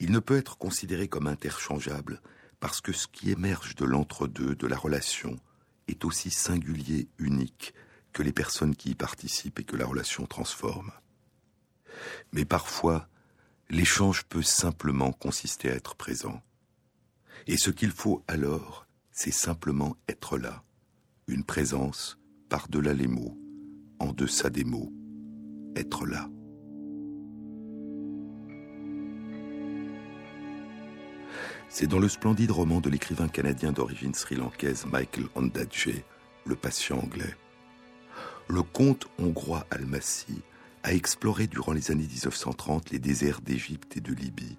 Il 0.00 0.10
ne 0.10 0.18
peut 0.18 0.36
être 0.36 0.58
considéré 0.58 1.08
comme 1.08 1.26
interchangeable 1.26 2.20
parce 2.62 2.80
que 2.80 2.92
ce 2.92 3.08
qui 3.08 3.32
émerge 3.32 3.74
de 3.74 3.84
l'entre-deux, 3.84 4.54
de 4.54 4.68
la 4.68 4.76
relation, 4.76 5.36
est 5.88 6.04
aussi 6.04 6.30
singulier, 6.30 7.08
unique, 7.18 7.74
que 8.12 8.22
les 8.22 8.32
personnes 8.32 8.76
qui 8.76 8.90
y 8.90 8.94
participent 8.94 9.58
et 9.58 9.64
que 9.64 9.74
la 9.74 9.84
relation 9.84 10.26
transforme. 10.26 10.92
Mais 12.30 12.44
parfois, 12.44 13.08
l'échange 13.68 14.22
peut 14.26 14.44
simplement 14.44 15.10
consister 15.10 15.72
à 15.72 15.74
être 15.74 15.96
présent. 15.96 16.40
Et 17.48 17.56
ce 17.56 17.72
qu'il 17.72 17.90
faut 17.90 18.22
alors, 18.28 18.86
c'est 19.10 19.32
simplement 19.32 19.96
être 20.06 20.38
là, 20.38 20.62
une 21.26 21.42
présence 21.42 22.16
par-delà 22.48 22.94
les 22.94 23.08
mots, 23.08 23.36
en 23.98 24.12
deçà 24.12 24.50
des 24.50 24.64
mots, 24.64 24.92
être 25.74 26.06
là. 26.06 26.30
C'est 31.74 31.86
dans 31.86 31.98
le 31.98 32.08
splendide 32.10 32.50
roman 32.50 32.82
de 32.82 32.90
l'écrivain 32.90 33.28
canadien 33.28 33.72
d'origine 33.72 34.12
sri-lankaise 34.12 34.84
Michael 34.84 35.28
Ondaatje, 35.34 36.02
Le 36.44 36.54
patient 36.54 36.98
anglais. 36.98 37.34
Le 38.46 38.62
comte 38.62 39.08
hongrois 39.18 39.66
Almasy 39.70 40.42
a 40.82 40.92
exploré 40.92 41.46
durant 41.46 41.72
les 41.72 41.90
années 41.90 42.06
1930 42.06 42.90
les 42.90 42.98
déserts 42.98 43.40
d'Égypte 43.40 43.96
et 43.96 44.02
de 44.02 44.12
Libye, 44.12 44.58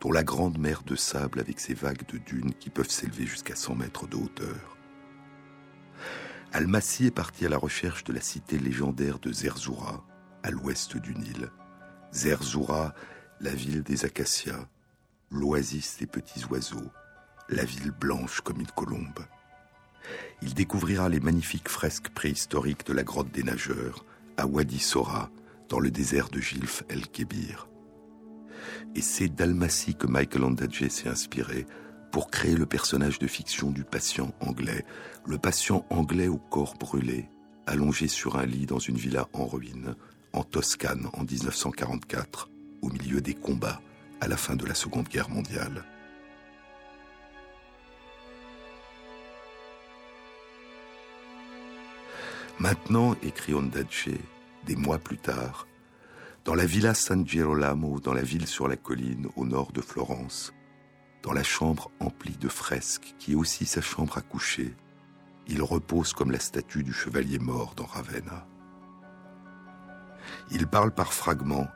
dont 0.00 0.10
la 0.10 0.24
grande 0.24 0.56
mer 0.56 0.82
de 0.86 0.96
sable 0.96 1.38
avec 1.38 1.60
ses 1.60 1.74
vagues 1.74 2.06
de 2.10 2.16
dunes 2.16 2.54
qui 2.54 2.70
peuvent 2.70 2.88
s'élever 2.88 3.26
jusqu'à 3.26 3.54
100 3.54 3.74
mètres 3.74 4.06
de 4.06 4.16
hauteur. 4.16 4.78
Almasy 6.54 7.04
est 7.04 7.10
parti 7.10 7.44
à 7.44 7.50
la 7.50 7.58
recherche 7.58 8.04
de 8.04 8.14
la 8.14 8.22
cité 8.22 8.58
légendaire 8.58 9.18
de 9.18 9.30
Zerzura, 9.34 10.02
à 10.42 10.50
l'ouest 10.50 10.96
du 10.96 11.14
Nil. 11.14 11.50
Zerzura, 12.10 12.94
la 13.38 13.52
ville 13.52 13.82
des 13.82 14.06
acacias, 14.06 14.66
l'oasis 15.30 15.98
des 15.98 16.06
petits 16.06 16.44
oiseaux, 16.46 16.90
la 17.48 17.64
ville 17.64 17.90
blanche 17.90 18.40
comme 18.40 18.60
une 18.60 18.66
colombe. 18.66 19.20
Il 20.42 20.54
découvrira 20.54 21.08
les 21.08 21.20
magnifiques 21.20 21.68
fresques 21.68 22.10
préhistoriques 22.10 22.86
de 22.86 22.92
la 22.92 23.02
grotte 23.02 23.30
des 23.30 23.42
nageurs, 23.42 24.04
à 24.36 24.46
Wadi 24.46 24.78
Sora, 24.78 25.30
dans 25.68 25.80
le 25.80 25.90
désert 25.90 26.28
de 26.28 26.40
Gilf 26.40 26.82
el-Kébir. 26.88 27.68
Et 28.94 29.02
c'est 29.02 29.28
d'Almasy 29.28 29.94
que 29.94 30.06
Michael 30.06 30.44
Ondaatje 30.44 30.88
s'est 30.88 31.08
inspiré 31.08 31.66
pour 32.10 32.30
créer 32.30 32.56
le 32.56 32.66
personnage 32.66 33.18
de 33.18 33.26
fiction 33.26 33.70
du 33.70 33.84
patient 33.84 34.32
anglais, 34.40 34.84
le 35.26 35.38
patient 35.38 35.84
anglais 35.90 36.28
au 36.28 36.38
corps 36.38 36.74
brûlé, 36.74 37.28
allongé 37.66 38.08
sur 38.08 38.38
un 38.38 38.46
lit 38.46 38.66
dans 38.66 38.78
une 38.78 38.96
villa 38.96 39.28
en 39.34 39.46
ruine, 39.46 39.94
en 40.32 40.42
Toscane 40.42 41.08
en 41.12 41.22
1944, 41.22 42.50
au 42.80 42.88
milieu 42.88 43.20
des 43.20 43.34
combats 43.34 43.80
à 44.20 44.28
la 44.28 44.36
fin 44.36 44.56
de 44.56 44.66
la 44.66 44.74
Seconde 44.74 45.08
Guerre 45.08 45.28
mondiale. 45.28 45.84
Maintenant, 52.58 53.14
écrit 53.22 53.54
Ondaatje, 53.54 54.10
des 54.66 54.74
mois 54.74 54.98
plus 54.98 55.18
tard, 55.18 55.68
dans 56.44 56.54
la 56.54 56.66
villa 56.66 56.92
San 56.94 57.26
Girolamo, 57.26 58.00
dans 58.00 58.14
la 58.14 58.22
ville 58.22 58.46
sur 58.48 58.66
la 58.66 58.76
colline 58.76 59.28
au 59.36 59.44
nord 59.44 59.70
de 59.70 59.80
Florence, 59.80 60.52
dans 61.22 61.32
la 61.32 61.44
chambre 61.44 61.90
emplie 62.00 62.36
de 62.36 62.48
fresques 62.48 63.14
qui 63.18 63.32
est 63.32 63.36
aussi 63.36 63.64
sa 63.64 63.80
chambre 63.80 64.18
à 64.18 64.22
coucher, 64.22 64.74
il 65.46 65.62
repose 65.62 66.12
comme 66.12 66.30
la 66.30 66.40
statue 66.40 66.82
du 66.82 66.92
chevalier 66.92 67.38
mort 67.38 67.74
dans 67.76 67.86
Ravenna. 67.86 68.46
Il 70.50 70.66
parle 70.66 70.92
par 70.92 71.12
fragments 71.12 71.68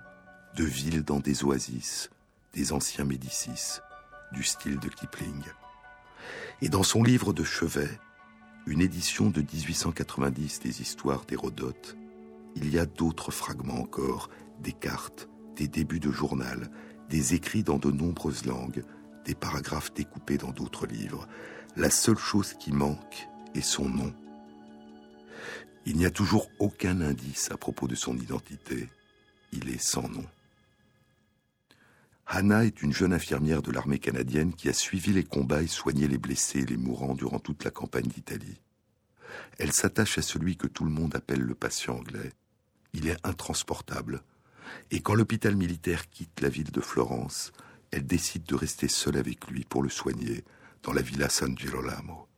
de 0.57 0.64
villes 0.64 1.05
dans 1.05 1.20
des 1.20 1.45
oasis, 1.45 2.11
des 2.55 2.72
anciens 2.72 3.05
Médicis, 3.05 3.80
du 4.32 4.42
style 4.42 4.78
de 4.78 4.88
Kipling. 4.88 5.42
Et 6.61 6.68
dans 6.68 6.82
son 6.82 7.03
livre 7.03 7.32
de 7.32 7.44
chevet, 7.44 7.98
une 8.66 8.80
édition 8.80 9.30
de 9.30 9.40
1890 9.40 10.61
des 10.61 10.80
histoires 10.80 11.24
d'Hérodote, 11.24 11.96
il 12.55 12.72
y 12.72 12.78
a 12.78 12.86
d'autres 12.86 13.30
fragments 13.30 13.80
encore, 13.80 14.28
des 14.61 14.72
cartes, 14.72 15.28
des 15.57 15.66
débuts 15.66 16.00
de 16.00 16.11
journal, 16.11 16.70
des 17.09 17.34
écrits 17.34 17.62
dans 17.62 17.78
de 17.78 17.90
nombreuses 17.90 18.46
langues, 18.46 18.84
des 19.24 19.34
paragraphes 19.34 19.92
découpés 19.94 20.38
dans 20.38 20.50
d'autres 20.50 20.86
livres. 20.86 21.26
La 21.76 21.90
seule 21.90 22.18
chose 22.18 22.55
qui 22.55 22.72
manque 22.72 23.28
est 23.55 23.62
son 23.62 23.88
nom. 23.88 24.12
Il 25.84 25.96
n'y 25.96 26.07
a 26.07 26.11
toujours 26.11 26.48
aucun 26.59 27.00
indice 27.00 27.50
à 27.50 27.57
propos 27.57 27.88
de 27.88 27.94
son 27.94 28.16
identité. 28.16 28.88
Il 29.53 29.68
est 29.68 29.82
sans 29.82 30.09
nom. 30.09 30.24
Hannah 32.27 32.64
est 32.64 32.83
une 32.83 32.93
jeune 32.93 33.12
infirmière 33.12 33.62
de 33.62 33.70
l'armée 33.70 33.99
canadienne 33.99 34.55
qui 34.55 34.68
a 34.68 34.73
suivi 34.73 35.12
les 35.12 35.25
combats 35.25 35.62
et 35.62 35.66
soigné 35.66 36.09
les 36.09 36.18
blessés 36.18 36.61
et 36.61 36.66
les 36.66 36.77
mourants 36.77 37.14
durant 37.14 37.39
toute 37.39 37.64
la 37.64 37.70
campagne 37.70 38.07
d'Italie. 38.07 38.61
Elle 39.59 39.73
s'attache 39.73 40.18
à 40.18 40.23
celui 40.23 40.57
que 40.57 40.66
tout 40.66 40.85
le 40.85 40.91
monde 40.91 41.14
appelle 41.14 41.41
le 41.41 41.55
patient 41.55 41.97
anglais. 41.97 42.33
Il 42.95 43.09
est 43.09 43.18
intransportable. 43.25 44.23
Et 44.91 45.01
quand 45.01 45.14
l'hôpital 45.14 45.57
militaire 45.57 46.09
quitte 46.11 46.41
la 46.41 46.49
ville 46.49 46.70
de 46.70 46.81
Florence, 46.81 47.53
elle 47.91 48.07
décide 48.07 48.45
de 48.45 48.55
rester 48.55 48.89
seule 48.89 49.16
avec 49.16 49.49
lui 49.49 49.64
pour 49.64 49.83
le 49.83 49.91
soigner 49.91 50.45
dans 50.83 50.93
la 50.93 51.03
villa 51.03 51.29
San 51.29 51.57
Girolamo. 51.57 52.29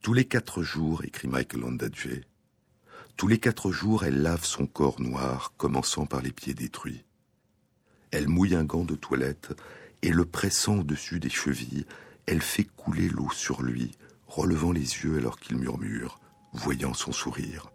Tous 0.00 0.14
les 0.14 0.24
quatre 0.24 0.62
jours, 0.62 1.04
écrit 1.04 1.28
Michael 1.28 1.64
Ondaatje, 1.64 2.22
tous 3.16 3.28
les 3.28 3.38
quatre 3.38 3.70
jours, 3.72 4.04
elle 4.04 4.20
lave 4.20 4.44
son 4.44 4.66
corps 4.66 5.00
noir, 5.00 5.54
commençant 5.56 6.04
par 6.04 6.20
les 6.20 6.32
pieds 6.32 6.54
détruits. 6.54 7.04
Elle 8.10 8.28
mouille 8.28 8.54
un 8.54 8.64
gant 8.64 8.84
de 8.84 8.94
toilette 8.94 9.54
et 10.02 10.10
le 10.10 10.24
pressant 10.24 10.78
au-dessus 10.78 11.18
des 11.18 11.28
chevilles, 11.28 11.86
elle 12.26 12.42
fait 12.42 12.64
couler 12.64 13.08
l'eau 13.08 13.30
sur 13.32 13.62
lui, 13.62 13.92
relevant 14.26 14.72
les 14.72 14.80
yeux 14.80 15.16
alors 15.18 15.38
qu'il 15.38 15.56
murmure, 15.56 16.20
voyant 16.52 16.94
son 16.94 17.12
sourire. 17.12 17.70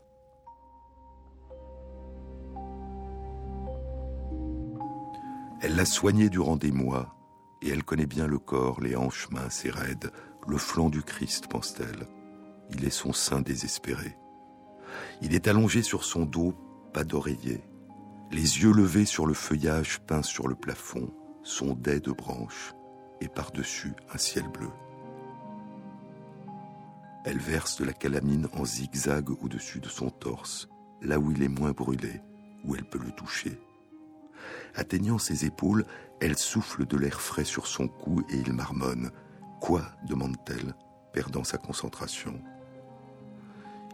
Elle 5.62 5.76
l'a 5.76 5.86
soigné 5.86 6.30
durant 6.30 6.58
des 6.58 6.72
mois, 6.72 7.16
et 7.62 7.70
elle 7.70 7.84
connaît 7.84 8.08
bien 8.08 8.28
le 8.28 8.40
corps, 8.40 8.82
les 8.82 8.96
hanches 8.96 9.30
minces 9.30 9.64
et 9.66 9.70
raides, 9.70 10.12
le 10.48 10.58
flanc 10.58 10.90
du 10.90 11.04
Christ, 11.04 11.48
pense-t-elle. 11.48 12.08
Il 12.72 12.84
est 12.86 12.90
son 12.90 13.14
sein 13.14 13.42
désespéré. 13.42 14.18
Il 15.22 15.36
est 15.36 15.48
allongé 15.48 15.84
sur 15.84 16.04
son 16.04 16.26
dos, 16.26 16.56
pas 16.94 17.04
d'oreiller, 17.04 17.62
les 18.32 18.62
yeux 18.62 18.72
levés 18.72 19.06
sur 19.06 19.26
le 19.26 19.34
feuillage 19.34 20.00
peint 20.08 20.24
sur 20.24 20.48
le 20.48 20.56
plafond, 20.56 21.14
son 21.44 21.74
dais 21.74 22.00
de 22.00 22.12
branches, 22.12 22.74
et 23.20 23.28
par-dessus 23.28 23.94
un 24.14 24.18
ciel 24.18 24.48
bleu. 24.48 24.70
Elle 27.26 27.38
verse 27.38 27.78
de 27.78 27.86
la 27.86 27.94
calamine 27.94 28.48
en 28.54 28.64
zigzag 28.66 29.30
au-dessus 29.30 29.80
de 29.80 29.90
son 29.90 30.10
torse, 30.10 30.70
là 31.02 31.20
où 31.20 31.32
il 31.32 31.44
est 31.44 31.50
moins 31.50 31.72
brûlé, 31.72 32.22
où 32.64 32.76
elle 32.76 32.86
peut 32.86 33.04
le 33.04 33.12
toucher. 33.12 33.60
Atteignant 34.76 35.20
ses 35.20 35.46
épaules, 35.46 35.86
elle 36.22 36.38
souffle 36.38 36.86
de 36.86 36.98
l'air 36.98 37.20
frais 37.20 37.44
sur 37.44 37.68
son 37.68 37.88
cou 37.88 38.24
et 38.30 38.38
il 38.38 38.54
marmonne. 38.54 39.12
Quoi 39.60 39.84
demande-t-elle, 40.08 40.74
perdant 41.12 41.44
sa 41.44 41.58
concentration? 41.58 42.42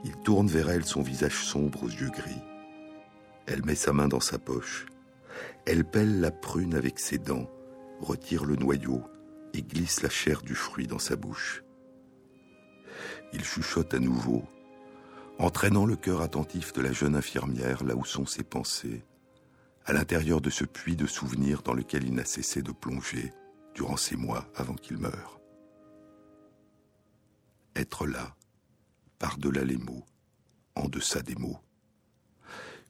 Il 0.05 0.15
tourne 0.17 0.47
vers 0.47 0.69
elle 0.69 0.85
son 0.85 1.01
visage 1.01 1.43
sombre 1.43 1.83
aux 1.83 1.89
yeux 1.89 2.11
gris. 2.11 2.41
Elle 3.47 3.63
met 3.65 3.75
sa 3.75 3.93
main 3.93 4.09
dans 4.09 4.19
sa 4.19 4.37
poche. 4.37 4.85
Elle 5.65 5.85
pèle 5.85 6.19
la 6.19 6.31
prune 6.31 6.75
avec 6.75 6.99
ses 6.99 7.17
dents, 7.17 7.49
retire 8.01 8.43
le 8.43 8.57
noyau 8.57 9.03
et 9.53 9.63
glisse 9.63 10.01
la 10.01 10.09
chair 10.09 10.41
du 10.41 10.53
fruit 10.53 10.85
dans 10.85 10.99
sa 10.99 11.15
bouche. 11.15 11.63
Il 13.33 13.43
chuchote 13.43 13.93
à 13.93 13.99
nouveau. 13.99 14.43
entraînant 15.39 15.85
le 15.85 15.95
cœur 15.95 16.21
attentif 16.21 16.73
de 16.73 16.81
la 16.81 16.91
jeune 16.91 17.15
infirmière 17.15 17.83
là 17.83 17.95
où 17.95 18.03
sont 18.03 18.25
ses 18.25 18.43
pensées, 18.43 19.05
à 19.85 19.93
l'intérieur 19.93 20.41
de 20.41 20.49
ce 20.49 20.65
puits 20.65 20.95
de 20.95 21.05
souvenirs 21.05 21.61
dans 21.61 21.73
lequel 21.73 22.05
il 22.05 22.15
n'a 22.15 22.25
cessé 22.25 22.63
de 22.63 22.71
plonger 22.71 23.31
durant 23.75 23.97
ces 23.97 24.17
mois 24.17 24.49
avant 24.55 24.73
qu'il 24.73 24.97
meure. 24.97 25.39
Être 27.75 28.07
là, 28.07 28.35
par-delà 29.19 29.63
les 29.63 29.77
mots, 29.77 30.05
en 30.75 30.89
deçà 30.89 31.21
des 31.21 31.35
mots. 31.35 31.59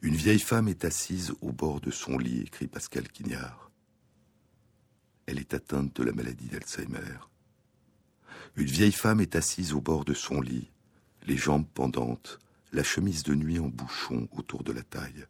Une 0.02 0.16
vieille 0.16 0.40
femme 0.40 0.68
est 0.68 0.86
assise 0.86 1.34
au 1.42 1.52
bord 1.52 1.82
de 1.82 1.90
son 1.90 2.18
lit, 2.20 2.42
écrit 2.42 2.68
Pascal 2.68 3.08
Quignard. 3.08 3.72
Elle 5.26 5.40
est 5.40 5.56
atteinte 5.56 5.96
de 5.96 6.04
la 6.04 6.12
maladie 6.12 6.48
d'Alzheimer. 6.48 7.18
Une 8.56 8.68
vieille 8.68 8.92
femme 8.92 9.22
est 9.22 9.36
assise 9.36 9.74
au 9.74 9.82
bord 9.82 10.06
de 10.06 10.14
son 10.14 10.40
lit, 10.40 10.72
les 11.26 11.36
jambes 11.36 11.68
pendantes, 11.74 12.40
la 12.72 12.84
chemise 12.84 13.24
de 13.24 13.34
nuit 13.34 13.60
en 13.60 13.70
bouchon 13.70 14.28
autour 14.32 14.64
de 14.64 14.72
la 14.72 14.84
taille. 14.84 15.26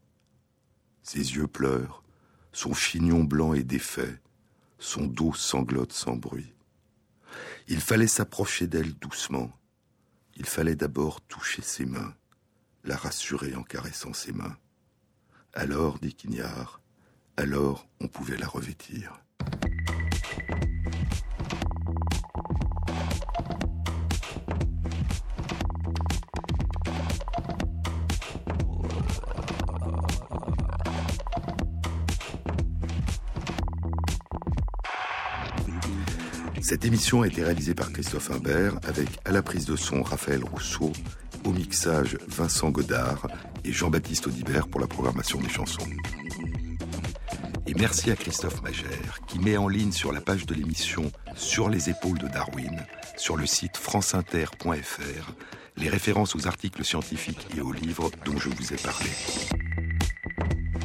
Ses 1.01 1.36
yeux 1.36 1.47
pleurent, 1.47 2.03
son 2.51 2.74
chignon 2.74 3.24
blanc 3.24 3.53
est 3.53 3.63
défait, 3.63 4.20
son 4.80 5.05
dos 5.05 5.34
sanglote 5.34 5.93
sans 5.93 6.18
bruit. 6.18 6.53
Il 7.70 7.80
fallait 7.80 8.07
s'approcher 8.07 8.68
d'elle 8.68 8.93
doucement. 8.93 9.51
Il 10.36 10.45
fallait 10.45 10.76
d'abord 10.76 11.22
toucher 11.22 11.61
ses 11.61 11.86
mains, 11.86 12.13
la 12.88 12.95
rassurer 12.95 13.53
en 13.55 13.63
caressant 13.63 14.13
ses 14.13 14.31
mains. 14.31 14.55
Alors, 15.53 15.99
dit 15.99 16.13
Quignard, 16.13 16.81
alors 17.35 17.88
on 17.99 18.07
pouvait 18.07 18.38
la 18.38 18.47
revêtir. 18.47 19.21
Cette 36.61 36.83
émission 36.83 37.21
a 37.21 37.27
été 37.27 37.43
réalisée 37.43 37.73
par 37.73 37.91
Christophe 37.91 38.29
Imbert 38.31 38.77
avec 38.83 39.07
à 39.25 39.31
la 39.31 39.41
prise 39.41 39.65
de 39.65 39.75
son 39.75 40.03
Raphaël 40.03 40.43
Rousseau, 40.43 40.91
au 41.48 41.54
mixage 41.54 42.18
Vincent 42.28 42.70
Godard 42.70 43.28
et 43.64 43.72
Jean-Baptiste 43.72 44.28
Audibert 44.28 44.68
pour 44.68 44.82
la 44.82 44.88
programmation 44.88 45.39
des 45.39 45.48
chansons. 45.48 45.88
Et 47.66 47.74
merci 47.74 48.12
à 48.12 48.16
Christophe 48.16 48.62
Magère 48.62 49.20
qui 49.28 49.39
met 49.39 49.56
en 49.56 49.70
ligne 49.70 49.93
sur 49.93 50.12
la 50.12 50.20
page 50.20 50.45
de 50.45 50.54
l'émission 50.54 51.10
Sur 51.36 51.70
les 51.70 51.89
épaules 51.89 52.18
de 52.18 52.28
Darwin, 52.28 52.86
sur 53.16 53.38
le 53.38 53.45
site 53.45 53.78
franceinter.fr, 53.78 55.32
les 55.78 55.89
références 55.89 56.36
aux 56.36 56.48
articles 56.48 56.84
scientifiques 56.84 57.48
et 57.56 57.62
aux 57.62 57.72
livres 57.72 58.12
dont 58.26 58.38
je 58.38 58.50
vous 58.50 58.74
ai 58.74 58.78
parlé. 58.78 59.10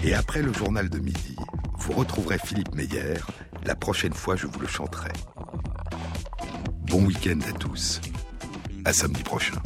Et 0.05 0.15
après 0.15 0.43
le 0.43 0.53
journal 0.53 0.89
de 0.89 0.99
midi, 0.99 1.37
vous 1.77 1.93
retrouverez 1.93 2.39
Philippe 2.39 2.75
Meyer. 2.75 3.15
La 3.65 3.75
prochaine 3.75 4.15
fois, 4.15 4.37
je 4.37 4.47
vous 4.47 4.61
le 4.61 4.69
chanterai. 4.69 5.13
Bon 6.87 7.05
week-end 7.05 7.41
à 7.49 7.53
tous. 7.53 8.01
À 8.85 8.93
samedi 8.93 9.23
prochain. 9.23 9.61